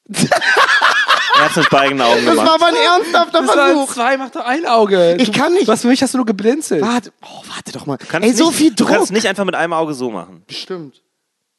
[0.14, 2.62] er hat es mit beiden Augen Das war gemacht.
[2.62, 3.94] aber ein ernsthafter Das Versuch.
[3.94, 5.16] zwei, mach doch ein Auge.
[5.20, 5.68] Ich Du- kann nicht.
[5.68, 6.82] Was für mich hast du nur geblinzelt?
[6.82, 7.98] Warte, oh, warte doch mal.
[7.98, 8.90] Kannst Ey, so nicht, viel Du Druck.
[8.96, 10.44] kannst nicht einfach mit einem Auge so machen.
[10.46, 11.02] Bestimmt.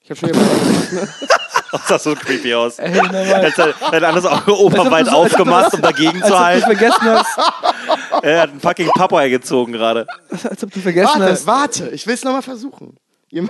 [0.05, 0.49] Ich hab schon gemacht.
[1.73, 2.79] Das sah so creepy aus.
[2.79, 2.93] Ey.
[2.97, 3.55] Er hat
[3.91, 6.65] sein anderes Auge oberweit so- als aufgemacht, um dagegen Als zu ob du halten.
[6.67, 7.39] vergessen hast.
[8.23, 10.07] Er hat einen fucking Popeye gezogen gerade.
[10.31, 11.47] Als ob du vergessen Warte, hast.
[11.49, 11.89] warte.
[11.89, 12.97] Ich will es nochmal versuchen.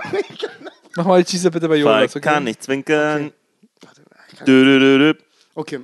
[0.95, 2.13] Mach mal die Cheeser bitte bei Jonas.
[2.13, 3.31] Falk kann nicht zwinkern.
[4.47, 5.13] dö.
[5.53, 5.81] Okay.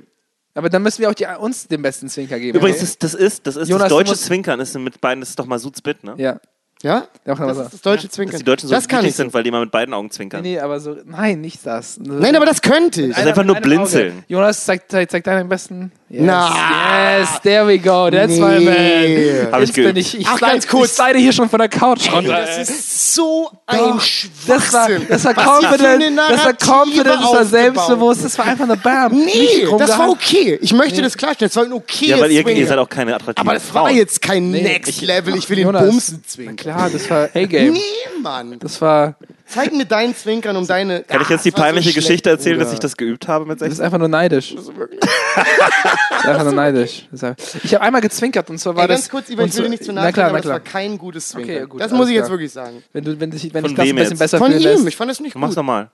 [0.54, 2.58] Aber dann müssen wir auch die, uns den besten Zwinker geben.
[2.58, 2.96] Übrigens, okay?
[3.00, 4.58] das, das ist, das ist Jonas, das deutsche Zwinkern.
[4.58, 6.14] Das ist mit beiden, das ist doch mal Suzbit, ne?
[6.18, 6.40] Ja.
[6.82, 7.06] Ja?
[7.24, 8.32] Ja, Das ist das deutsche Zwinkern.
[8.32, 9.22] Dass die Deutschen so das kann ich so.
[9.22, 10.42] sind, weil die immer mit beiden Augen zwinkern.
[10.42, 10.96] Nee, nee, aber so.
[11.04, 11.98] Nein, nicht das.
[11.98, 13.10] Nein, aber das könnte ich.
[13.10, 14.24] ist einfach nur blinzeln.
[14.28, 15.92] Jonas, zeig, zeig, zeig deinen besten.
[16.14, 16.20] Yes.
[16.26, 17.18] Na.
[17.20, 18.10] Yes, there we go.
[18.10, 19.42] That's my Nee.
[19.44, 19.52] man.
[19.52, 20.18] Hab ich bin ich.
[20.20, 20.90] Ich, Ach, ganz kurz.
[20.90, 22.44] ich slide hier schon von der Couch runter.
[22.46, 24.04] das ist so ein Doch,
[24.46, 25.06] das war, Schwachsinn.
[25.08, 29.12] das war confident, das war confident, das war selbstbewusst, das war einfach eine Bam.
[29.24, 30.58] Nee, das war okay.
[30.60, 31.48] Ich möchte das klarstellen.
[31.48, 33.84] Das war ein okay Ja, weil ihr, ihr seid auch keine attraktiven Aber das Frauen.
[33.84, 35.34] war jetzt kein Nee, Next ich- Level.
[35.34, 36.56] Ich will den Jonas, Bumsen Na zwingen.
[36.56, 37.72] klar, das war A-Game.
[37.72, 37.80] Nee,
[38.22, 38.58] Mann.
[38.58, 39.14] Das war
[39.52, 41.02] Zeig mir dein Zwinkern um deine.
[41.02, 42.64] Kann ich jetzt die so peinliche schlecht, Geschichte erzählen, Bruder.
[42.66, 43.72] dass ich das geübt habe mit Das 16?
[43.72, 44.54] ist einfach nur neidisch.
[44.54, 47.06] Das ist einfach nur neidisch.
[47.10, 49.10] Das ist einfach- Ich habe einmal gezwinkert und zwar war Ey, ganz das.
[49.10, 50.50] kurz, Ivan, und ich will so- dir nicht zu Na nahe klar, aber na das
[50.52, 50.72] war klar.
[50.72, 51.56] kein gutes Zwinkern.
[51.56, 52.30] Okay, gut, das muss ich jetzt klar.
[52.38, 52.82] wirklich sagen.
[52.92, 54.18] Wenn, du, wenn, dich, wenn Von ich das ein bisschen jetzt?
[54.18, 54.86] besser Von ihm, lässt.
[54.86, 55.56] ich fand das nicht Mach's gut.
[55.58, 55.90] nochmal.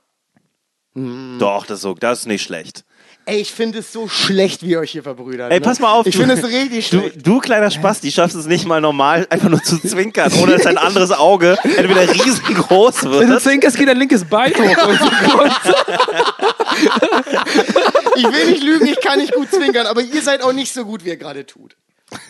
[0.94, 1.36] Hm.
[1.38, 2.84] Doch, das ist, so, das ist nicht schlecht.
[3.28, 5.52] Ey, ich finde es so schlecht, wie ihr euch hier verbrüdert.
[5.52, 5.64] Ey, ne?
[5.64, 6.06] pass mal auf.
[6.06, 7.26] Ich du- finde es richtig Du, schlecht.
[7.26, 10.78] du kleiner Spasti, schaffst es nicht mal normal, einfach nur zu zwinkern, ohne dass dein
[10.78, 13.42] anderes Auge entweder riesengroß Wenn du wird.
[13.42, 14.86] zwinkerst, geht dein linkes Bein hoch.
[14.86, 15.72] Und so.
[18.16, 20.84] Ich will nicht lügen, ich kann nicht gut zwinkern, aber ihr seid auch nicht so
[20.86, 21.76] gut, wie ihr gerade tut.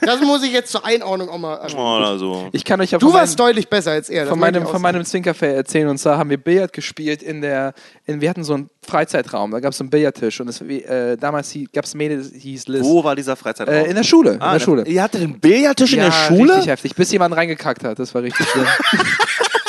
[0.01, 1.57] Das muss ich jetzt zur Einordnung auch mal.
[1.73, 2.49] Oder so.
[2.53, 4.23] ich kann euch ja Du von warst meinem, deutlich besser als er.
[4.23, 5.89] das von meinem, von meinem Zwinkerfair erzählen.
[5.89, 7.75] Und zwar haben wir Billard gespielt in der.
[8.05, 10.41] In, wir hatten so einen Freizeitraum, da gab es so einen Billardtisch.
[10.41, 12.83] Und es, äh, damals gab es ein Mädel, die hieß Liz.
[12.85, 13.75] Wo war dieser Freizeitraum?
[13.77, 14.33] Äh, in der Schule.
[14.33, 14.85] in Ah, der Schule.
[14.87, 16.55] Ihr hattet einen Billardtisch in ja, der Schule?
[16.55, 17.99] Richtig heftig, bis jemand reingekackt hat.
[17.99, 18.67] Das war richtig schlimm.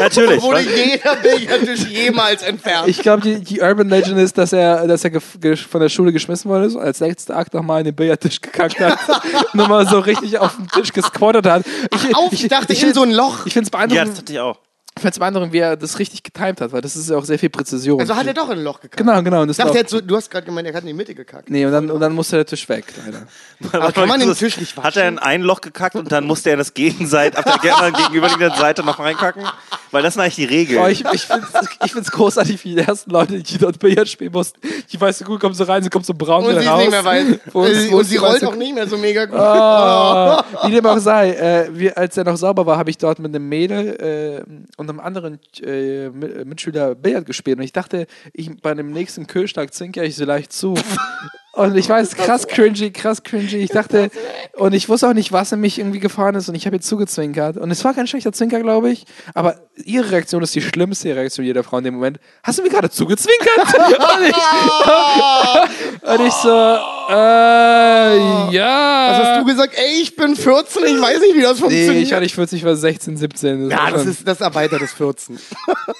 [0.00, 0.42] Natürlich.
[0.42, 2.88] Wurde jeder Billardtisch jemals entfernt.
[2.88, 6.50] Ich glaube, die, die Urban Legend ist, dass er, dass er von der Schule geschmissen
[6.50, 8.98] wurde, so als letzter Akt nochmal in den Billardtisch gekackt hat.
[9.54, 11.64] nochmal so richtig auf den Tisch gesquattet hat.
[11.94, 13.46] Ich, Auf, ich dachte in find- so ein Loch.
[13.46, 14.58] Ich finde es Ja, beeindruckend, das hatte ich auch.
[15.02, 17.48] Ich beeindruckend, wie er das richtig getimt hat, weil das ist ja auch sehr viel
[17.48, 18.00] Präzision.
[18.00, 18.96] Also hat er doch in ein Loch gekackt.
[18.98, 19.42] Genau, genau.
[19.42, 20.92] Und das Ich dachte, er hat so, du hast gerade gemeint, er hat in die
[20.92, 21.48] Mitte gekackt.
[21.48, 23.22] nee, und dann, und dann musste der Tisch weg, leider.
[23.82, 24.84] Aber kann man den Das- Tisch nicht waschen?
[24.86, 27.58] Hat er in ein Loch gekackt und dann musste er das Gegenseite, auf der
[27.92, 29.44] gegenüberliegenden Seite noch reinkacken?
[29.90, 30.82] Weil das sind eigentlich die Regeln.
[30.82, 34.08] Oh, ich ich finde es ich find's großartig, wie die ersten Leute, die dort Billard
[34.08, 34.60] spielen mussten.
[34.92, 36.72] Die weißt du gut, kommen so rein, sie kommt so braun Und wieder sie ist
[36.72, 36.80] raus.
[36.80, 37.26] nicht mehr weiß.
[37.52, 39.38] Wo Äh, wo und sie rollt auch nicht mehr so mega gut.
[39.38, 43.18] Ah, wie dem auch sei, äh, wir, als er noch sauber war, habe ich dort
[43.18, 44.44] mit einem Mädel
[44.76, 46.10] äh, und einem anderen äh, äh,
[46.46, 47.58] Mitschüler Billard gespielt.
[47.58, 50.74] Und ich dachte, ich, bei dem nächsten Kühlschlag zinke ich so leicht zu.
[51.52, 53.56] Und ich weiß, krass cringy, krass cringy.
[53.56, 54.10] Ich dachte,
[54.54, 56.48] und ich wusste auch nicht, was in mich irgendwie gefahren ist.
[56.48, 57.56] Und ich habe ihr zugezwinkert.
[57.56, 59.04] Und es war kein schlechter Zwinker, glaube ich.
[59.34, 62.20] Aber ihre Reaktion ist die schlimmste Reaktion jeder Frau in dem Moment.
[62.44, 63.58] Hast du mir gerade zugezwinkert?
[63.58, 66.78] und, ich, und ich so,
[67.10, 69.08] äh, ja.
[69.10, 69.74] Was hast du gesagt?
[69.76, 72.04] Ey, ich bin 14, ich weiß nicht, wie das Nee, funktioniert.
[72.06, 73.70] ich war nicht 40, ich war 16, 17.
[73.70, 75.38] ja, war das ist das erweitert das 14.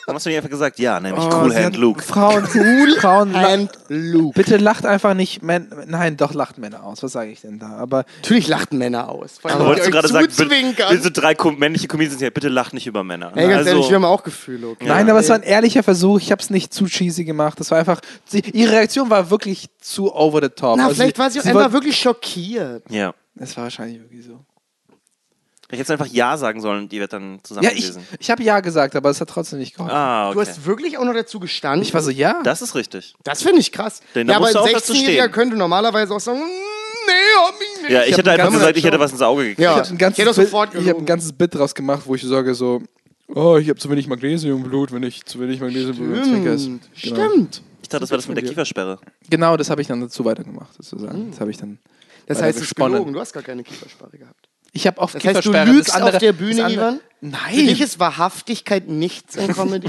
[0.07, 2.03] Dann hast du dir einfach gesagt, ja, nämlich Oh, Cool Hand Luke.
[2.03, 2.97] Frauen, cool.
[3.01, 4.35] Frauen, la- And Luke.
[4.35, 7.03] bitte lacht einfach nicht, Män nein, doch lacht Männer aus.
[7.03, 7.77] Was sage ich denn da?
[7.79, 9.39] Aber Natürlich lachten Männer aus.
[9.41, 10.29] Vor allem, Wolltest du gerade sagen,
[10.93, 13.33] diese drei männliche Comedians hier, bitte lacht nicht über Männer.
[13.35, 14.85] Ey, ganz Also- ehrlich, wir haben auch Gefühle, okay?
[14.87, 16.21] nein, aber es war ein ehrlicher Versuch.
[16.21, 17.59] Ich habe es nicht zu cheesy gemacht.
[17.61, 18.01] Das war einfach.
[18.53, 20.77] Ihre Reaktion war wirklich zu over the top.
[20.77, 22.85] Na, Also vielleicht war sie auch sie einfach wollte- wirklich schockiert.
[22.91, 23.15] ja.
[23.43, 24.39] Es war wahrscheinlich wirklich so.
[24.93, 28.43] Ich hätte jetzt einfach Ja sagen sollen, die wird dann zusammen Ja, ich, ich habe
[28.43, 29.95] ja gesagt, aber es hat trotzdem nicht geholfen.
[29.97, 30.35] Ah, okay.
[30.35, 31.83] Du hast wirklich auch noch dazu gestanden.
[31.83, 32.43] Ich war so, ja.
[32.43, 33.15] das ist richtig.
[33.23, 34.01] das finde ich krass.
[34.17, 35.31] Denn da ja, aber ein du auch dazu 16-Jähriger stehen.
[35.33, 37.13] könnte normalerweise auch sagen, "Mm, nee,
[37.47, 37.91] hab ich nicht.
[37.93, 39.61] Ja, ich, hab hätte ein einfach gesagt, ich hätte was ins Auge gekriegt.
[39.61, 39.81] Ja.
[39.81, 40.13] Ich habe ein,
[40.75, 42.83] Ich ich hab ein ganzes Bit draus gemacht, wo ich sage so,
[43.29, 46.25] oh, ich habe zu wenig Magnesium im Blut, wenn ich zu wenig Magnesium im Blut.
[46.27, 46.83] Stimmt.
[47.01, 47.15] Genau.
[47.31, 47.63] Stimmt.
[47.91, 48.99] Dachte, das war das mit der Kiefersperre.
[49.29, 51.31] Genau, das habe ich dann dazu weitergemacht, sozusagen.
[51.31, 51.79] Das habe ich dann.
[52.27, 52.93] Das heißt, es ist gesponnen.
[52.95, 53.13] gelogen.
[53.13, 54.49] Du hast gar keine Kiefersperre gehabt.
[54.73, 57.01] Ich habe auch Das heißt, du lügst andere, auf der Bühne, Ivan?
[57.01, 59.89] Für Nein, dich ist Wahrhaftigkeit nichts in Comedy.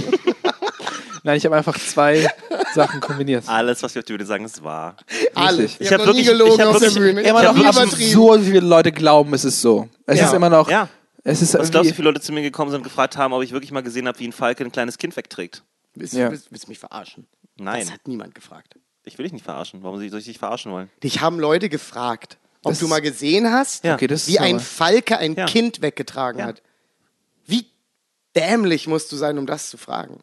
[1.24, 2.28] nein, ich habe einfach zwei
[2.74, 3.44] Sachen kombiniert.
[3.48, 4.98] Alles, was wir auf die Bühne sagen, ist wahr.
[5.36, 5.74] Alles.
[5.76, 7.22] Ich Ich hab habe noch nie wirklich- gelogen ich hab auf der wirklich- Bühne.
[7.22, 9.88] Ich Immer hab noch nie absurd, wie viele Leute glauben, es ist so.
[10.08, 10.26] Es Ja.
[10.26, 10.70] ist immer noch.
[10.70, 10.90] Ja.
[11.24, 13.34] Es ist Was glaubst du, wie viele Leute zu mir gekommen sind und gefragt haben,
[13.34, 15.62] ob ich wirklich mal gesehen habe, wie ein Falke ein kleines Kind wegträgt?
[15.94, 16.32] Willst, Ja.
[16.32, 17.28] willst, willst du mich verarschen?
[17.64, 18.76] Nein, Das hat niemand gefragt.
[19.04, 19.84] ich will dich nicht verarschen.
[19.84, 20.90] Warum soll ich dich verarschen wollen?
[21.04, 23.96] Dich haben Leute gefragt, ob Das du mal gesehen hast, Ja.
[23.96, 25.46] Okay, das wie ein Falke ein Ja.
[25.46, 26.46] Kind weggetragen Ja.
[26.48, 26.62] hat.
[27.46, 27.66] Wie
[28.36, 30.20] dämlich musst du sein, um das zu fragen?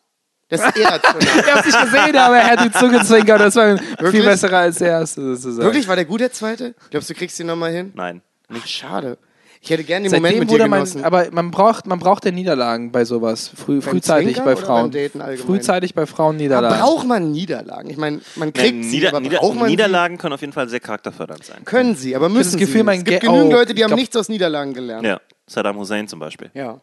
[0.49, 1.21] Das ist irrational.
[1.23, 3.41] ich habe nicht gesehen, aber er hat die gezwinkert.
[3.41, 4.25] Das war viel Wirklich?
[4.25, 5.65] besserer als der erste, sozusagen.
[5.67, 6.75] Wirklich, war der gut, der zweite?
[6.91, 7.93] Glaubst du, kriegst ihn nochmal hin?
[7.95, 8.23] Nein.
[8.49, 9.19] Ach, schade.
[9.61, 11.05] Ich hätte gerne den Moment Seitdem mit dir wurde man, genossen.
[11.05, 13.51] aber man braucht, man braucht ja Niederlagen bei sowas.
[13.55, 14.91] Früh, frühzeitig Zwinkern bei oder Frauen.
[14.91, 15.47] beim Daten allgemein?
[15.47, 16.81] Frühzeitig bei Frauen aber Niederlagen.
[16.81, 17.91] braucht man Niederlagen?
[17.91, 20.53] Ich meine, man Nein, kriegt sie, Nieder aber Nieder braucht man Niederlagen können auf jeden
[20.53, 21.57] Fall sehr charakterfördernd sein.
[21.59, 21.65] sie?
[21.65, 22.83] Können sie, aber müssen das Gefühl, sie.
[22.85, 25.05] mein Es gibt Ge- genügend oh, Leute, die haben glaub- nichts aus Niederlagen gelernt.
[25.05, 26.51] Ja, Saddam Hussein zum Beispiel.
[26.55, 26.81] Ja.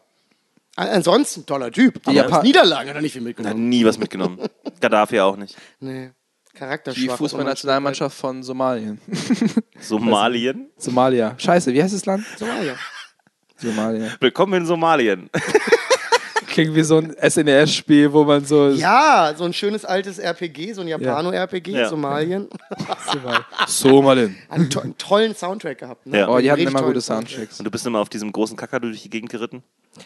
[0.76, 2.00] An- Ansonsten toller Typ.
[2.04, 3.68] Aber Japa- aus Niederlagen hat er nicht viel Hat mitgenommen.
[3.70, 4.38] nie was mitgenommen.
[4.80, 5.56] Gaddafi auch nicht.
[5.80, 6.10] Nee.
[6.56, 7.18] Die Charakterschwach.
[7.18, 8.98] Fußballnationalmannschaft von Somalien.
[9.78, 10.70] Somalien?
[10.78, 11.34] Somalia.
[11.36, 12.24] Scheiße, wie heißt das Land?
[12.38, 12.76] Somalia.
[13.56, 14.12] Somalia.
[14.20, 15.28] Willkommen in Somalien.
[16.56, 18.70] Klingt wie so ein SNES-Spiel, wo man so.
[18.70, 21.88] Ja, so ein schönes altes RPG, so ein Japano-RPG, Ja.
[21.90, 22.48] Somalien.
[23.66, 24.36] Somalien.
[24.48, 26.06] Hat einen, to einen tollen Soundtrack gehabt.
[26.06, 26.20] Ne?
[26.20, 26.28] Ja.
[26.28, 27.28] Oh, die hatten immer gute Soundtrack.
[27.30, 27.58] Soundtracks.
[27.60, 29.62] Und du bist immer auf diesem großen Kakadu durch die Gegend geritten?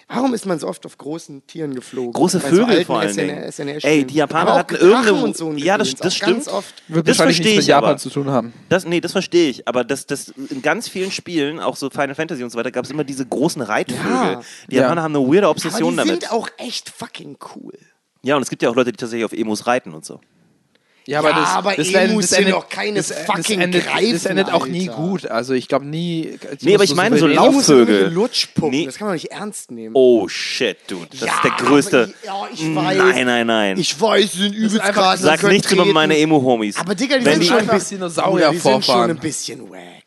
[0.07, 2.13] Warum ist man so oft auf großen Tieren geflogen?
[2.13, 3.53] Große Bei Vögel alten vor allen SNR Dingen.
[3.53, 6.47] SNR Ey, die Japaner Aber hatten irgendeine- und so ein Ja, das- das stimmt.
[6.47, 6.73] oft.
[6.87, 7.99] Wird Das wahrscheinlich verstehe nichts mit ich Japan aber.
[7.99, 8.53] zu tun haben.
[8.69, 9.67] Das, nee, das verstehe ich.
[9.67, 12.85] Aber das, das, in ganz vielen Spielen, auch so Final Fantasy und so weiter, gab
[12.85, 14.05] es immer diese großen Reitvögel.
[14.05, 14.41] Ja.
[14.71, 14.83] Die Ja.
[14.83, 16.21] Japaner haben eine weirde Aber Obsession die damit.
[16.23, 17.75] sind auch auch echt fucking cool.
[18.23, 20.21] Ja, und es gibt ja auch Leute, die tatsächlich auf Emos reiten und so.
[21.07, 23.65] Ja, aber, Ja, das, aber das, Emus das sind endet- doch keine das, fucking das
[23.65, 25.01] endet, Greifen, Das endet auch nie Alter.
[25.03, 25.27] gut.
[25.27, 26.39] Also ich glaube nie.
[26.61, 28.11] Nee, aber ich meine so sind Laufvögel.
[28.13, 28.71] Lutschpuppen.
[28.71, 28.85] Nee.
[28.85, 29.95] Das kann man nicht ernst nehmen.
[29.97, 31.07] Oh shit, dude.
[31.11, 32.15] Das ist der größte.
[32.29, 32.99] Aber, ja, ich weiß.
[32.99, 33.79] Nein, nein, nein.
[33.79, 35.21] Ich weiß, sie sind übelst krass.
[35.23, 36.77] Sag nichts über meine Emo-Homies.
[36.77, 39.71] Aber Digga, die Wenn sind die- schon einfach einfach Dinosaurier die sind schon ein bisschen
[39.71, 40.05] wack.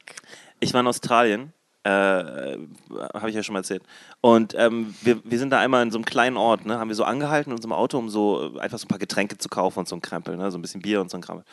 [0.60, 1.54] Ich war in Australien,
[1.84, 1.90] äh,
[3.14, 3.84] habe ich ja schon mal erzählt.
[4.22, 6.96] Und ähm, wir, wir sind da einmal in so einem kleinen Ort, ne, haben wir
[6.96, 9.80] so angehalten in unserem Auto, um so äh, einfach so ein paar Getränke zu kaufen
[9.80, 11.46] und so ein Krempel, ne, so ein bisschen Bier und so ein Krempel.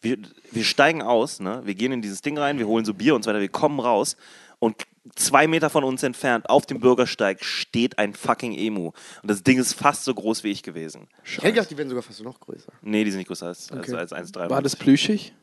[0.00, 0.16] Wir,
[0.52, 3.24] wir steigen aus, ne, wir gehen in dieses Ding rein, wir holen so Bier und
[3.24, 4.16] so weiter, wir kommen raus
[4.58, 4.76] und
[5.14, 8.88] zwei Meter von uns entfernt auf dem Bürgersteig steht ein fucking Emu.
[9.22, 11.08] Und das Ding ist fast so groß wie ich gewesen.
[11.24, 12.72] Ich hätte gedacht, die werden sogar fast noch größer.
[12.82, 13.94] Nee, die sind nicht größer als, Okay.
[13.94, 14.50] als, als 1,3.
[14.50, 15.34] War das plüschig?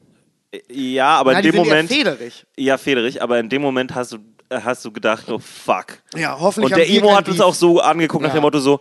[0.72, 1.92] Ja, aber Na, in die dem Moment.
[1.92, 2.46] eher federig.
[2.58, 4.18] Ja, federig, aber in dem Moment hast du,
[4.52, 5.86] hast du gedacht, oh fuck.
[6.16, 7.46] Ja, hoffentlich Und der Emo hat uns Beef.
[7.46, 8.36] auch so angeguckt nach Ja.
[8.40, 8.80] dem Motto so,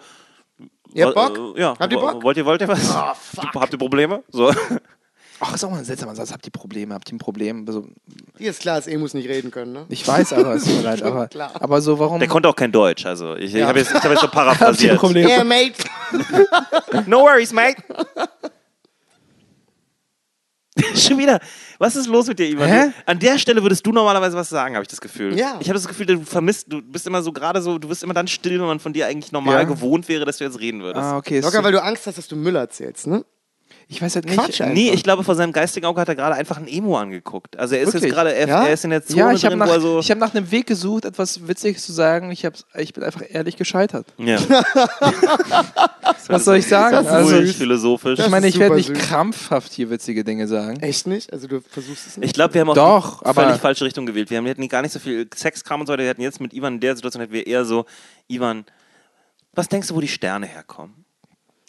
[0.92, 1.56] Ihr habt Bock?
[1.56, 1.74] äh, Ja.
[1.78, 2.22] Habt ihr Bock?
[2.22, 2.88] Wollt ihr, wollt ihr was?
[2.94, 3.54] Oh, fuck.
[3.56, 4.22] Habt ihr Probleme?
[4.30, 4.52] So.
[5.40, 6.32] Ach, ist auch mal ein seltsamer Satz.
[6.32, 6.94] Habt ihr Probleme?
[6.94, 7.64] Habt ihr ein Problem?
[7.66, 7.86] Also,
[8.38, 9.86] Dir ist klar, dass Emus nicht reden können, ne?
[9.88, 11.02] ich weiß aber, es tut mir leid.
[11.02, 11.50] Aber, Klar.
[11.54, 12.20] aber so, warum.
[12.20, 13.66] Der konnte auch kein Deutsch, also ich, ich Ja.
[13.66, 14.98] habe jetzt, ich hab jetzt so Habt ihr paraphrasiert.
[14.98, 15.28] Probleme?
[15.28, 15.74] Yeah, mate.
[17.06, 17.82] No worries, mate.
[20.94, 21.38] Schon wieder.
[21.78, 22.68] Was ist los mit dir, Ivan?
[22.68, 22.90] Hä?
[23.06, 25.38] An der Stelle würdest du normalerweise was sagen, habe ich das Gefühl.
[25.38, 25.56] Ja.
[25.60, 28.14] Ich habe das Gefühl, du vermisst, du bist immer so gerade so, du bist immer
[28.14, 29.62] dann still, wenn man von dir eigentlich normal Ja.
[29.64, 31.04] gewohnt wäre, dass du jetzt reden würdest.
[31.04, 31.40] Ah, okay.
[31.40, 33.24] Locker, weil du Angst hast, dass du Müll erzählst, ne?
[33.88, 34.34] Ich weiß halt nicht.
[34.38, 34.72] Quatsch, Alter.
[34.74, 37.56] Nee, ich glaube, vor seinem geistigen Auge hat er gerade einfach ein Emo angeguckt.
[37.58, 38.04] Also er ist Wirklich?
[38.04, 38.66] jetzt gerade, er, Ja?
[38.66, 39.98] er ist in der Zone Ja, ich habe drin, nach, wo er so...
[40.00, 42.30] ich hab nach einem Weg gesucht, etwas Witziges zu sagen.
[42.30, 44.06] Ich, hab's, ich bin einfach ehrlich gescheitert.
[44.18, 44.38] ja.
[46.28, 46.96] Was soll ich sagen?
[46.96, 48.16] das ist Also, Ruhig, ich philosophisch.
[48.18, 48.98] Das meine, ich werde nicht süß.
[48.98, 50.80] krampfhaft hier witzige Dinge sagen.
[50.80, 51.32] Echt nicht?
[51.32, 52.28] Also du versuchst es nicht?
[52.28, 54.30] Ich glaube, wir haben auch Doch, die aber- völlig falsche Richtung gewählt.
[54.30, 56.02] Wir haben, wir hatten gar nicht so viel Sexkram und so weiter.
[56.04, 57.84] Wir hatten jetzt mit Ivan in der Situation hätten wir eher so,
[58.28, 58.64] Ivan,
[59.52, 61.03] was denkst du, wo die Sterne herkommen?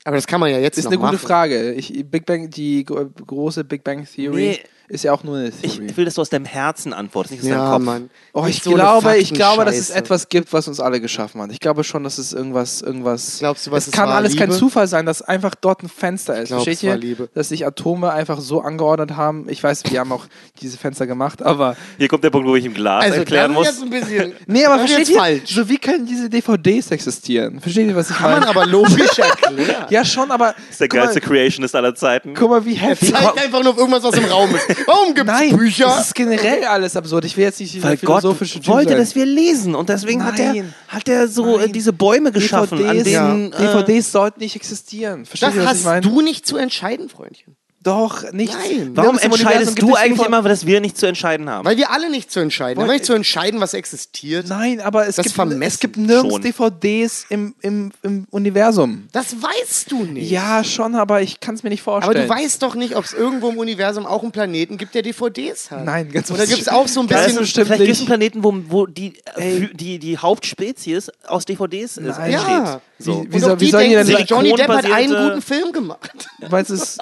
[0.05, 1.17] Aber das kann man ja jetzt Ist noch eine gute.
[1.17, 1.73] Frage.
[1.73, 4.59] Ich, Big Bang, die gro- große Big Bang Theory Nee.
[4.87, 5.97] Ist ja auch nur eine Ich Theory.
[5.97, 7.83] will, dass du aus deinem Herzen antwortest, nicht aus deinem Ja, Kopf.
[7.83, 8.09] Mann.
[8.33, 11.51] Oh, ich so glaube, ich glaube, dass es etwas gibt, was uns alle geschaffen hat.
[11.51, 13.37] Ich glaube schon, dass es irgendwas, irgendwas.
[13.39, 14.15] Glaubst du, was es es kann war?
[14.15, 14.59] alles kein Liebe?
[14.59, 16.49] Zufall sein, dass einfach dort ein Fenster ist.
[16.49, 16.95] Versteht ihr?
[16.97, 17.29] Liebe.
[17.33, 19.47] Dass sich Atome einfach so angeordnet haben.
[19.49, 20.25] Ich weiß, wir haben auch
[20.61, 23.65] diese Fenster gemacht, aber Hier kommt der Punkt, wo ich im Glas Also erklären muss.
[23.67, 24.33] jetzt ein bisschen.
[24.47, 25.19] nee, aber das ist versteht ihr?
[25.19, 25.55] falsch.
[25.55, 27.59] So wie können diese DVDs existieren?
[27.59, 28.51] Versteht ihr, was ich Kann man meine?
[28.51, 29.85] aber logisch erklären.
[29.89, 32.33] Ja, schon, aber Das ist der mal, geilste Creationist aller Zeiten.
[32.35, 33.13] guck mal, wie heftig.
[33.13, 34.74] Zeigt einfach nur auf irgendwas, was im Raum ist.
[34.85, 35.85] Warum gibt's Nein, Bücher?
[35.85, 37.25] das ist generell alles absurd.
[37.25, 38.97] Ich will jetzt nicht dieser Weil Gott philosophische Typ wollte, sein.
[38.99, 40.53] dass wir lesen und deswegen hat er,
[40.87, 41.73] hat er so äh, Nein.
[41.73, 43.51] diese Bäume geschaffen, an DVDs, denen...
[43.51, 43.57] ja.
[43.59, 45.25] Äh, DVDs sollten nicht existieren.
[45.25, 46.01] Versteht Das ihr, was ich hast meine?
[46.01, 47.55] du nicht zu entscheiden, Freundchen.
[47.85, 48.55] Doch, nichts.
[48.55, 48.91] Nein.
[48.95, 51.65] warum entscheidest du eigentlich immer, dass wir nicht zu entscheiden haben?
[51.65, 52.77] Weil wir alle nicht zu entscheiden.
[52.77, 54.47] Wollt- Aber nicht zu entscheiden, was existiert.
[54.49, 56.41] Nein, aber es Das gibt, vermessen es gibt nirgends schon.
[56.41, 59.07] DVDs im, im, im Universum.
[59.11, 60.31] Das weißt du nicht.
[60.31, 62.27] Ja, schon, aber ich kann es mir nicht Aber vorstellen.
[62.27, 65.69] du weißt doch nicht, ob es irgendwo im Universum auch einen Planeten gibt, der DVDs
[65.69, 65.85] hat.
[65.85, 67.35] Nein, ganz Oder gibt es auch so ein bisschen.
[67.37, 68.11] bestimmt Vielleicht gibt es nicht.
[68.11, 72.31] einen Planeten, wo, wo die, äh, fü- die, die Hauptspezies aus DVDs ist, Nein.
[72.33, 72.49] entsteht.
[72.49, 72.81] Ja.
[72.97, 73.23] So.
[73.27, 76.27] Wie- wie soll- die wie sollen die denn Johnny Depp hat einen guten Film gemacht.
[76.39, 76.97] Weißt es,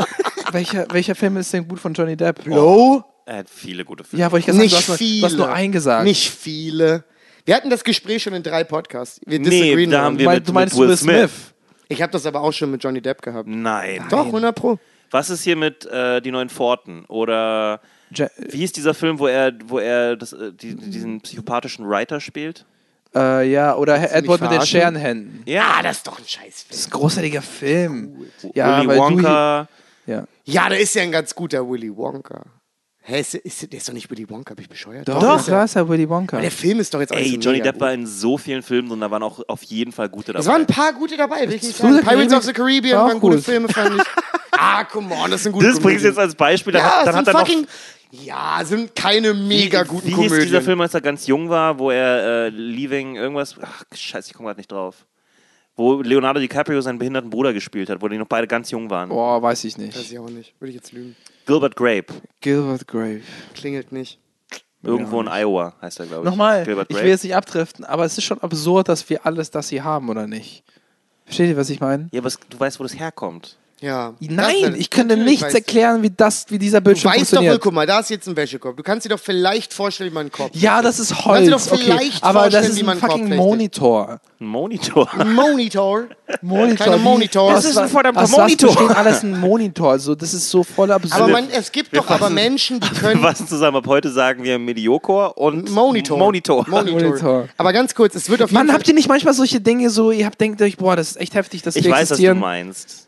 [0.52, 2.44] welcher, welcher Film ist denn gut von Johnny Depp?
[2.44, 3.04] Blow?
[3.26, 4.22] Er hat viele gute Filme.
[4.22, 5.20] Ja, wollte ich gerade sagen, Nicht du hast, nur, viele.
[5.22, 6.04] du hast nur einen gesagt.
[6.04, 7.04] Nicht viele.
[7.46, 9.20] Wir hatten das Gespräch schon in drei Podcasts.
[9.26, 11.16] Wir Nee, disagreeen da haben wir Weil mit, du meinst mit Will Will Smith.
[11.32, 11.54] Smith.
[11.90, 13.48] Ich habe das aber auch schon mit Johnny Depp gehabt.
[13.48, 14.06] Nein.
[14.10, 14.80] Doch, 100 Pro.
[15.12, 17.06] Was ist hier mit äh, Die Neuen Pforten?
[17.06, 17.82] Oder
[18.14, 22.20] Ja, wie hieß dieser Film, wo er, wo er das, äh, die, diesen psychopathischen Writer
[22.20, 22.66] spielt?
[23.16, 24.80] äh, ja, oder Edward mit den verarschen?
[24.82, 25.44] Scherenhänden.
[25.46, 26.68] Ja, das ist doch ein Scheißfilm.
[26.70, 28.26] Das ist ein großartiger Film.
[28.56, 29.68] Ja, Willy weil Wonka.
[30.08, 30.24] Du, ja.
[30.46, 32.44] Ja, da ist ja ein ganz guter Willy Wonka.
[33.06, 35.08] Hä, ist, ist, der ist doch nicht Willy Wonka, bin ich bescheuert?
[35.10, 36.38] Doch, ist da ist ja Willy Wonka.
[36.38, 38.62] Aber der Film ist doch jetzt auch Ey, so Johnny Depp war in so vielen
[38.62, 40.40] Filmen und da waren auch auf jeden Fall gute dabei.
[40.40, 42.06] Es waren ein paar gute dabei, will ich nicht Fluch sagen.
[42.06, 43.46] der Pirates of the Caribbean waren gute gut.
[43.46, 44.04] Filme, fand ich.
[44.52, 46.72] ah, come on, das sind gute das bringst du jetzt als Beispiel.
[46.74, 47.68] Dann, Ja, hat, dann sind hat er noch fucking...
[48.12, 50.46] Ja, sind keine mega guten Wie hieß Komödien.
[50.46, 53.56] dieser Film, als er ganz jung war, wo er äh, Leaving irgendwas.
[53.60, 55.08] Ach, scheiße, ich komme gerade nicht drauf.
[55.76, 59.10] Wo Leonardo DiCaprio seinen behinderten Bruder gespielt hat, wo die noch beide ganz jung waren.
[59.10, 60.12] Boah, weiß ich Weiß nicht.
[60.12, 60.54] ich auch nicht.
[60.60, 61.16] Würde ich jetzt lügen.
[61.48, 62.14] Gilbert Grape.
[62.42, 63.22] Gilbert Grave.
[63.56, 64.20] Klingelt nicht.
[64.84, 66.30] Irgendwo in Iowa heißt er, glaube ich.
[66.30, 67.06] Nochmal, Gilbert ich Grape.
[67.06, 70.10] will jetzt nicht abdriften, aber es ist schon absurd, dass wir alles das hier haben,
[70.10, 70.64] oder nicht?
[71.26, 72.10] Versteht ihr, was ich meine?
[72.12, 73.58] Ja, aber es, du weißt, wo das herkommt.
[73.84, 74.14] Ja.
[74.22, 75.58] Nein, Das- ich könnte nichts weißt du.
[75.58, 77.62] erklären, wie das, wie dieser Du Bildschirm weißt doch wohl, funktioniert.
[77.62, 78.78] guck mal, da ist jetzt ein Wäschekorb.
[78.78, 81.46] Du kannst dir doch vielleicht vorstellen, wie man einen Korb ja, das ist Kannst Holz.
[81.46, 81.82] du doch okay.
[81.84, 83.36] vielleicht Aber das ist wie ein fucking.
[83.36, 84.20] Monitor.
[84.40, 85.10] Ein Monitor.
[85.14, 86.04] Ein Monitor.
[86.42, 86.76] Monitor.
[86.78, 87.52] Kleiner wie- Monitor.
[87.52, 88.70] Das ist ein verdammter Monitor.
[88.70, 89.92] Was besteht alles ein Monitor?
[89.92, 91.14] Also, das ist so voll absurd.
[91.22, 93.22] Aber man, es gibt doch aber Menschen, die können.
[93.22, 96.18] Was zusammen ab heute sagen wir Mediocre und Monitor.
[96.18, 96.66] Monitor.
[96.70, 97.02] Monitor.
[97.02, 97.48] Monitor.
[97.58, 98.76] Aber ganz kurz, es wird auf jeden Mann, Fall.
[98.78, 101.36] habt ihr nicht manchmal solche Dinge so, ihr habt denkt euch, boah, das ist echt
[101.36, 102.40] heftig, dass Ich die weiß, was du existieren.
[102.40, 103.08] meinst.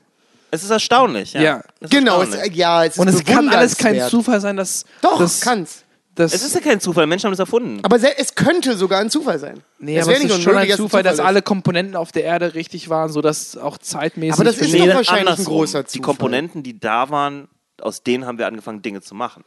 [0.52, 1.34] Es ist erstaunlich.
[1.34, 1.42] Ja.
[1.42, 1.64] Ja.
[1.80, 2.56] Es ist genau, es, erstaunlich.
[2.56, 4.02] ja, es ist Und es kann alles kein.
[4.10, 4.86] Zufall sein, dass.
[5.02, 5.84] Doch, dass, kann's.
[6.16, 7.80] Dass, Es ist ja kein Zufall, Menschen haben das erfunden.
[7.84, 9.62] Aber es könnte sogar ein Zufall sein.
[9.80, 11.20] nee, es aber wäre es nicht ist schon ein es Zufall, dass ist.
[11.20, 14.34] alle Komponenten auf der Erde richtig waren, sodass auch zeitmäßig.
[14.36, 16.02] Aber das ist doch wahrscheinlich ein großer Die Zufall.
[16.06, 17.50] Komponenten, die da waren,
[17.82, 19.44] aus denen haben wir angefangen, Dinge zu machen.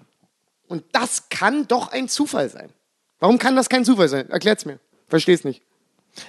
[0.66, 2.68] Und das kann doch ein Zufall sein.
[3.18, 4.28] Warum kann das kein Zufall sein?
[4.28, 4.78] Erklärt's mir.
[5.08, 5.62] Versteh's nicht.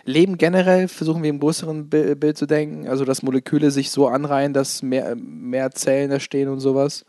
[0.05, 4.07] Leben generell versuchen wir im größeren Bi- Bild zu denken, also dass Moleküle sich so
[4.07, 7.05] anreihen, dass mehr, mehr Zellen da stehen und sowas.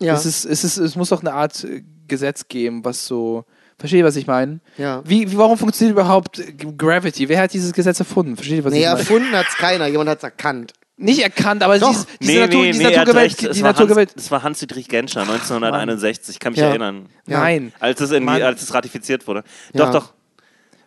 [0.00, 0.14] Ja.
[0.14, 3.44] Es, ist, es, ist, es muss doch eine Art äh, Gesetz geben, was so.
[3.78, 4.60] Versteht ihr, was ich meine?
[4.78, 5.02] Ja.
[5.04, 6.40] Wie, wie, warum funktioniert überhaupt
[6.78, 7.28] Gravity?
[7.28, 8.36] Wer hat dieses Gesetz erfunden?
[8.36, 8.98] Versteht ihr, was nee, ich meine?
[9.00, 9.86] erfunden hat's keiner.
[9.88, 10.72] Jemand hat's erkannt.
[10.96, 11.90] Nicht erkannt, aber Doch.
[11.90, 13.40] diese, diese, Natur, diese er hat Naturgewalt.
[13.40, 14.10] Die, Es die war Naturgewalt.
[14.10, 16.34] Hans, das war Hans-Dietrich Genscher, 1961.
[16.36, 16.68] Ich kann mich Ja.
[16.68, 17.08] erinnern.
[17.26, 17.40] Ja.
[17.40, 17.72] Nein.
[17.80, 18.40] Als es, in, Mann.
[18.42, 19.42] als es ratifiziert wurde.
[19.72, 19.86] Ja.
[19.86, 20.12] Doch, doch.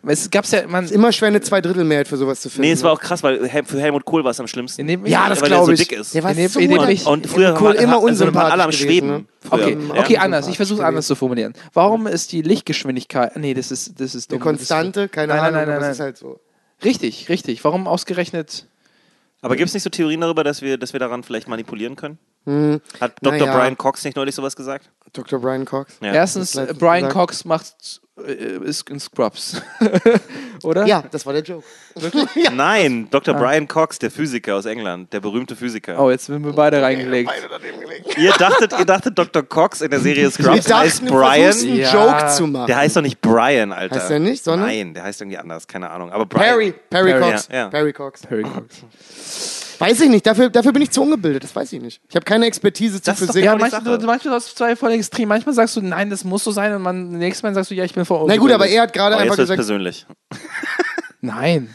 [0.06, 0.66] Es gab's ja.
[0.66, 2.62] Man, Ist immer schwer, eine Zweidrittelmehrheit für sowas zu finden.
[2.68, 4.80] Nee, es war auch krass, weil Hel- für Helmut Kohl war es am schlimmsten.
[4.82, 5.88] in dem, ja, das weil er glaube so ich.
[5.88, 6.14] dick ist.
[6.14, 8.04] Der war In dem- so in dem ich- Und früher Kohl war, immer also waren
[8.10, 9.08] unsympathisch alle am gewesen, Schweben.
[9.08, 9.24] ne?
[9.40, 9.62] Früher.
[9.64, 10.20] Okay, Ähm, okay, ja.
[10.20, 10.48] anders.
[10.48, 11.52] Ich versuche es anders zu formulieren.
[11.74, 13.36] Warum ist die Lichtgeschwindigkeit.
[13.36, 14.44] Nee, das ist, das ist Eine dumm.
[14.48, 16.06] Konstante, keine Nein, nein, Ahnung, nein, aber nein, es ist nein.
[16.06, 16.40] halt so.
[16.84, 17.64] Richtig, richtig.
[17.64, 18.66] Warum ausgerechnet.
[19.40, 22.18] Aber gibt es nicht so Theorien darüber, dass wir, dass wir daran vielleicht manipulieren können?
[23.00, 23.38] Hat Dr.
[23.38, 23.56] Naja.
[23.56, 24.90] Brian Cox nicht neulich sowas gesagt?
[25.12, 25.38] Dr.
[25.38, 25.96] Brian Cox.
[26.00, 26.12] Ja.
[26.12, 27.12] Erstens, Brian gesagt.
[27.14, 29.60] Cox macht äh, ist in Scrubs.
[30.62, 30.86] Oder?
[30.86, 31.64] Ja, das war der Joke.
[32.34, 32.50] ja.
[32.50, 33.34] Nein, Dr.
[33.34, 36.00] Brian Cox, der Physiker aus England, der berühmte Physiker.
[36.00, 37.30] Oh, jetzt sind wir beide reingelegt.
[38.16, 39.42] Ihr dachtet, ihr dachtet Dr.
[39.42, 41.52] Cox in der Serie Scrubs heißt Brian.
[41.52, 41.92] einen Ja.
[41.92, 42.66] Joke zu machen.
[42.66, 43.96] Der heißt doch nicht Brian, Alter.
[43.96, 44.68] Heißt der nicht, sondern?
[44.68, 46.10] Nein, der heißt irgendwie anders, keine Ahnung.
[46.10, 46.44] Aber Brian.
[46.44, 47.48] Perry, Perry, Perry, Cox.
[47.50, 47.68] ja, ja.
[47.68, 48.22] Perry Cox.
[48.22, 49.64] Perry Cox.
[49.78, 52.00] Weiß ich nicht, dafür, dafür bin ich zu ungebildet, das weiß ich nicht.
[52.08, 53.44] Ich habe keine Expertise zu Das doch Physik.
[53.44, 55.28] Ja, manchmal, du, manchmal hast du zwei voll extrem.
[55.28, 56.74] Manchmal sagst du, nein, das muss so sein.
[56.74, 58.92] Und man, nächstes Mal sagst du, ja, ich bin vor Na gut, aber er hat
[58.92, 60.06] gerade Oh, einfach gesagt, persönlich.
[61.20, 61.74] Nein.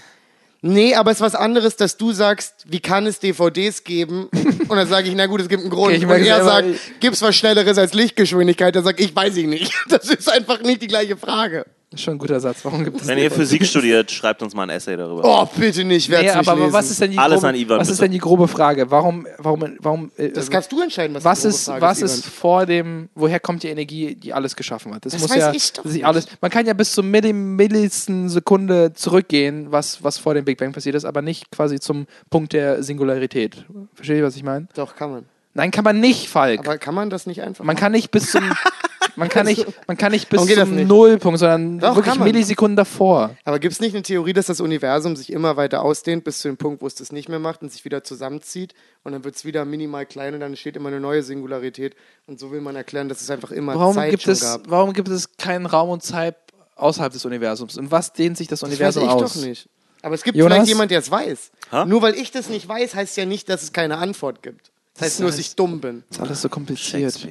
[0.62, 4.30] nee, aber es ist was anderes, dass du sagst, wie kann es DVDs geben?
[4.68, 5.88] Und dann sage ich, na gut, es gibt einen Grund.
[5.94, 8.76] Okay, ich und er sagt, ich- gibt's was Schnelleres als Lichtgeschwindigkeit?
[8.76, 9.74] Dann sag ich, weiß ich nicht.
[9.90, 11.66] Das ist einfach nicht die gleiche Frage.
[11.94, 12.66] Das ist schon ein guter Satz.
[12.66, 15.22] Warum gibt es Wenn ihr Physik studiert, schreibt uns mal ein Essay darüber.
[15.24, 16.74] Oh, bitte nicht, werd's Nee, aber lesen.
[16.74, 18.06] was ist denn die Alles grobe, an Ivan, was ist bitte.
[18.06, 18.90] denn die grobe Frage?
[18.90, 20.12] Warum, warum, warum?
[20.18, 22.10] Äh, Das kannst du entscheiden, was, was die grobe ist, Frage was Ivan.
[22.10, 23.10] ist vor dem?
[23.14, 25.06] Woher kommt die Energie, die alles geschaffen hat?
[25.06, 26.06] Das, Das muss weiß ja ich doch sich nicht.
[26.06, 26.26] alles.
[26.42, 30.72] Man kann ja bis zur Milli millisten Sekunde zurückgehen, was was vor dem Big Bang
[30.74, 33.66] passiert ist, aber nicht quasi zum Punkt der Singularität.
[33.94, 34.68] Versteht ihr, was ich meine?
[34.76, 35.26] Doch, kann man.
[35.54, 36.60] Nein, kann man nicht, Falk.
[36.62, 38.42] Aber kann man das nicht einfach man kann nicht bis zum
[39.16, 40.88] man kann nicht, man kann nicht bis zum nicht?
[40.88, 42.18] Nullpunkt, sondern Doch, wirklich.
[42.20, 43.36] Millisekunden davor.
[43.46, 46.48] Aber gibt es nicht eine Theorie, dass das Universum sich immer weiter ausdehnt bis zu
[46.48, 48.74] dem Punkt, wo es das nicht mehr macht und sich wieder zusammenzieht
[49.04, 51.96] und dann wird es wieder minimal klein und dann entsteht immer eine neue Singularität
[52.26, 54.62] und so will man erklären, dass es einfach immer Warum Zeit gibt schon es gab.
[54.68, 56.36] warum gibt es keinen Raum und Zeit
[56.76, 57.78] außerhalb des Universums?
[57.78, 59.34] Und was dehnt sich das Das weiß Universum ich aus?
[59.36, 59.70] doch nicht.
[60.02, 60.56] Aber es gibt Jonas?
[60.56, 61.52] vielleicht jemand, der es weiß.
[61.72, 61.86] Ha?
[61.86, 64.72] Nur weil ich das nicht weiß, heißt ja nicht, dass es keine Antwort gibt.
[64.94, 66.04] Das heißt nur, dass ich dumm bin.
[66.10, 67.20] Das ist alles so kompliziert.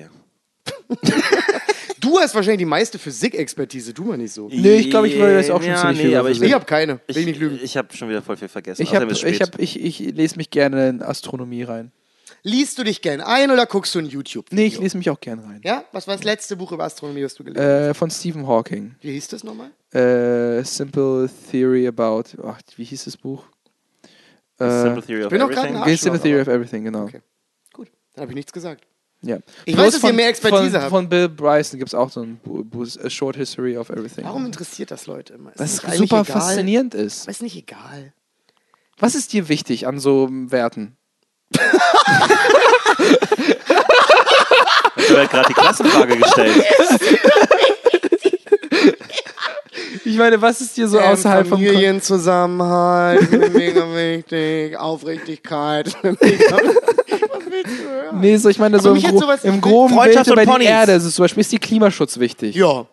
[2.03, 4.49] Du hast wahrscheinlich die meiste Physikexpertise, du mal nicht so.
[4.49, 6.43] Nee, ich glaube, ich würde das auch schon ja, ziemlich nee, viel aber ich.
[6.43, 7.61] Ich habe keine, will ich, ich nicht lügen.
[7.63, 8.83] ich habe schon wieder voll viel vergessen.
[8.83, 11.93] Ich, hab, ich, hab, ich, ich lese mich gerne in Astronomie rein.
[12.43, 14.47] Liest du dich gern ein oder guckst du ein YouTube?
[14.51, 15.61] Nee, ich lese mich auch gerne rein.
[15.63, 15.85] Ja?
[15.93, 17.91] Was war das letzte Buch über Astronomie, das du gelesen hast?
[17.91, 18.97] Äh, von Stephen Hawking.
[19.01, 19.71] Wie hieß das nochmal?
[19.93, 22.25] Äh, Simple Theory About.
[22.45, 23.45] Ach, wie hieß das Buch?
[24.59, 25.97] Äh, Simple Theory of bin doch gerade Everything.
[25.97, 27.05] Simple Theory of Everything, genau.
[27.05, 27.21] Okay.
[28.15, 28.87] Dann habe ich nichts gesagt.
[29.23, 29.39] Ja.
[29.65, 30.91] Ich Bloß weiß, dass ihr mehr Expertise von, habt.
[30.91, 32.41] Von Bill Bryson gibt es auch so ein
[33.05, 34.25] A Short History of Everything.
[34.25, 35.53] Warum interessiert das Leute immer?
[35.55, 36.41] Weil es eigentlich super egal?
[36.41, 37.23] faszinierend ist.
[37.23, 38.13] Aber ist nicht egal.
[38.99, 40.97] Was ist dir wichtig an so Werten?
[44.97, 46.65] Ich habe gerade die Klassenfrage gestellt.
[50.05, 55.97] Ich meine, was ist dir so Ähm, außerhalb vom Familienzusammenhalt, mega wichtig, Aufrichtigkeit.
[57.63, 58.21] Hören?
[58.21, 60.65] Nee, so ich meine, so im, Gro im groben Bild Freundschaft und über die.
[60.65, 60.93] Erde.
[60.93, 62.55] Also zum Beispiel ist die Klimaschutz wichtig.
[62.57, 62.87] Ja,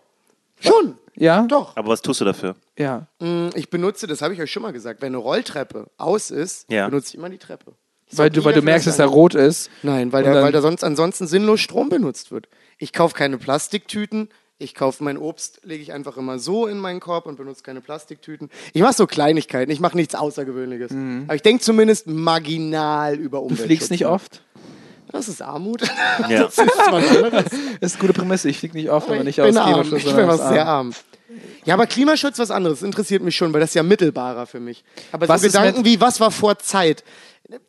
[0.59, 1.45] schon, Ja?
[1.47, 1.75] doch.
[1.75, 2.55] Aber was tust du dafür?
[2.77, 3.07] Ja.
[3.19, 6.69] Mm, Ich benutze, das habe ich euch schon mal gesagt, wenn eine Rolltreppe aus ist,
[6.71, 6.87] Ja.
[6.87, 7.71] benutze ich immer die Treppe.
[8.11, 9.69] Ich Weil du, weil du merkst, dass er rot ist.
[9.83, 12.47] Nein, weil da, dann- weil da sonst ansonsten sinnlos Strom benutzt wird.
[12.77, 14.29] Ich kaufe keine Plastiktüten,
[14.61, 17.79] Ich kaufe mein Obst, lege ich einfach immer so in meinen Korb und benutze keine
[17.79, 18.49] Plastiktüten.
[18.73, 20.91] Ich mache so Kleinigkeiten, ich mache nichts Außergewöhnliches.
[20.91, 23.61] Aber ich denke zumindest marginal über Du Umwelt.
[23.61, 24.41] fliegst nicht oft?
[25.13, 25.81] Das ist Armut.
[26.29, 26.43] Ja.
[26.43, 27.45] Das ist was anderes.
[27.79, 28.49] Das ist eine gute Prämisse.
[28.49, 29.71] Ich fliege nicht oft, aber ich nicht aus bin arm.
[29.81, 30.93] Klimaschutz, Ich bin was sehr Arm.
[31.65, 32.81] Ja, aber Klimaschutz was anderes.
[32.81, 34.83] Interessiert mich schon, weil das ist ja mittelbarer für mich.
[35.11, 37.03] Aber Was so Gedanken wie, was war vor Zeit?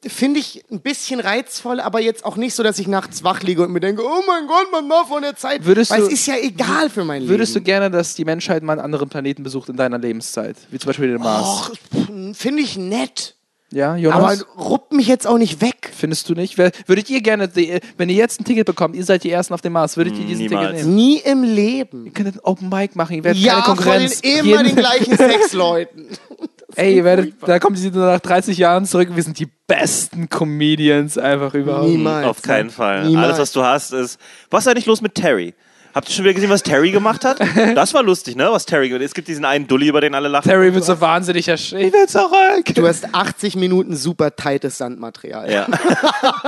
[0.06, 3.62] Finde ich ein bisschen reizvoll, aber jetzt auch nicht so, dass ich nachts wach liege
[3.62, 5.64] und mir denke, oh mein Gott, man war von der Zeit.
[5.64, 7.64] Würdest weil du- es ist ja egal für mein Würdest du Leben.
[7.64, 10.56] gerne, dass die Menschheit mal einen anderen Planeten besucht in deiner Lebenszeit?
[10.70, 11.70] Wie zum Beispiel den Mars.
[11.70, 13.36] Och, finde ich nett.
[13.72, 14.46] Ja, Aber Jonas?
[14.58, 15.90] ruppt mich jetzt auch nicht weg.
[15.96, 16.58] Findest du nicht?
[16.58, 17.48] Würdet ihr gerne,
[17.96, 20.24] wenn ihr jetzt ein Ticket bekommt, ihr seid die Ersten auf dem Mars, würdet ihr
[20.26, 20.68] diesen Niemals.
[20.70, 20.94] Ticket nehmen?
[20.96, 22.06] Nie im Leben.
[22.06, 24.20] Ihr könntet Open Mic machen, ihr werdet Ja, keine von den, Konkurrenz.
[24.20, 26.06] immer Jeden- den gleichen sechs Leuten.
[26.76, 29.08] Ey, ihr werdet, da kommen sie nach 30 Jahren zurück.
[29.12, 31.88] Wir sind die besten Comedians einfach überhaupt.
[31.88, 32.26] Niemals.
[32.26, 33.06] Auf keinen Fall.
[33.06, 33.26] Niemals.
[33.26, 34.20] Alles, was du hast, ist.
[34.50, 35.54] Was ist eigentlich los mit Terry?
[35.94, 37.38] Habt ihr schon wieder gesehen, was Terry gemacht hat?
[37.74, 38.48] Das war lustig, ne?
[38.50, 39.06] Was Terry gemacht hat.
[39.06, 40.48] Es gibt diesen einen Dulli, über den alle lachen.
[40.48, 42.74] Terry wird so wahnsinnig ersch- Ich will zurück.
[42.74, 45.50] Du hast 80 Minuten super tightes Sandmaterial.
[45.50, 45.66] Ja.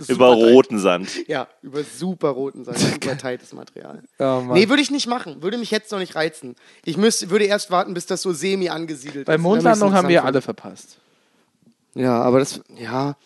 [0.08, 1.26] über roten Sand.
[1.28, 4.02] Ja, über super roten Sand, super tightes Material.
[4.18, 4.52] Oh, Mann.
[4.52, 5.42] nee, würde ich nicht machen.
[5.42, 6.54] Würde mich jetzt noch nicht reizen.
[6.84, 9.40] Ich müsste, würde erst warten, bis das so semi angesiedelt Bei ist.
[9.40, 10.98] Mondlandung Damit haben wir alle verpasst.
[11.94, 13.16] Ja, aber das, ja.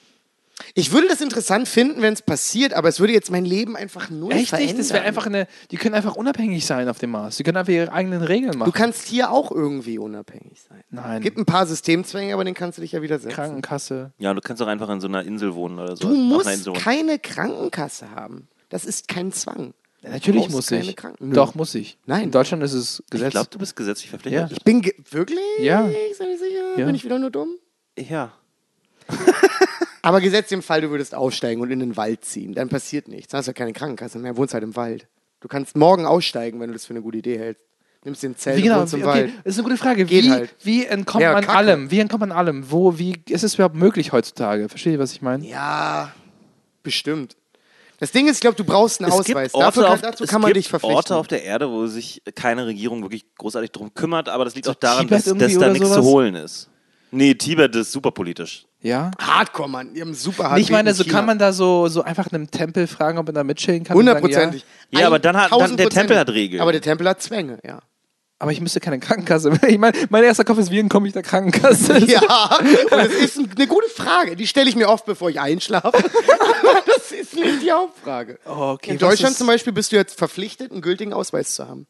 [0.74, 4.10] Ich würde das interessant finden, wenn es passiert, aber es würde jetzt mein Leben einfach
[4.10, 4.76] null Echt verändern.
[4.76, 4.80] nicht?
[4.90, 5.46] Das wäre einfach eine.
[5.70, 7.36] Die können einfach unabhängig sein auf dem Mars.
[7.36, 8.70] Die können einfach ihre eigenen Regeln machen.
[8.70, 10.82] Du kannst hier auch irgendwie unabhängig sein.
[10.90, 11.22] Nein.
[11.22, 13.34] Gibt ein paar Systemzwänge, aber den kannst du dich ja widersetzen.
[13.34, 14.12] Krankenkasse.
[14.18, 16.08] Ja, du kannst doch einfach in so einer Insel wohnen oder so.
[16.08, 18.48] Du musst keine Krankenkasse haben.
[18.68, 19.74] Das ist kein Zwang.
[20.02, 20.94] Ja, natürlich muss ich.
[21.20, 21.98] Doch, muss ich.
[22.06, 22.24] Nein.
[22.24, 23.30] In Deutschland ist es Ich Gesetz.
[23.32, 24.50] glaube, du bist gesetzlich verpflichtet.
[24.50, 24.56] Ja.
[24.56, 25.38] Ich bin ge wirklich?
[25.60, 25.86] Ja.
[25.86, 26.76] Ist nicht sicher?
[26.78, 26.86] Ja.
[26.86, 27.50] Bin ich wieder nur dumm?
[27.96, 28.32] ja.
[30.02, 33.30] Aber gesetzt im Fall, du würdest aufsteigen und in den Wald ziehen, dann passiert nichts.
[33.32, 35.06] Dann hast du ja keine Krankenkasse mehr, wohnst halt im Wald.
[35.40, 37.64] Du kannst morgen aussteigen, wenn du das für eine gute Idee hältst.
[38.04, 38.82] Nimmst den Zelt Wie und genau?
[38.82, 39.32] im Wie, okay, Wald.
[39.44, 40.04] das ist eine gute Frage.
[40.04, 40.54] Geht wie, halt.
[40.62, 41.58] wie entkommt Ja, man Kacke.
[41.58, 41.90] allem?
[41.90, 42.70] Wie entkommt man allem?
[42.70, 44.68] Wo, wie ist es überhaupt möglich heutzutage?
[44.68, 45.44] Versteht ihr, was ich meine?
[45.44, 46.12] Ja,
[46.84, 47.36] bestimmt.
[47.98, 49.52] Das Ding ist, ich glaube, du brauchst einen Es Ausweis.
[49.52, 50.96] gibt Orte, Dafür kann, auf, dazu es kann man gibt dich verpflichten.
[50.96, 54.66] Orte auf der Erde, wo sich keine Regierung wirklich großartig drum kümmert, aber das liegt
[54.66, 55.96] So auch daran, dass, dass da nichts sowas?
[55.96, 56.70] zu holen ist.
[57.10, 58.66] Nee, Tibet ist super politisch.
[58.80, 59.10] Ja?
[59.20, 59.92] Hardcore, Mann.
[59.94, 60.60] Die haben super hart.
[60.60, 63.42] ich meine, so kann man da so, so einfach einem Tempel fragen, ob man da
[63.44, 63.96] mitchillen kann.
[63.96, 64.64] Hundertprozentig.
[64.90, 65.90] Ja, aber dann hat- dann- der 1000%.
[65.94, 66.62] Tempel hat Regeln.
[66.62, 67.70] Aber der Tempel hat Zwänge, ja.
[68.40, 69.50] Ja, aber ich müsste keine Krankenkasse.
[69.68, 71.98] Ich meine, mein erster Kopf ist, wie entkomme ich der Krankenkasse?
[72.06, 72.20] Ja,
[72.60, 74.36] und das ist eine gute Frage.
[74.36, 75.88] Die stelle ich mir oft, bevor ich einschlafe.
[75.88, 76.02] Aber
[76.86, 78.38] das ist nicht die Hauptfrage.
[78.46, 81.88] Oh, okay, In Deutschland zum Beispiel bist du jetzt verpflichtet, einen gültigen Ausweis zu haben.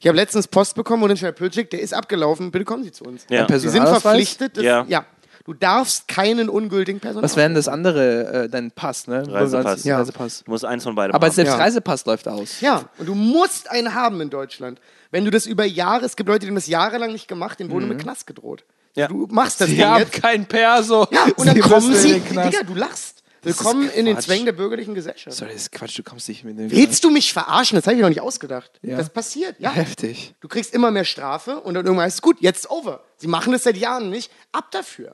[0.00, 3.04] Ich habe letztens Post bekommen und in Schwerpülschik, der ist abgelaufen, bitte kommen Sie zu
[3.04, 3.24] uns.
[3.30, 3.48] Ja.
[3.48, 4.02] Wir sind Personalausweis?
[4.02, 4.84] verpflichtet, das, Ja.
[4.88, 5.06] ja.
[5.46, 7.30] Du darfst keinen ungültigen Personalausweis.
[7.30, 8.44] Was wäre denn das andere?
[8.44, 9.22] Äh, dein Pass, ne?
[9.32, 9.84] Reisepass.
[9.84, 9.98] Ja.
[9.98, 10.42] Reisepass.
[10.44, 11.36] Du musst eins von beiden Aber machen.
[11.36, 11.56] selbst Ja.
[11.56, 12.60] Reisepass läuft aus.
[12.60, 14.80] Ja, und du musst einen haben in Deutschland.
[15.12, 17.70] Wenn du das über Jahre, es gibt Leute, die haben das jahrelang nicht gemacht, denen
[17.70, 18.64] wurde mit Knast gedroht.
[18.96, 19.06] Ja.
[19.06, 20.20] Du machst das Sie Ding haben jetzt.
[20.20, 21.06] kein Perso.
[21.12, 22.52] Ja, und dann Sie kommen sie, in den Knast.
[22.52, 23.22] Digga, du lachst.
[23.42, 24.18] Willkommen in den.
[24.18, 25.36] Zwängen der bürgerlichen Gesellschaft.
[25.36, 27.76] Sorry, das ist Quatsch, du kommst nicht mit dem Willst du mich verarschen?
[27.76, 28.72] Das habe ich noch nicht ausgedacht.
[28.82, 28.96] Ja.
[28.96, 29.70] Das passiert, ja.
[29.70, 30.34] Heftig.
[30.40, 33.04] Du kriegst immer mehr Strafe und dann irgendwann ist es gut, jetzt ist over.
[33.18, 34.32] Sie machen das seit Jahren nicht.
[34.50, 35.12] Ab dafür.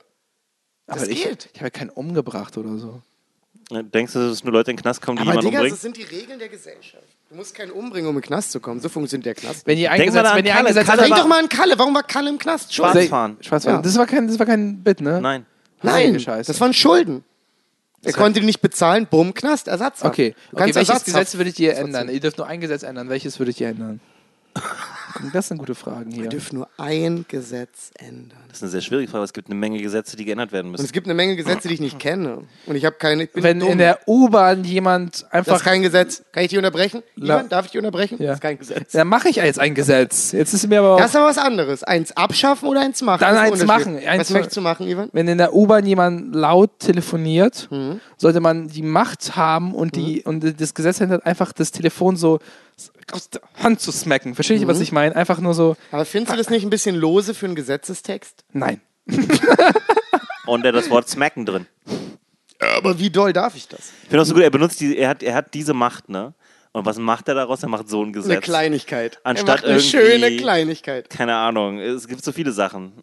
[0.87, 1.49] Das Aber ich, geht.
[1.53, 3.01] ich habe ja keinen umgebracht oder so.
[3.71, 5.75] Denkst du, dass nur Leute in den Knast kommen, die Aber jemanden Digga, umbringen?
[5.75, 7.03] das sind die Regeln der Gesellschaft.
[7.29, 8.79] Du musst keinen umbringen, um in den Knast zu kommen.
[8.81, 9.65] So funktioniert der Knast.
[9.65, 10.67] Wenn ihr eingesetzt, wenn ihr Kalle.
[10.67, 11.79] eingesetzt Kalle Denk doch mal an Kalle.
[11.79, 12.73] Warum war Kalle im Knast?
[12.73, 12.91] Schuld.
[12.91, 13.37] Schwarz fahren.
[13.41, 13.77] Schwarzfahren.
[13.79, 13.81] Ja.
[13.81, 15.19] Das, war kein, das war kein Bit, ne?
[15.21, 15.45] Nein.
[15.81, 16.51] Nein, Scheiße.
[16.51, 17.23] das waren Schulden.
[18.03, 20.13] Er konnte die nicht bezahlen, bumm, Knast, Ersatzhaft.
[20.13, 22.09] Okay, okay welches Ersatzhaft- Gesetz würdet ihr ändern?
[22.09, 23.07] Ihr dürft nur ein Gesetz ändern.
[23.09, 23.99] Welches würdet ihr ändern?
[25.31, 26.23] Das sind gute Fragen hier.
[26.23, 28.42] Wir dürfen nur ein Gesetz ändern.
[28.53, 29.23] Das ist eine sehr schwierige Frage.
[29.23, 30.85] Es gibt eine Menge Gesetze, die geändert werden Und müssen.
[30.85, 32.43] es gibt eine Menge Gesetze, die ich nicht kenne.
[32.67, 33.23] Und ich habe keine.
[33.23, 33.71] Ich bin Wenn dumm.
[33.71, 35.55] in der U-Bahn jemand das einfach.
[35.55, 36.21] ist kein Gesetz.
[36.31, 37.01] Kann ich dich unterbrechen?
[37.15, 38.17] Ivan, darf ich dich unterbrechen?
[38.19, 38.27] Ja.
[38.27, 38.91] Das ist kein Gesetz.
[38.91, 40.33] Dann mache ich jetzt ein Gesetz.
[40.33, 41.83] Jetzt ist mir aber Das ist aber was anderes.
[41.83, 43.21] Eins abschaffen oder eins machen?
[43.21, 43.97] Dann Das eins machen.
[43.97, 45.09] Eins was möchtest du machen, Ivan?
[45.13, 47.99] wenn in der U-Bahn jemand laut telefoniert, Mhm.
[48.17, 52.37] sollte man die Macht haben und die und das Gesetz ändert einfach das Telefon so
[53.11, 54.33] aus der Hand zu smacken.
[54.35, 54.83] Versteht ihr, was Mhm.
[54.83, 55.15] ich meine?
[55.15, 58.42] Einfach nur so, Aber findest du das nicht ein bisschen lose für einen Gesetzestext?
[58.53, 58.81] Nein.
[60.45, 61.65] Und er hat das Wort smacken drin.
[62.77, 63.91] Aber wie doll darf ich das?
[64.03, 66.33] Ich finde auch so gut, er benutzt die, er hat, er hat diese Macht, ne?
[66.71, 67.61] Und was macht er daraus?
[67.61, 68.31] Er macht so ein Gesetz.
[68.31, 69.19] Eine Kleinigkeit.
[69.23, 71.09] Anstatt er macht eine irgendwie- schöne Kleinigkeit.
[71.09, 71.79] Keine Ahnung.
[71.79, 72.93] Es gibt so viele Sachen.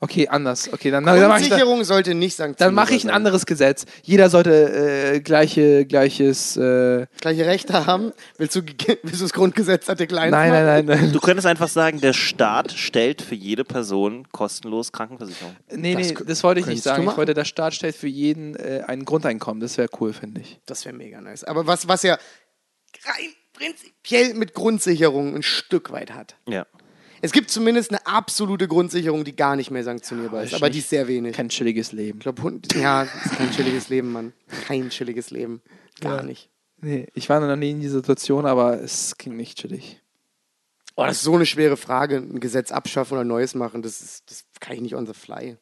[0.00, 0.72] Okay, anders.
[0.72, 3.46] Okay, dann, dann mache ich, da, Grundsicherung sollte nicht sanktioniert dann mach ich ein anderes
[3.46, 3.84] Gesetz.
[4.02, 6.56] Jeder sollte äh, gleiche, gleiches.
[6.56, 8.12] Äh, Gleiche Rechte haben.
[8.38, 8.62] Willst du,
[9.02, 10.64] willst du das Grundgesetz Artikel 1 nein, machen?
[10.64, 11.12] nein, nein, nein.
[11.12, 15.56] Du könntest einfach sagen, der Staat stellt für jede Person kostenlos Krankenversicherung.
[15.70, 17.08] Nee, Das nee, das wollte ich nicht sagen.
[17.08, 19.60] Ich wollte, der Staat stellt für jeden äh, ein Grundeinkommen.
[19.60, 20.60] Das wäre cool, finde ich.
[20.66, 21.44] Das wäre mega nice.
[21.44, 22.18] Aber was, was ja
[23.04, 26.36] rein prinzipiell mit Grundsicherung ein Stück weit hat.
[26.48, 26.66] Ja.
[27.26, 30.90] Es gibt zumindest eine absolute Grundsicherung, die gar nicht mehr sanktionierbar ist, aber die ist
[30.90, 31.34] sehr wenig.
[31.36, 32.18] Kein chilliges Leben.
[32.18, 34.32] Ich glaube, Hund- ja, ist kein chilliges Leben, Mann.
[34.66, 35.60] Kein chilliges Leben.
[36.00, 36.50] Gar nicht.
[36.80, 40.00] Nee, ich war noch nie in dieser Situation, aber es ging nicht chillig.
[40.94, 42.16] Oh, das ist so eine schwere Frage.
[42.18, 45.56] Ein Gesetz abschaffen oder Neues machen, das, ist, das kann ich nicht on the fly.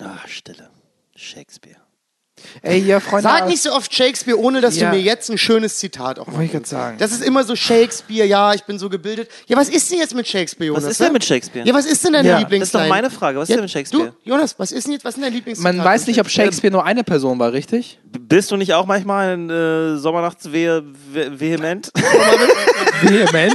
[0.00, 0.70] Ah, Stille.
[1.16, 1.80] Shakespeare.
[2.62, 3.22] Ey, ja, Freunde.
[3.28, 4.90] Sag nicht so oft Shakespeare, ohne dass Ja.
[4.90, 6.98] du mir jetzt ein schönes Zitat auch Wollte ich gerade sagen.
[6.98, 9.28] Das ist immer so Shakespeare, ja, ich bin so gebildet.
[9.46, 10.84] Ja, was ist denn jetzt mit Shakespeare, Jonas?
[10.84, 11.12] Was ist denn ne?
[11.14, 11.66] mit Shakespeare?
[11.66, 12.60] Ja, was ist denn deine Ja, Lieblingsline?
[12.60, 13.38] das ist doch meine Frage.
[13.38, 14.06] Was ist ja, denn mit Shakespeare?
[14.24, 15.74] Du, Jonas, was ist denn jetzt, was ist denn dein Lieblingszitat?
[15.76, 17.98] Man weiß nicht, ob Shakespeare nur eine Person war, richtig?
[18.18, 20.82] Bist du nicht auch manchmal in äh, Sommernachtswehe
[21.12, 21.90] ve vehement?
[23.02, 23.54] Vehement.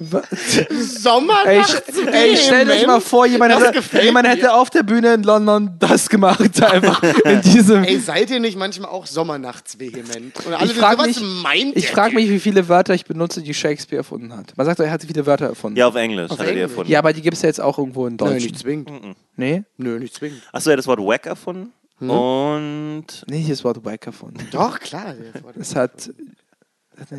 [0.00, 5.22] Sommer Ey, stellt euch mal vor, jemand, Das hätte, jemand hätte auf der Bühne in
[5.22, 6.62] London das gemacht.
[6.62, 7.84] Einfach in diesem.
[7.84, 10.46] Ey, seid ihr nicht manchmal auch sommernachtsvehement?
[10.46, 13.42] Und alle ich frage mich, was meint ich frag mich, wie viele Wörter ich benutze,
[13.42, 14.56] die Shakespeare erfunden hat.
[14.56, 15.76] Man sagt, er hat viele Wörter erfunden.
[15.76, 16.90] ja, auf Englisch hat er die erfunden.
[16.90, 18.42] Ja, aber die gibt es ja jetzt auch irgendwo in Nein, Deutsch.
[18.44, 18.90] nicht zwingend.
[19.36, 19.64] Nee?
[19.76, 20.42] Nö, nicht zwingend.
[20.52, 21.72] Achso, er hat das Wort wack erfunden.
[21.98, 22.10] Hm?
[22.10, 24.46] Und Nee, hier ist Wort Wack erfunden.
[24.52, 25.14] Doch, klar.
[25.58, 25.92] Es hat.
[25.92, 26.10] hat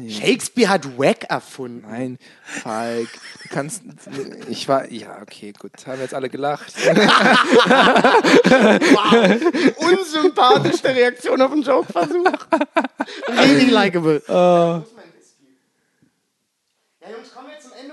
[0.09, 1.85] Shakespeare hat Wack erfunden.
[1.89, 3.07] Nein, Falk,
[3.43, 3.83] du kannst.
[4.49, 4.91] Ich war.
[4.91, 5.71] Ja, okay, gut.
[5.85, 6.73] Haben wir jetzt alle gelacht.
[8.89, 9.75] Wow.
[9.77, 12.25] Unsympathischste Reaktion auf einen Joke-Versuch.
[13.27, 14.21] Really likable.
[14.27, 14.31] Oh.
[17.01, 17.31] Ja, Jungs,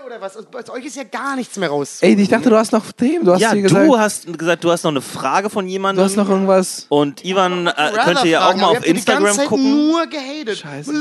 [0.06, 0.38] oder was?
[0.50, 1.98] Bei euch ist ja gar nichts mehr raus.
[2.00, 3.24] Ey, ich dachte, du hast noch Themen.
[3.24, 6.02] Du hast ja, hier gesagt, du hast gesagt, du hast noch eine Frage von jemandem.
[6.02, 6.86] du hast noch irgendwas.
[6.88, 7.72] und Ivan äh,
[8.04, 9.70] könnt ihr ja auch mal auf ihr habt die ganze Instagram Zeit gucken.
[9.88, 10.58] nur gehatet.
[10.58, 10.92] Scheiße.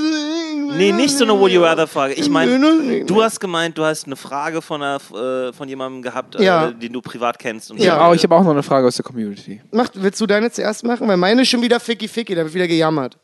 [0.77, 2.13] Nee, nicht so eine Would You Rather Frage.
[2.15, 6.39] Ich meine, du hast gemeint, du hast eine Frage von, einer, äh, von jemandem gehabt,
[6.39, 6.69] Ja.
[6.69, 7.71] äh, den du privat kennst.
[7.71, 8.07] Und Ja.
[8.07, 8.13] so.
[8.13, 9.61] Ich habe auch noch eine Frage aus der Community.
[9.71, 11.07] Mach, willst du deine zuerst machen?
[11.07, 13.17] Weil meine ist schon wieder Ficky Ficky, da wird wieder gejammert.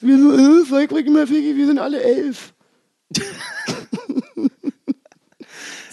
[0.00, 2.52] Wir sind bring immer Ficky, wir sind alle elf.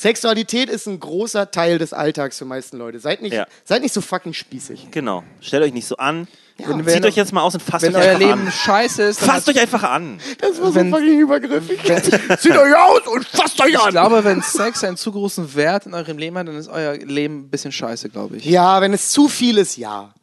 [0.01, 2.99] Sexualität ist ein großer Teil des Alltags für meisten Leute.
[2.99, 3.45] Seid nicht, Ja.
[3.63, 4.87] seid nicht so fucking spießig.
[4.89, 5.23] Genau.
[5.41, 6.27] Stellt euch nicht so an.
[6.57, 8.51] Wenn- Zieht wenn- euch jetzt mal aus und fasst Wenn euch euer einfach Leben an.
[8.51, 10.19] scheiße ist, Fasst euch einfach an.
[10.39, 11.79] Das war Wenn- so fucking übergriffig.
[11.83, 13.91] Zieht euch aus und fasst euch ich an.
[13.91, 17.41] glaube, wenn Sex einen zu großen Wert in eurem Leben hat, dann ist euer Leben
[17.41, 18.45] ein bisschen scheiße, glaube ich.
[18.45, 20.13] Ja, wenn es zu viel ist, ja.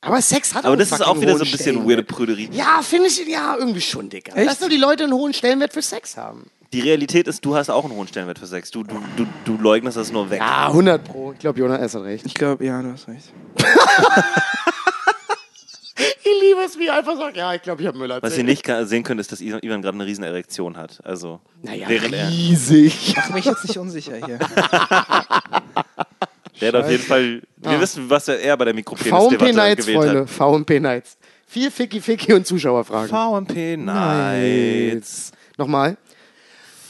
[0.00, 2.48] Aber Sex hat Aber einen das ist auch wieder so ein bisschen weirde Prüderie.
[2.52, 4.34] Ja, finde ich, ja, irgendwie schon, Digga.
[4.34, 4.46] Echt?
[4.46, 6.50] Lass nur die Leute einen hohen Stellenwert für Sex haben.
[6.72, 8.70] Die Realität ist, du hast auch einen hohen Stellenwert für Sex.
[8.70, 10.40] Du, du, du, du leugnest das nur weg.
[10.40, 11.32] Ja, 100 pro.
[11.32, 12.24] Ich glaube, Jonas hat recht.
[12.24, 13.30] Ich glaube, ja, du hast recht.
[16.24, 18.44] Ich liebe es, wie er einfach sagt, ja, ich glaube, ich habe Müller Was ihr
[18.44, 21.00] nicht sehen könnt, ist, dass Ivan gerade eine riesen Erektion hat.
[21.04, 23.14] Also, Naja, während er, riesig.
[23.16, 24.38] Mach mich jetzt nicht unsicher hier.
[26.60, 30.04] der hat auf jeden Fall, wir wissen, was er eher bei der Mikropenis-Debatte Nights, gewählt
[30.04, 30.20] Freunde.
[30.22, 30.30] hat.
[30.30, 31.16] VMP Nights.
[31.46, 33.08] Viel Ficky Ficky und Zuschauerfragen.
[33.08, 35.32] VMP Nights.
[35.58, 35.96] Nochmal.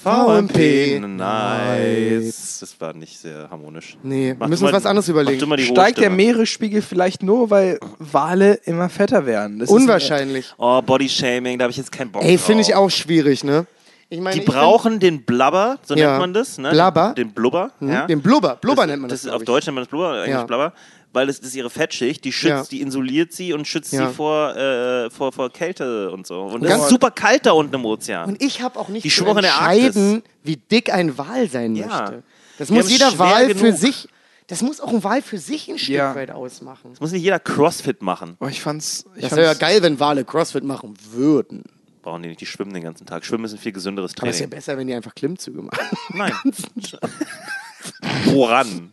[0.03, 2.61] VMP Nights.
[2.61, 3.97] Das war nicht sehr harmonisch.
[4.03, 5.41] Nee, wir müssen uns mal- was anderes überlegen.
[5.65, 6.11] Steigt der.
[6.11, 9.59] Meeresspiegel vielleicht nur, weil Wale immer fetter werden?
[9.59, 10.53] Das ist- Unwahrscheinlich.
[10.59, 13.67] Oh, Bodyshaming, da habe ich jetzt keinen Bock Ey, finde ich auch schwierig, ne?
[14.09, 16.09] Ich meine, Die brauchen den Blubber, so Ja.
[16.11, 16.59] nennt man das.
[16.59, 16.71] Ne?
[16.71, 17.15] Blubber?
[17.17, 17.71] Den Blubber.
[17.81, 18.07] Ja.
[18.07, 18.57] Den Blubber.
[18.61, 19.23] Blubber nennt man das.
[19.23, 19.43] das auf.
[19.43, 20.45] Deutsch nennt man das Blubber, Englisch Ja.
[20.45, 20.75] Blubber,
[21.13, 22.65] weil das, das ist ihre Fettschicht, die schützt, Ja.
[22.71, 24.09] die insuliert sie und schützt Ja.
[24.09, 26.41] sie vor, äh, vor, vor Kälte und so.
[26.43, 28.29] Und es ganz- ist super kalt da unten im Ozean.
[28.31, 31.87] Und ich habe auch nicht Die zu entscheiden, wie dick ein Wal sein Ja.
[31.87, 32.23] möchte.
[32.59, 33.77] Das Die muss jeder Wal für genug.
[33.79, 34.09] sich,
[34.47, 36.15] das muss auch ein Wal für sich ein Stück Ja.
[36.15, 36.91] weit ausmachen.
[36.93, 38.37] Es muss nicht jeder Crossfit machen.
[38.41, 39.05] Oh, ich fand's.
[39.15, 41.65] Ich Das wäre ja geil, wenn Wale Crossfit machen würden.
[42.03, 43.25] Brauchen die nicht, die schwimmen den ganzen Tag.
[43.25, 44.57] Schwimmen ist ein viel gesünderes Aber es ist ja Training.
[44.59, 45.79] besser, wenn die einfach Klimmzüge machen.
[46.15, 46.33] Nein.
[48.25, 48.93] Woran?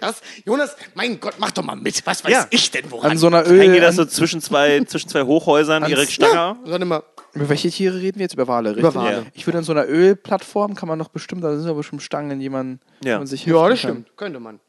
[0.00, 2.04] Das, Jonas, mein Gott, mach doch mal mit.
[2.06, 2.46] Was weiß Ja.
[2.50, 3.12] ich denn woran?
[3.12, 3.80] An so einer Hängen die Öl.
[3.80, 6.56] das so zwischen zwei, zwischen zwei Hochhäusern, ihre ja, Stanger?
[6.64, 7.02] warte mal.
[7.34, 8.34] über welche Tiere reden wir jetzt?
[8.34, 8.84] Über Wale, richtig?
[8.84, 9.16] Über Wale.
[9.18, 9.22] Ja.
[9.34, 12.40] Ich würde an so einer Ölplattform, kann man noch bestimmt, da sind ja bestimmt Stangen,
[12.40, 13.14] die man, Ja.
[13.14, 13.90] die man sich Ja, das kann.
[13.90, 14.16] stimmt.
[14.16, 14.60] Könnte man.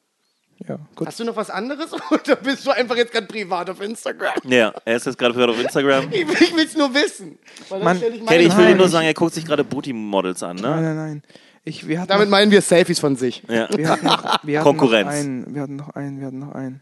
[0.67, 1.07] Ja, gut.
[1.07, 4.33] Hast du noch was anderes oder bist du einfach jetzt gerade privat auf Instagram?
[4.47, 6.09] Ja, er ist jetzt gerade wieder auf Instagram.
[6.11, 7.39] Ich, ich will es nur wissen.
[7.67, 9.13] Weil dann Mann, stell ich Kenny, meine ich will dir Nein, nur ich- sagen, er
[9.15, 10.81] guckt sich gerade Booty-Models an, Nein, ne?
[10.81, 11.23] nein, nein.
[11.63, 13.43] Ich, wir hatten Damit noch, meinen wir Selfies von sich.
[13.47, 13.67] Ja.
[13.75, 15.07] wir hatten noch, wir hatten Konkurrenz.
[15.09, 16.81] Noch einen, wir hatten noch einen, wir hatten noch einen.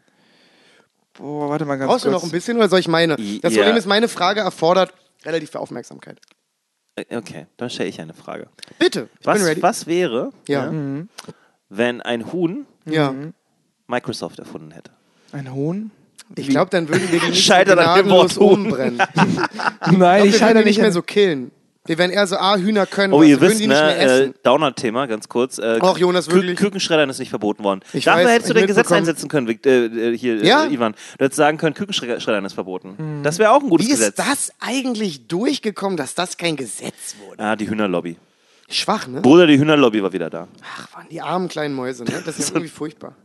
[1.13, 2.21] Boah, warte mal ganz Brauchst du kurz.
[2.23, 3.15] noch ein bisschen oder soll ich meine?
[3.19, 3.61] I- Das ja.
[3.61, 4.93] Problem ist, meine Frage erfordert
[5.25, 6.19] relativ viel Aufmerksamkeit.
[6.95, 8.47] Äh, Okay, dann stelle ich eine Frage.
[8.77, 9.61] Bitte, ich Was, bin ready.
[9.61, 10.71] was wäre, Ja.
[10.71, 11.07] ne,
[11.67, 13.13] wenn ein Huhn Ja.
[13.87, 14.91] Microsoft erfunden hätte?
[15.33, 15.91] Ein Huhn?
[16.35, 19.01] Ich glaube, dann würden wir die nicht Scheitert so an dem Wort umbrennen.
[19.91, 21.51] Nein, ich wir scheitere nicht mehr so killen.
[21.85, 23.85] Wir werden eher so, ah, Hühner können Oh, ihr wir würden wisst, die nicht ne,
[23.87, 24.33] mehr äh, essen.
[24.43, 25.57] Downer-Thema, ganz kurz.
[25.57, 26.57] Äh, Och, Jonas, Kü- wirklich?
[26.59, 27.79] Kükenschreddern ist nicht verboten worden.
[27.93, 30.65] Ich Dafür weiß, hättest du dein Gesetz einsetzen können, äh, äh, hier, Ja?
[30.65, 30.93] äh, Ivan.
[31.17, 33.21] Du hättest sagen können, Kükenschreddern ist verboten.
[33.23, 34.15] Das wäre auch ein gutes Wie ist Gesetz.
[34.17, 37.41] das eigentlich durchgekommen, dass das kein Gesetz wurde?
[37.43, 38.17] Ah, die Hühnerlobby.
[38.69, 39.21] Schwach, ne?
[39.21, 40.47] Bruder, die Hühnerlobby war wieder da.
[40.75, 42.21] Ach, waren die armen kleinen Mäuse, ne?
[42.23, 43.15] Das ist ja irgendwie furchtbar.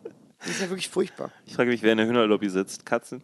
[0.40, 1.30] Das ist ja wirklich furchtbar.
[1.44, 2.86] Ich frage mich, wer in der Hühnerlobby sitzt.
[2.86, 3.22] Katzen?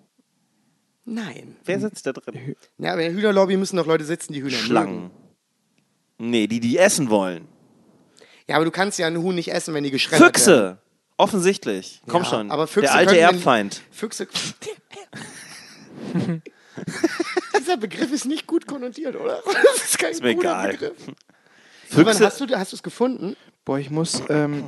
[1.04, 1.56] Nein.
[1.64, 2.54] Wer sitzt da drin?
[2.78, 4.66] Ja, aber in der Hühnerlobby müssen doch Leute sitzen, die Hühner mögen.
[4.66, 5.10] Schlangen.
[6.18, 7.48] Nee, die, die essen wollen.
[8.46, 10.34] Ja, aber du kannst ja ein Huhn nicht essen, wenn die geschreddert werden.
[10.34, 10.78] Füchse!
[11.16, 12.00] Offensichtlich.
[12.08, 12.50] Komm Ja, schon.
[12.50, 13.82] aber Füchse der alte Erbfeind.
[13.90, 14.26] Füchse.
[17.58, 19.42] Dieser Begriff ist nicht gut konnotiert, oder?
[19.64, 20.70] Das ist kein mir guter egal.
[20.72, 20.96] Begriff.
[21.88, 22.24] Füchse.
[22.24, 23.36] hast du hast du es gefunden?
[23.64, 24.22] Boah, ich muss.
[24.28, 24.64] Ähm,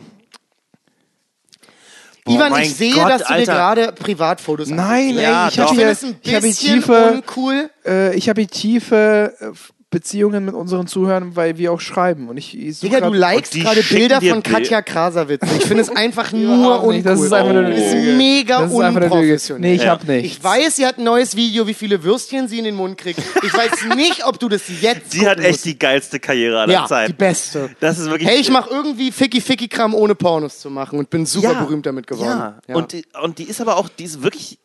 [2.25, 3.53] Boah, Ivan, ich sehe, Gott, dass du dir Alter.
[3.53, 7.71] gerade Privatfotos nein, Ja, ey, ich habe hier, ein ich habe hier bisschen tiefe, uncool.
[7.85, 12.29] äh, ich habe hier tiefe äh, Beziehungen mit unseren Zuhörern, weil wir auch schreiben.
[12.29, 15.43] Und ich, ich Digga, du likest die gerade Bilder von Bild- Katja Krasavitz.
[15.59, 17.03] Ich finde es einfach nur uncool.
[17.03, 18.13] das ist einfach nur eine Das ist Lüge.
[18.17, 19.15] mega Das ist einfach eine Lüge.
[19.15, 19.71] unprofessionell.
[19.71, 19.91] Nee, ich Ja.
[19.93, 20.25] hab nicht.
[20.25, 23.21] Ich weiß, sie hat ein neues Video, wie viele Würstchen sie in den Mund kriegt.
[23.45, 26.83] Ich weiß nicht, ob du das jetzt Die hat echt die geilste Karriere aller ja,
[26.83, 27.15] die Zeiten.
[27.17, 27.71] beste.
[27.79, 28.29] Das ist wirklich.
[28.29, 32.55] Hey, ich mache irgendwie Ficky-Ficky-Kram ohne Pornos zu machen und bin super berühmt damit geworden.
[32.67, 32.75] Ja.
[32.75, 34.59] Und, die, und die ist aber auch, die ist wirklich,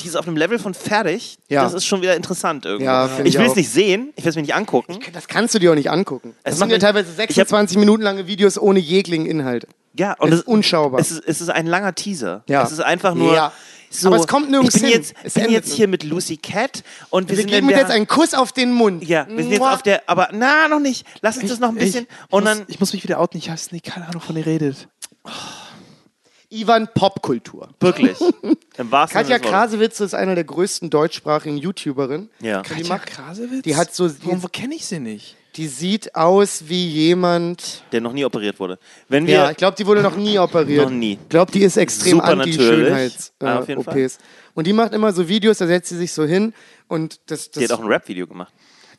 [0.00, 1.38] die ist auf einem Level von fertig.
[1.48, 1.62] Ja.
[1.64, 2.84] Das ist schon wieder interessant irgendwie.
[2.86, 4.98] Ja, ich ich will es nicht sehen, ich will es mir nicht angucken.
[5.12, 6.34] das kannst du dir auch nicht angucken.
[6.42, 9.66] Es Das sind ja teilweise ich hab- 26 Minuten lange Videos ohne jeglichen Inhalt.
[9.96, 11.00] Ja, und Es ist unschaubar.
[11.00, 12.42] Es ist, es ist ein langer Teaser.
[12.48, 12.62] Ja.
[12.64, 13.34] Es ist einfach nur.
[13.34, 13.52] Ja.
[13.90, 15.00] So, Aber es kommt nirgends ich bin hin.
[15.00, 17.92] Jetzt, Es bin jetzt hier mit Lucy Cat und wir, Wir sind geben der, jetzt
[17.92, 19.04] einen Kuss auf den Mund.
[19.04, 20.02] Ja, wir sind jetzt auf der.
[20.08, 21.06] Aber na, noch nicht.
[21.20, 22.04] Lass uns das noch ein bisschen.
[22.04, 22.64] Ich, ich, und muss, dann.
[22.66, 23.38] ich muss mich wieder outen.
[23.38, 24.88] Ich habe nicht keine Ahnung, von ihr redet.
[26.54, 27.68] Ivan Popkultur.
[27.80, 28.16] Wirklich.
[28.76, 29.50] Im wahrsten Katja Sinne des Wortes.
[29.50, 32.30] Krasewitz ist einer der größten deutschsprachigen YouTuberinnen.
[32.40, 32.62] Ja.
[32.62, 33.62] Die, Katja macht, Krasewitz?
[33.62, 35.36] die hat so- Warum kenne ich sie nicht?
[35.56, 37.84] die sieht aus wie jemand.
[37.92, 38.78] Der noch nie operiert wurde.
[39.08, 39.34] Wenn wir.
[39.34, 40.82] Ja, ich glaube, die wurde noch nie operiert.
[40.84, 41.12] Noch nie.
[41.12, 42.58] Ich glaube, die ist extrem Super natürlich.
[42.58, 43.32] anti-Schönheits-OPs.
[43.40, 44.18] Ah, auf jeden OPs.
[44.54, 46.54] Und die macht immer so Videos, da setzt sie sich so hin
[46.88, 47.50] und das.
[47.50, 48.52] das die hat auch ein Rap-Video gemacht.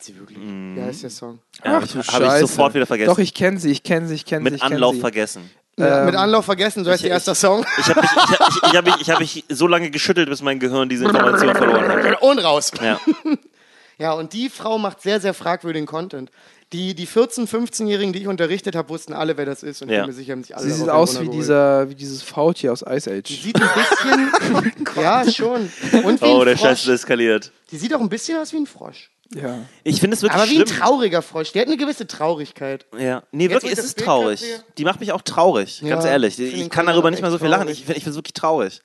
[0.05, 0.37] Sie wirklich.
[0.77, 1.39] Ja, ist der Song.
[1.63, 3.09] Ja, habe ich, hab ich sofort wieder vergessen.
[3.09, 4.51] Doch, ich kenne sie, ich kenne sie, ich kenne sie.
[4.53, 5.01] Mit Anlauf sie.
[5.01, 5.49] vergessen.
[5.77, 7.65] Ja, mit Anlauf vergessen, so heißt ihr erster Song.
[7.79, 10.29] Ich habe mich, ich, hab- ich, ich hab mich, ich hab mich so lange geschüttelt,
[10.29, 12.21] bis mein Gehirn diese Information verloren hat.
[12.21, 12.71] Und raus.
[12.81, 12.99] Ja.
[13.97, 16.29] Ja, und die Frau macht sehr, sehr fragwürdigen Content.
[16.73, 19.81] Die, die 14-, 15-Jährigen, die ich unterrichtet habe, wussten alle, wer das ist.
[19.81, 19.99] Und Ja.
[20.01, 22.81] bin mir sicher, haben sich alle Sie sieht aus wie, dieser, wie dieses Faultier aus
[22.85, 23.29] Ice Age.
[23.41, 24.85] Sieht ein bisschen.
[25.01, 25.71] ja, schon.
[26.03, 26.67] Und wie Oh, ein der Frosch.
[26.67, 27.53] Scheiß ist eskaliert.
[27.71, 29.11] Die sieht auch ein bisschen aus wie ein Frosch.
[29.33, 29.59] Ja.
[29.83, 30.79] Ich finde es wirklich Aber wie ein schlimm.
[30.79, 31.51] trauriger Frosch.
[31.51, 32.85] Die hat eine gewisse Traurigkeit.
[32.97, 33.23] Ja.
[33.31, 34.39] Nee, Jetzt, wirklich, ich es ist Bild traurig.
[34.39, 34.63] sehe.
[34.77, 36.39] Die macht mich auch traurig, ganz Ja, ehrlich.
[36.39, 37.63] ich Ich kann darüber nicht mehr so viel lachen.
[37.63, 37.79] traurig.
[37.79, 38.81] Ich, finde es wirklich traurig.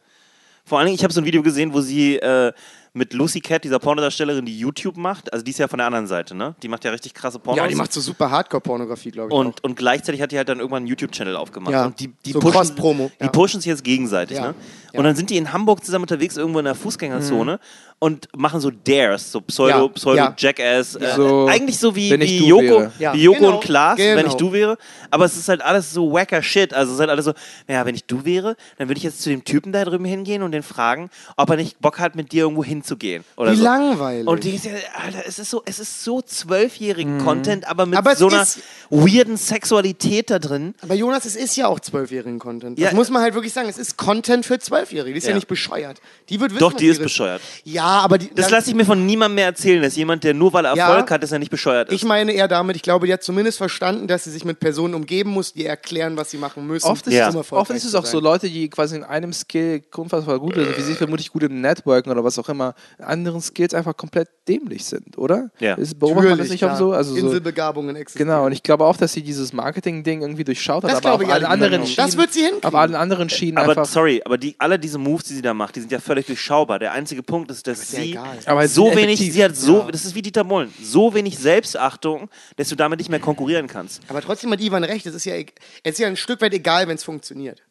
[0.65, 2.53] Vor allen Dingen, ich habe so ein Video gesehen, wo sie äh,
[2.93, 6.07] mit Lucy Cat, dieser Pornodarstellerin, die YouTube macht, also die ist ja von der anderen
[6.07, 6.55] Seite, ne?
[6.63, 7.57] Die macht ja richtig krasse Pornos.
[7.59, 9.35] Ja, die macht so super Hardcore-Pornografie, glaube ich.
[9.35, 9.39] auch.
[9.41, 11.73] und, und gleichzeitig hat die halt dann irgendwann einen YouTube-Channel aufgemacht.
[11.73, 13.31] Ja, Und die, die so pushen, Cross-Promo, Die ja.
[13.31, 14.37] pushen sich jetzt gegenseitig.
[14.37, 14.55] Ja, Ne?
[14.93, 14.99] ja.
[14.99, 17.59] Und dann sind die in Hamburg zusammen unterwegs, irgendwo in der Fußgängerzone
[18.03, 20.35] und machen so Dares, so Pseudo, Ja, Pseudo ja.
[20.37, 20.97] Jackass.
[20.97, 22.91] Äh, So, eigentlich so wie, wenn wie Joko.
[22.99, 24.29] Ja, wie Joko genau, und Klaas, wenn genau.
[24.31, 24.79] ich du wäre.
[25.11, 26.73] Aber es ist halt alles so wacker Shit.
[26.75, 27.35] Also es ist halt alles so,
[27.69, 30.43] naja, wenn ich du wäre, dann würde ich jetzt zu dem Typen da drüben hingehen
[30.43, 33.23] und den fragen, ob er nicht Bock hat, mit dir irgendwo hinzugehen.
[33.37, 33.65] Oder Wie so.
[33.65, 34.27] langweilig.
[34.27, 34.73] Und die ist ja,
[35.05, 37.99] Alter, es ist so, es ist so zwölfjährigen Content, aber mit Mhm.
[37.99, 38.47] Aber so einer
[38.89, 40.75] weirden Sexualität da drin.
[40.81, 42.79] Aber Jonas, es ist ja auch zwölfjährigen Content.
[42.79, 42.95] Das Ja.
[42.97, 43.69] muss man halt wirklich sagen.
[43.69, 45.13] Es ist Content für Zwölfjährige.
[45.13, 45.31] Die ist ja.
[45.31, 45.35] Ja.
[45.37, 46.01] nicht bescheuert.
[46.31, 47.43] Die wird wissen, Doch, die ist bescheuert.
[47.65, 50.53] Ja, aber die, Das lasse ich mir von niemandem mehr erzählen, dass jemand, der nur
[50.53, 50.89] weil er Ja.
[50.89, 51.95] Erfolg hat, dass er nicht bescheuert ist.
[51.95, 54.95] ich meine eher damit, ich glaube, die hat zumindest verstanden, dass sie sich mit Personen
[54.95, 56.87] umgeben muss, die erklären, was sie machen müssen.
[56.87, 57.29] Oft ist, Ja.
[57.29, 58.21] es, oft ist es auch so.
[58.21, 62.11] Leute, die quasi in einem Skill unfassbar gut sind, wie sie vermutlich gut im Networken
[62.11, 65.51] oder was auch immer, in anderen Skills einfach komplett dämlich sind, oder?
[65.59, 65.75] Ja.
[65.75, 66.93] Ist, beobachtet man das nicht auch so?
[66.93, 68.29] Also so Inselbegabungen existieren.
[68.29, 71.25] genau, und ich glaube auch, dass sie dieses Marketing-Ding irgendwie durchschaut hat, Das aber glaube
[71.25, 71.87] auf ich allen alle anderen.
[71.87, 72.65] Schienen, Das wird sie hinkriegen.
[72.65, 73.85] auf allen anderen Schienen aber einfach.
[73.85, 76.79] sorry, aber die, alle diese Moves, die sie da macht, die sind ja völlig durchschaubar.
[76.79, 78.39] Der einzige Punkt ist, dass ist ja sie egal.
[78.47, 79.33] Aber sie so wenig, effektiv.
[79.35, 83.11] sie hat so, das ist wie Dieter Mullen, so wenig Selbstachtung, dass du damit nicht
[83.11, 84.01] mehr konkurrieren kannst.
[84.09, 85.07] Aber trotzdem hat Ivan recht.
[85.07, 85.47] Es ist ja, e-
[85.83, 87.63] es ist ja ein Stück weit egal, wenn es funktioniert.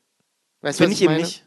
[0.61, 1.23] Weißt du, Finde ich eben meine?
[1.23, 1.44] nicht.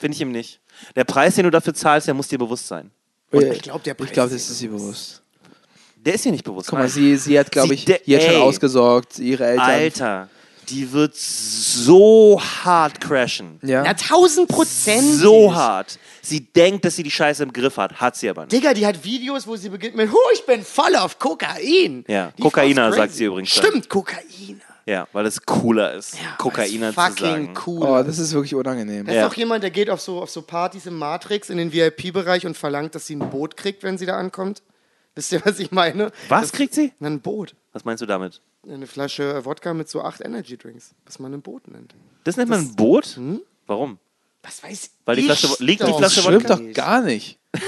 [0.00, 0.60] Finde ich eben nicht.
[0.96, 2.90] Der Preis, den du dafür zahlst, der muss dir bewusst sein.
[3.30, 5.22] Und ich glaub, der Preis ich glaube, ist das ist ihr bewusst.
[5.96, 6.68] Der ist dir nicht bewusst.
[6.68, 9.66] Guck mal, sie, sie hat, glaube Sie ich, jetzt schon ausgesorgt, ihre Eltern.
[9.66, 10.28] Alter,
[10.70, 13.58] die wird so hart crashen.
[13.62, 13.82] Ja.
[13.82, 15.04] Na, tausend Prozent.
[15.14, 15.98] So hart.
[16.22, 18.00] Sie denkt, dass sie die Scheiße im Griff hat.
[18.00, 18.52] Hat sie aber nicht.
[18.52, 22.04] Digga, die hat Videos, wo sie beginnt mit, hu, ich bin voll auf Kokain.
[22.08, 23.50] Ja, Die Kokainer, sagt sie übrigens.
[23.50, 24.60] Stimmt, Kokainer.
[24.86, 27.54] Ja, weil es cooler ist, Kokainer zu fucking sagen.
[27.66, 27.86] cool.
[27.86, 29.06] Oh, das ist wirklich unangenehm.
[29.06, 29.26] Das Ja.
[29.26, 32.44] ist auch jemand, der geht auf so, auf so Partys im Matrix in den VIP-Bereich
[32.46, 34.62] und verlangt, dass sie ein Boot kriegt, wenn sie da ankommt.
[35.14, 36.10] Wisst ihr, was ich meine?
[36.28, 36.92] Was Das- kriegt sie?
[37.00, 37.54] Ein Boot.
[37.72, 38.40] Was meinst du damit?
[38.68, 41.94] Eine Flasche Wodka mit so acht Energy Drinks, was man ein Boot nennt.
[42.24, 43.18] Das nennt man ein Boot?
[43.66, 43.98] Warum?
[44.42, 45.98] Was weiß Weil die ich Flasche- liegt die doch.
[45.98, 46.56] Flasche Stimmt Wodka?
[46.56, 47.38] doch gar nicht.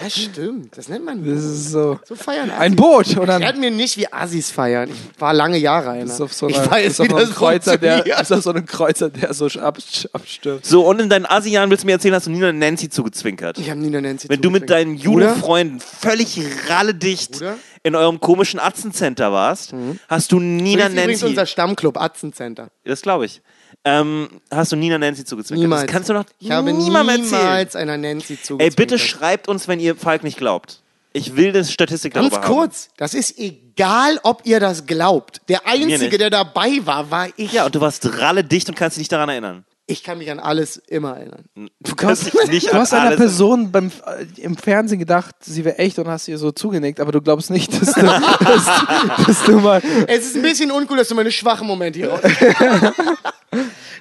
[0.00, 0.76] Ja, stimmt.
[0.76, 1.98] Das nennt man Das ist so.
[2.04, 2.60] So feiern Assis.
[2.60, 3.06] Ein Boot.
[3.16, 4.90] Und dann Erklärt mir nicht, wie Assis feiern.
[4.90, 6.04] Ich war lange Jahre einer.
[6.04, 8.20] ist auf so ich einer, weiß, ist auf wie so einem das Kreuzer, der, funktioniert.
[8.22, 9.78] ist auf so einem Kreuzer, der so ab,
[10.12, 10.66] abstürzt.
[10.70, 13.58] So, und in deinen Asi-Jahren willst du mir erzählen, hast du Nina und Nancy zugezwinkert.
[13.58, 15.28] Ich habe Nina Nancy Wenn du mit deinen Bruder?
[15.30, 16.38] Judo-Freunden völlig
[16.68, 17.56] ralledicht Bruder?
[17.82, 19.74] in eurem komischen Atzencenter warst,
[20.08, 21.26] hast du Nina Das ist übrigens Nancy.
[21.32, 22.68] unser Stammclub, Atzencenter.
[22.84, 23.40] Das glaube ich.
[23.84, 25.62] Ähm, hast du Nina Nancy zugezwinkert?
[25.62, 25.82] Niemals.
[25.82, 27.42] Das kannst du noch Ich habe niemandem erzählen.
[27.42, 28.60] niemals einer Nancy zugezwinkert.
[28.62, 30.80] Ey, bitte schreibt uns, wenn ihr Falk nicht glaubt.
[31.12, 32.54] Ich will das Statistik Ganz darüber haben.
[32.54, 35.42] kurz, das ist egal, ob ihr das glaubt.
[35.48, 36.20] Der Einzige, nicht.
[36.20, 37.52] der dabei war, war ich.
[37.52, 39.64] Ja, und du warst ralledicht und kannst dich daran erinnern.
[39.86, 41.44] Ich kann mich an alles immer erinnern.
[41.80, 45.36] Du kannst dich nicht Du an hast einer alles Person beim, äh, im Fernsehen gedacht,
[45.40, 48.00] sie wäre echt und hast ihr so zugenickt, aber du glaubst nicht, dass du,
[48.44, 49.82] dass, dass du mal.
[50.08, 52.18] Es ist ein bisschen uncool, dass du meine schwachen Momente hier.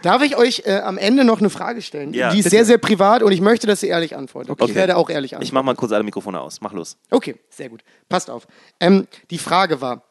[0.01, 2.13] Darf ich euch äh, am Ende noch eine Frage stellen?
[2.13, 2.55] Ja, Die ist bitte.
[2.57, 4.55] sehr, sehr privat und ich möchte, dass ihr ehrlich antwortet.
[4.57, 4.75] Ich Okay.
[4.75, 5.45] werde auch ehrlich antworten.
[5.47, 6.61] Ich mach mal kurz alle Mikrofone aus.
[6.61, 6.97] Mach los.
[7.09, 7.81] Okay, sehr gut.
[8.09, 8.47] Passt auf.
[8.79, 10.03] Ähm, die Frage war,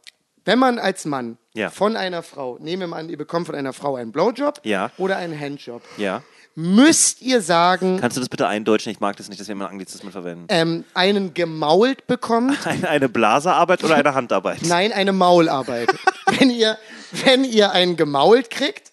[0.45, 1.71] wenn man als Mann Ja.
[1.71, 4.91] von einer Frau, nehmen wir mal an, ihr bekommt von einer Frau einen Blowjob Ja.
[4.99, 6.23] oder einen Handjob, Ja.
[6.57, 8.91] müsst ihr sagen, Kannst du das bitte eindeutschen?
[8.93, 10.47] Ich mag das nicht, dass wir immer Anglizismen verwenden.
[10.49, 12.59] ähm, einen gemault bekommt?
[12.67, 14.59] Eine, eine Blaserarbeit oder eine Handarbeit?
[14.63, 15.89] Nein, eine Maularbeit.
[16.39, 16.77] wenn, ihr,
[17.25, 18.92] wenn ihr einen gemault kriegt,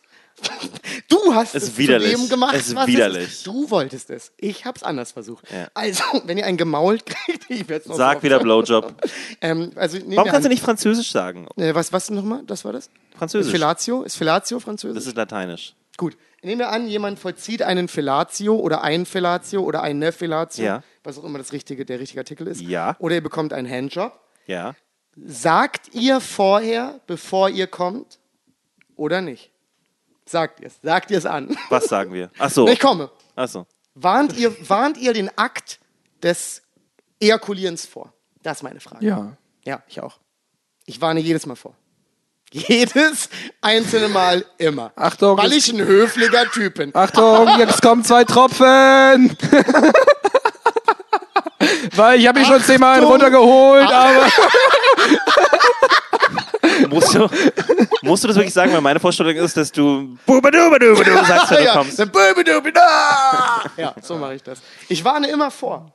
[1.08, 2.12] du hast Es es, widerlich.
[2.14, 3.24] zu dem gemacht, Es ist was widerlich.
[3.28, 3.48] ist.
[3.48, 4.32] Du wolltest es.
[4.38, 5.46] Ich hab's anders versucht.
[5.52, 5.68] Ja.
[5.74, 8.94] Also, wenn ihr einen gemault kriegt, ich werde es noch Sag wieder Blowjob.
[9.42, 11.48] Ähm, also, nehmen Warum kannst du nicht Französisch sagen?
[11.56, 12.44] Äh, was, was nochmal?
[12.46, 12.90] Das war das?
[13.18, 13.52] Französisch.
[13.52, 14.04] Fellatio?
[14.04, 14.96] Ist Fellatio französisch?
[14.98, 15.76] Das ist lateinisch.
[15.98, 16.18] Gut.
[16.42, 20.84] Nehmen wir an, jemand vollzieht einen Fellatio oder ein Fellatio oder ein ne Fellatio, Ja.
[21.04, 22.62] was auch immer das richtige, der richtige Artikel ist.
[22.62, 22.96] Ja.
[23.00, 24.18] Oder ihr bekommt einen Handjob.
[24.46, 24.74] Ja.
[25.26, 28.20] Sagt ihr vorher, bevor ihr kommt
[28.96, 29.52] oder nicht?
[30.30, 30.80] Sagt ihr es.
[30.84, 31.58] Sagt ihr es an.
[31.70, 32.30] Was sagen wir?
[32.38, 32.68] Ach so.
[32.68, 33.10] Ich komme.
[33.36, 33.66] Ach so.
[33.96, 35.80] Warnt ihr, warnt ihr den Akt
[36.22, 36.62] des
[37.20, 38.14] Ejakulierens vor?
[38.44, 39.04] Das ist meine Frage.
[39.06, 39.36] Ja.
[39.66, 40.20] Ja, ich auch.
[40.86, 41.74] Ich warne jedes Mal vor.
[42.52, 43.30] Jedes
[43.62, 44.92] einzelne Mal immer.
[44.96, 46.96] Achtung, Weil ich ein höflicher Typ bin.
[46.96, 49.36] Achtung, jetzt kommen zwei Tropfen!
[51.96, 54.28] Weil ich habe mich schon zehnmal runtergeholt, aber.
[56.88, 57.28] Musst du,
[58.02, 58.74] musst du das wirklich sagen?
[58.74, 61.98] Weil meine Vorstellung ist, dass du Bubadubadubadu sagst, wenn du ja, kommst.
[63.78, 64.60] ja, so mache ich das.
[64.88, 65.92] Ich warne immer vor.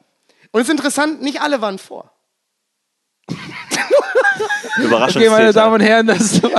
[0.51, 2.14] Und es ist interessant, nicht alle waren vor.
[4.79, 5.23] Überraschung.
[5.23, 6.41] Okay, meine Damen und Herren, das.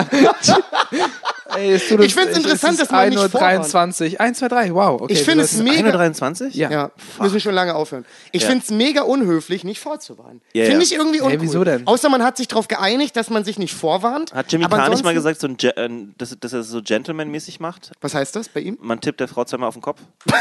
[1.56, 4.74] Ey, es tut uns- Ich find's es interessant, dass man nicht 1.23 1, 2, 3,
[4.74, 5.02] wow.
[5.02, 5.78] Okay, Ich wir finde es mega.
[5.78, 6.54] 123?
[6.56, 6.70] Ja.
[6.70, 8.04] Ja, müssen schon lange aufhören.
[8.34, 8.50] Ich Ja.
[8.50, 10.42] finde es mega unhöflich, nicht vorzuwarnen.
[10.54, 11.42] Ja, finde ich irgendwie uncool.
[11.42, 11.88] wieso denn?
[11.88, 14.34] Außer man hat sich darauf geeinigt, dass man sich nicht vorwarnt.
[14.34, 17.92] Hat Jimmy Carr nicht mal gesagt, so äh, dass, dass er es so Gentleman-mäßig macht?
[18.02, 18.78] Was heißt das bei ihm?
[18.82, 20.02] Man tippt der Frau zweimal auf den Kopf?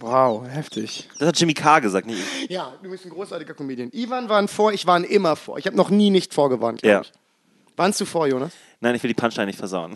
[0.00, 1.08] Wow, heftig.
[1.18, 2.50] Das hat Jimmy Carr gesagt, nicht ich.
[2.50, 3.88] Ja, du bist ein großartiger Comedian.
[3.92, 5.58] Ivan war ein vor, ich war ein immer vor.
[5.58, 6.82] Ich habe noch nie nicht vorgewarnt.
[6.82, 7.00] glaub Ja.
[7.02, 7.12] Ich.
[7.76, 8.52] Warnst du vor, Jonas?
[8.80, 9.94] Nein, ich will die Punchline nicht versauen.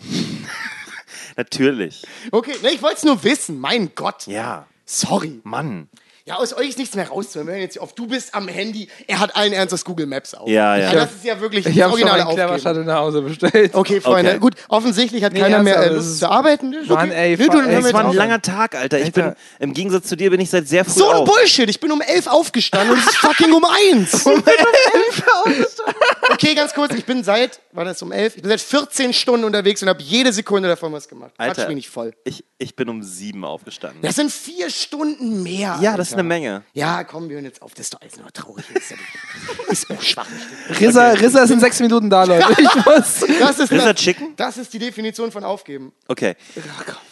[1.37, 2.03] Natürlich.
[2.31, 3.59] Okay, ne, ich wollte es nur wissen.
[3.59, 4.27] Mein Gott.
[4.27, 4.67] Ja.
[4.85, 5.41] Sorry.
[5.43, 5.89] Mann.
[6.25, 7.47] Ja, aus euch ist nichts mehr rauszuhören.
[7.47, 7.91] Wir hören jetzt auf.
[7.91, 8.87] Du bist am Handy.
[9.07, 10.47] Er hat allen Ernstes Google Maps auf.
[10.47, 10.85] Ja, ja.
[10.87, 12.75] Also das ist ja wirklich Ich habe schon originale einen Clever Aufgabe.
[12.77, 13.75] Shuttle nach Hause bestellt.
[13.75, 14.31] Okay, Freunde.
[14.31, 14.39] Okay.
[14.39, 16.71] Gut, offensichtlich hat Nee, keiner mehr äh, Lust das zu arbeiten.
[16.71, 17.33] Das ist Mann, okay.
[17.33, 18.15] ey, Nee, du, ey, es war ein auf.
[18.15, 18.99] langer Tag, Alter.
[18.99, 19.21] Ich Alter.
[19.21, 19.35] bin,
[19.67, 21.27] im Gegensatz zu dir bin ich seit sehr früh So ein auf.
[21.27, 21.69] Bullshit.
[21.69, 24.25] Ich bin um elf aufgestanden und es ist fucking um eins.
[26.31, 26.93] okay, ganz kurz.
[26.93, 28.37] Ich bin seit, war das um elf?
[28.37, 31.33] Ich bin seit 14 Stunden unterwegs und habe jede Sekunde davon was gemacht.
[31.35, 31.67] Quatsch Alter.
[31.67, 32.13] mich nicht voll.
[32.23, 34.01] Ich, ich bin um sieben aufgestanden.
[34.01, 35.77] Das sind vier Stunden mehr.
[35.81, 36.63] Ja, das ist eine Menge.
[36.73, 37.73] Ja, komm, wir hören jetzt auf.
[37.73, 38.65] Das ist doch alles nur traurig.
[38.73, 38.91] Das
[39.79, 40.27] ist, mir schwach.
[40.79, 42.45] Rissa, Rissa ist in sechs Minuten da, Leute.
[42.63, 43.25] Ich muss.
[43.39, 44.35] Das ist, Rissa das, Chicken?
[44.35, 45.91] das ist die Definition von aufgeben.
[46.07, 46.35] Okay.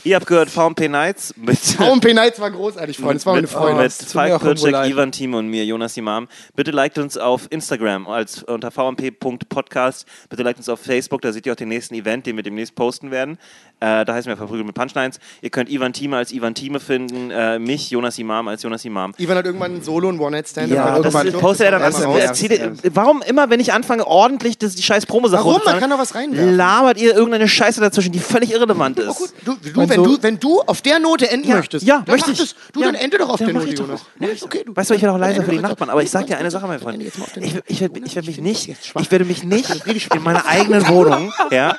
[0.03, 3.13] Ihr habt gehört VMP Nights mit, VMP Nights war großartig, Freunde.
[3.15, 3.81] Das war meine mit, Freunde.
[3.81, 4.91] mit Es tut mir Falk auch leid.
[4.91, 6.27] Ivan Team und mir, Jonas Imam.
[6.55, 10.05] Bitte liked uns auf Instagram als unter vmp.podcast.
[10.29, 12.75] Bitte liked uns auf Facebook, da seht ihr auch den nächsten Event, den wir demnächst
[12.75, 13.37] posten werden.
[13.79, 15.19] Äh, da heißen wir Verprügelt mit Punchlines.
[15.41, 18.90] Ihr könnt Ivan Thieme als Ivan Thieme finden, äh, mich, Jonas Imam als Jonas Imam.
[19.17, 20.69] Ivan hat irgendwann ein Solo, ein One-Night-Stand.
[20.71, 22.79] Ja, das postet er dann ernst, Erzählt.
[22.95, 25.61] Warum immer, wenn ich anfange, ordentlich das, die scheiß Promo-Sache Warum?
[25.65, 26.55] Man kann doch was reinwerfen.
[26.55, 29.09] labert ihr irgendeine Scheiße dazwischen, die völlig irrelevant ist.
[29.09, 29.29] Oh, gut.
[29.45, 32.13] Du, du, wenn, so- du, wenn du auf der Note enden Ja, möchtest, ja, dann
[32.15, 32.37] möchte ich.
[32.39, 32.55] das.
[32.73, 32.87] Du, Ja.
[32.87, 34.01] dann ende doch auf der Note, Jonas.
[34.19, 36.27] Ja, okay, du- Weißt du, ich werde auch leiser für die Nachbarn, aber ich sag
[36.27, 37.01] dir eine Sache, mein Freund.
[37.01, 39.69] Ich, werde mich nicht, ich werde mich nicht
[40.13, 41.75] in meiner eigenen Wohnung, ja,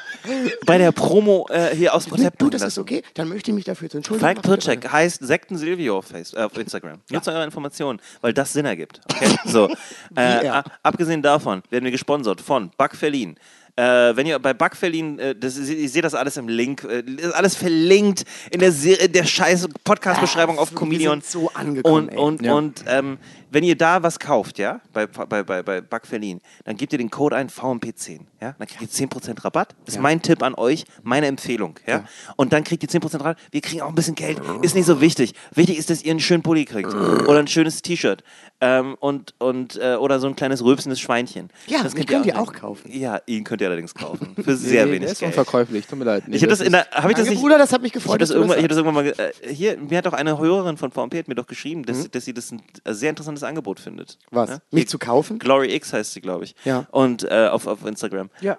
[0.67, 2.81] bei der Promo äh, hier aus Konzept Du, bringen das ist lassen.
[2.81, 3.03] okay.
[3.15, 4.25] Dann möchte ich mich dafür zu entschuldigen.
[4.27, 7.01] Falk Pircek heißt Sekten Silvio auf, Face, äh, auf Instagram.
[7.11, 9.01] Nutzt eure Informationen, weil das Sinn ergibt.
[9.13, 9.35] Okay?
[9.45, 9.69] So.
[10.17, 13.37] äh, abgesehen davon werden wir gesponsert von Buck Verlin.
[13.75, 13.83] Äh,
[14.17, 17.33] wenn ihr bei Buck Verlin, äh, das, ihr seht das alles im Link, äh, ist
[17.33, 21.23] alles verlinkt in der, Serie, der scheiß Podcast-Beschreibung auf wir Comedian.
[21.23, 22.19] so angekommen, Und, ey.
[22.19, 22.53] und, Ja.
[22.55, 23.19] und ähm,
[23.53, 27.11] wenn ihr da was kauft, ja, bei, bei, bei, bei Verlin, dann gebt ihr den
[27.11, 29.75] Code ein VMP10, ja, dann kriegt ihr 10% Rabatt.
[29.85, 32.05] Das ist mein Tipp an euch, meine Empfehlung, ja.
[32.37, 33.39] Und dann kriegt ihr 10% Rabatt.
[33.51, 35.35] Wir kriegen auch ein bisschen Geld, ist nicht so wichtig.
[35.55, 38.25] Wichtig ist, dass ihr einen schönen Pulli kriegt oder ein schönes T-Shirt
[38.61, 41.51] ähm, und, und, äh, oder so ein kleines rülpsendes Schweinchen.
[41.67, 42.91] Ja, das könnt könnt ihr auch kaufen.
[42.93, 44.35] Ja, ihn könnt ihr allerdings kaufen.
[44.43, 45.33] Für sehr nee, wenig der ist Geld.
[45.33, 46.25] unverkäuflich, tut mir leid.
[46.27, 47.97] Nee, Ich habe das in der, habe ich das nicht, Bruder, das hat mich ich
[47.97, 48.21] habe gefreut.
[48.21, 48.71] das, ich hab sagst.
[48.71, 51.47] das irgendwann mal, äh, hier, mir hat auch eine Hörerin von VMP hat mir doch
[51.47, 54.19] geschrieben, dass, dass sie das ein äh, sehr interessantes Angebot findet.
[54.31, 54.51] Was?
[54.51, 54.59] Ja?
[54.71, 55.39] Mich zu kaufen?
[55.39, 56.55] Glory X heißt sie, glaube ich.
[56.65, 56.87] Ja.
[56.91, 58.31] Und äh, auf, auf Instagram.
[58.41, 58.59] Ja.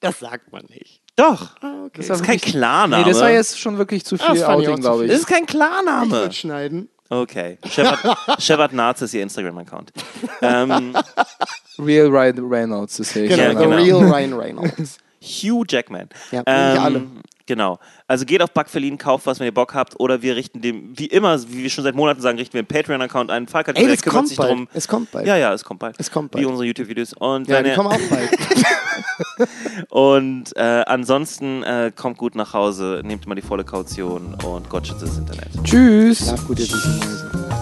[0.00, 1.00] Das sagt man nicht.
[1.14, 1.56] Doch.
[1.60, 2.04] Ah, okay.
[2.06, 3.04] Das ist kein Klarname.
[3.04, 5.14] Nee, das war jetzt schon wirklich zu Ah, viel das ich auch Outing, glaube das
[5.16, 5.20] ich.
[5.22, 6.10] ist kein Ich Klarname.
[6.10, 6.88] würde schneiden.
[7.08, 7.58] Okay.
[7.68, 9.92] Shepard, Shepard Narz ist ihr Instagram-Account.
[10.40, 10.96] ähm,
[11.78, 13.30] Real Ryan Reynolds, das sehe ich.
[13.36, 13.76] Genau, genau.
[13.76, 14.98] real Ryan Reynolds.
[15.22, 16.08] Hugh Jackman.
[16.32, 17.06] Ja, ähm, alle.
[17.52, 17.78] Genau.
[18.06, 20.00] Also geht auf Buck Verlien, kauft was, wenn ihr Bock habt.
[20.00, 22.66] Oder wir richten dem, wie immer, wie wir schon seit Monaten sagen, richten wir einen
[22.66, 23.46] Patreon-Account ein.
[23.46, 24.50] Falk hat Ey, kümmert kommt sich bald.
[24.50, 24.68] drum.
[24.72, 25.26] Es kommt bald.
[25.26, 25.96] Ja, ja, es kommt bald.
[25.98, 26.46] Es kommt Wie bald.
[26.46, 27.12] unsere YouTube-Videos.
[27.12, 28.30] Und, Ja, wenn die kommen auch bald.
[29.90, 34.86] und äh, ansonsten äh, kommt gut nach Hause, nehmt immer die volle Kaution und Gott
[34.86, 35.48] schütze das Internet.
[35.62, 36.20] Tschüss.
[36.20, 37.61] Schlaf gut, ihr süßen Mäuse.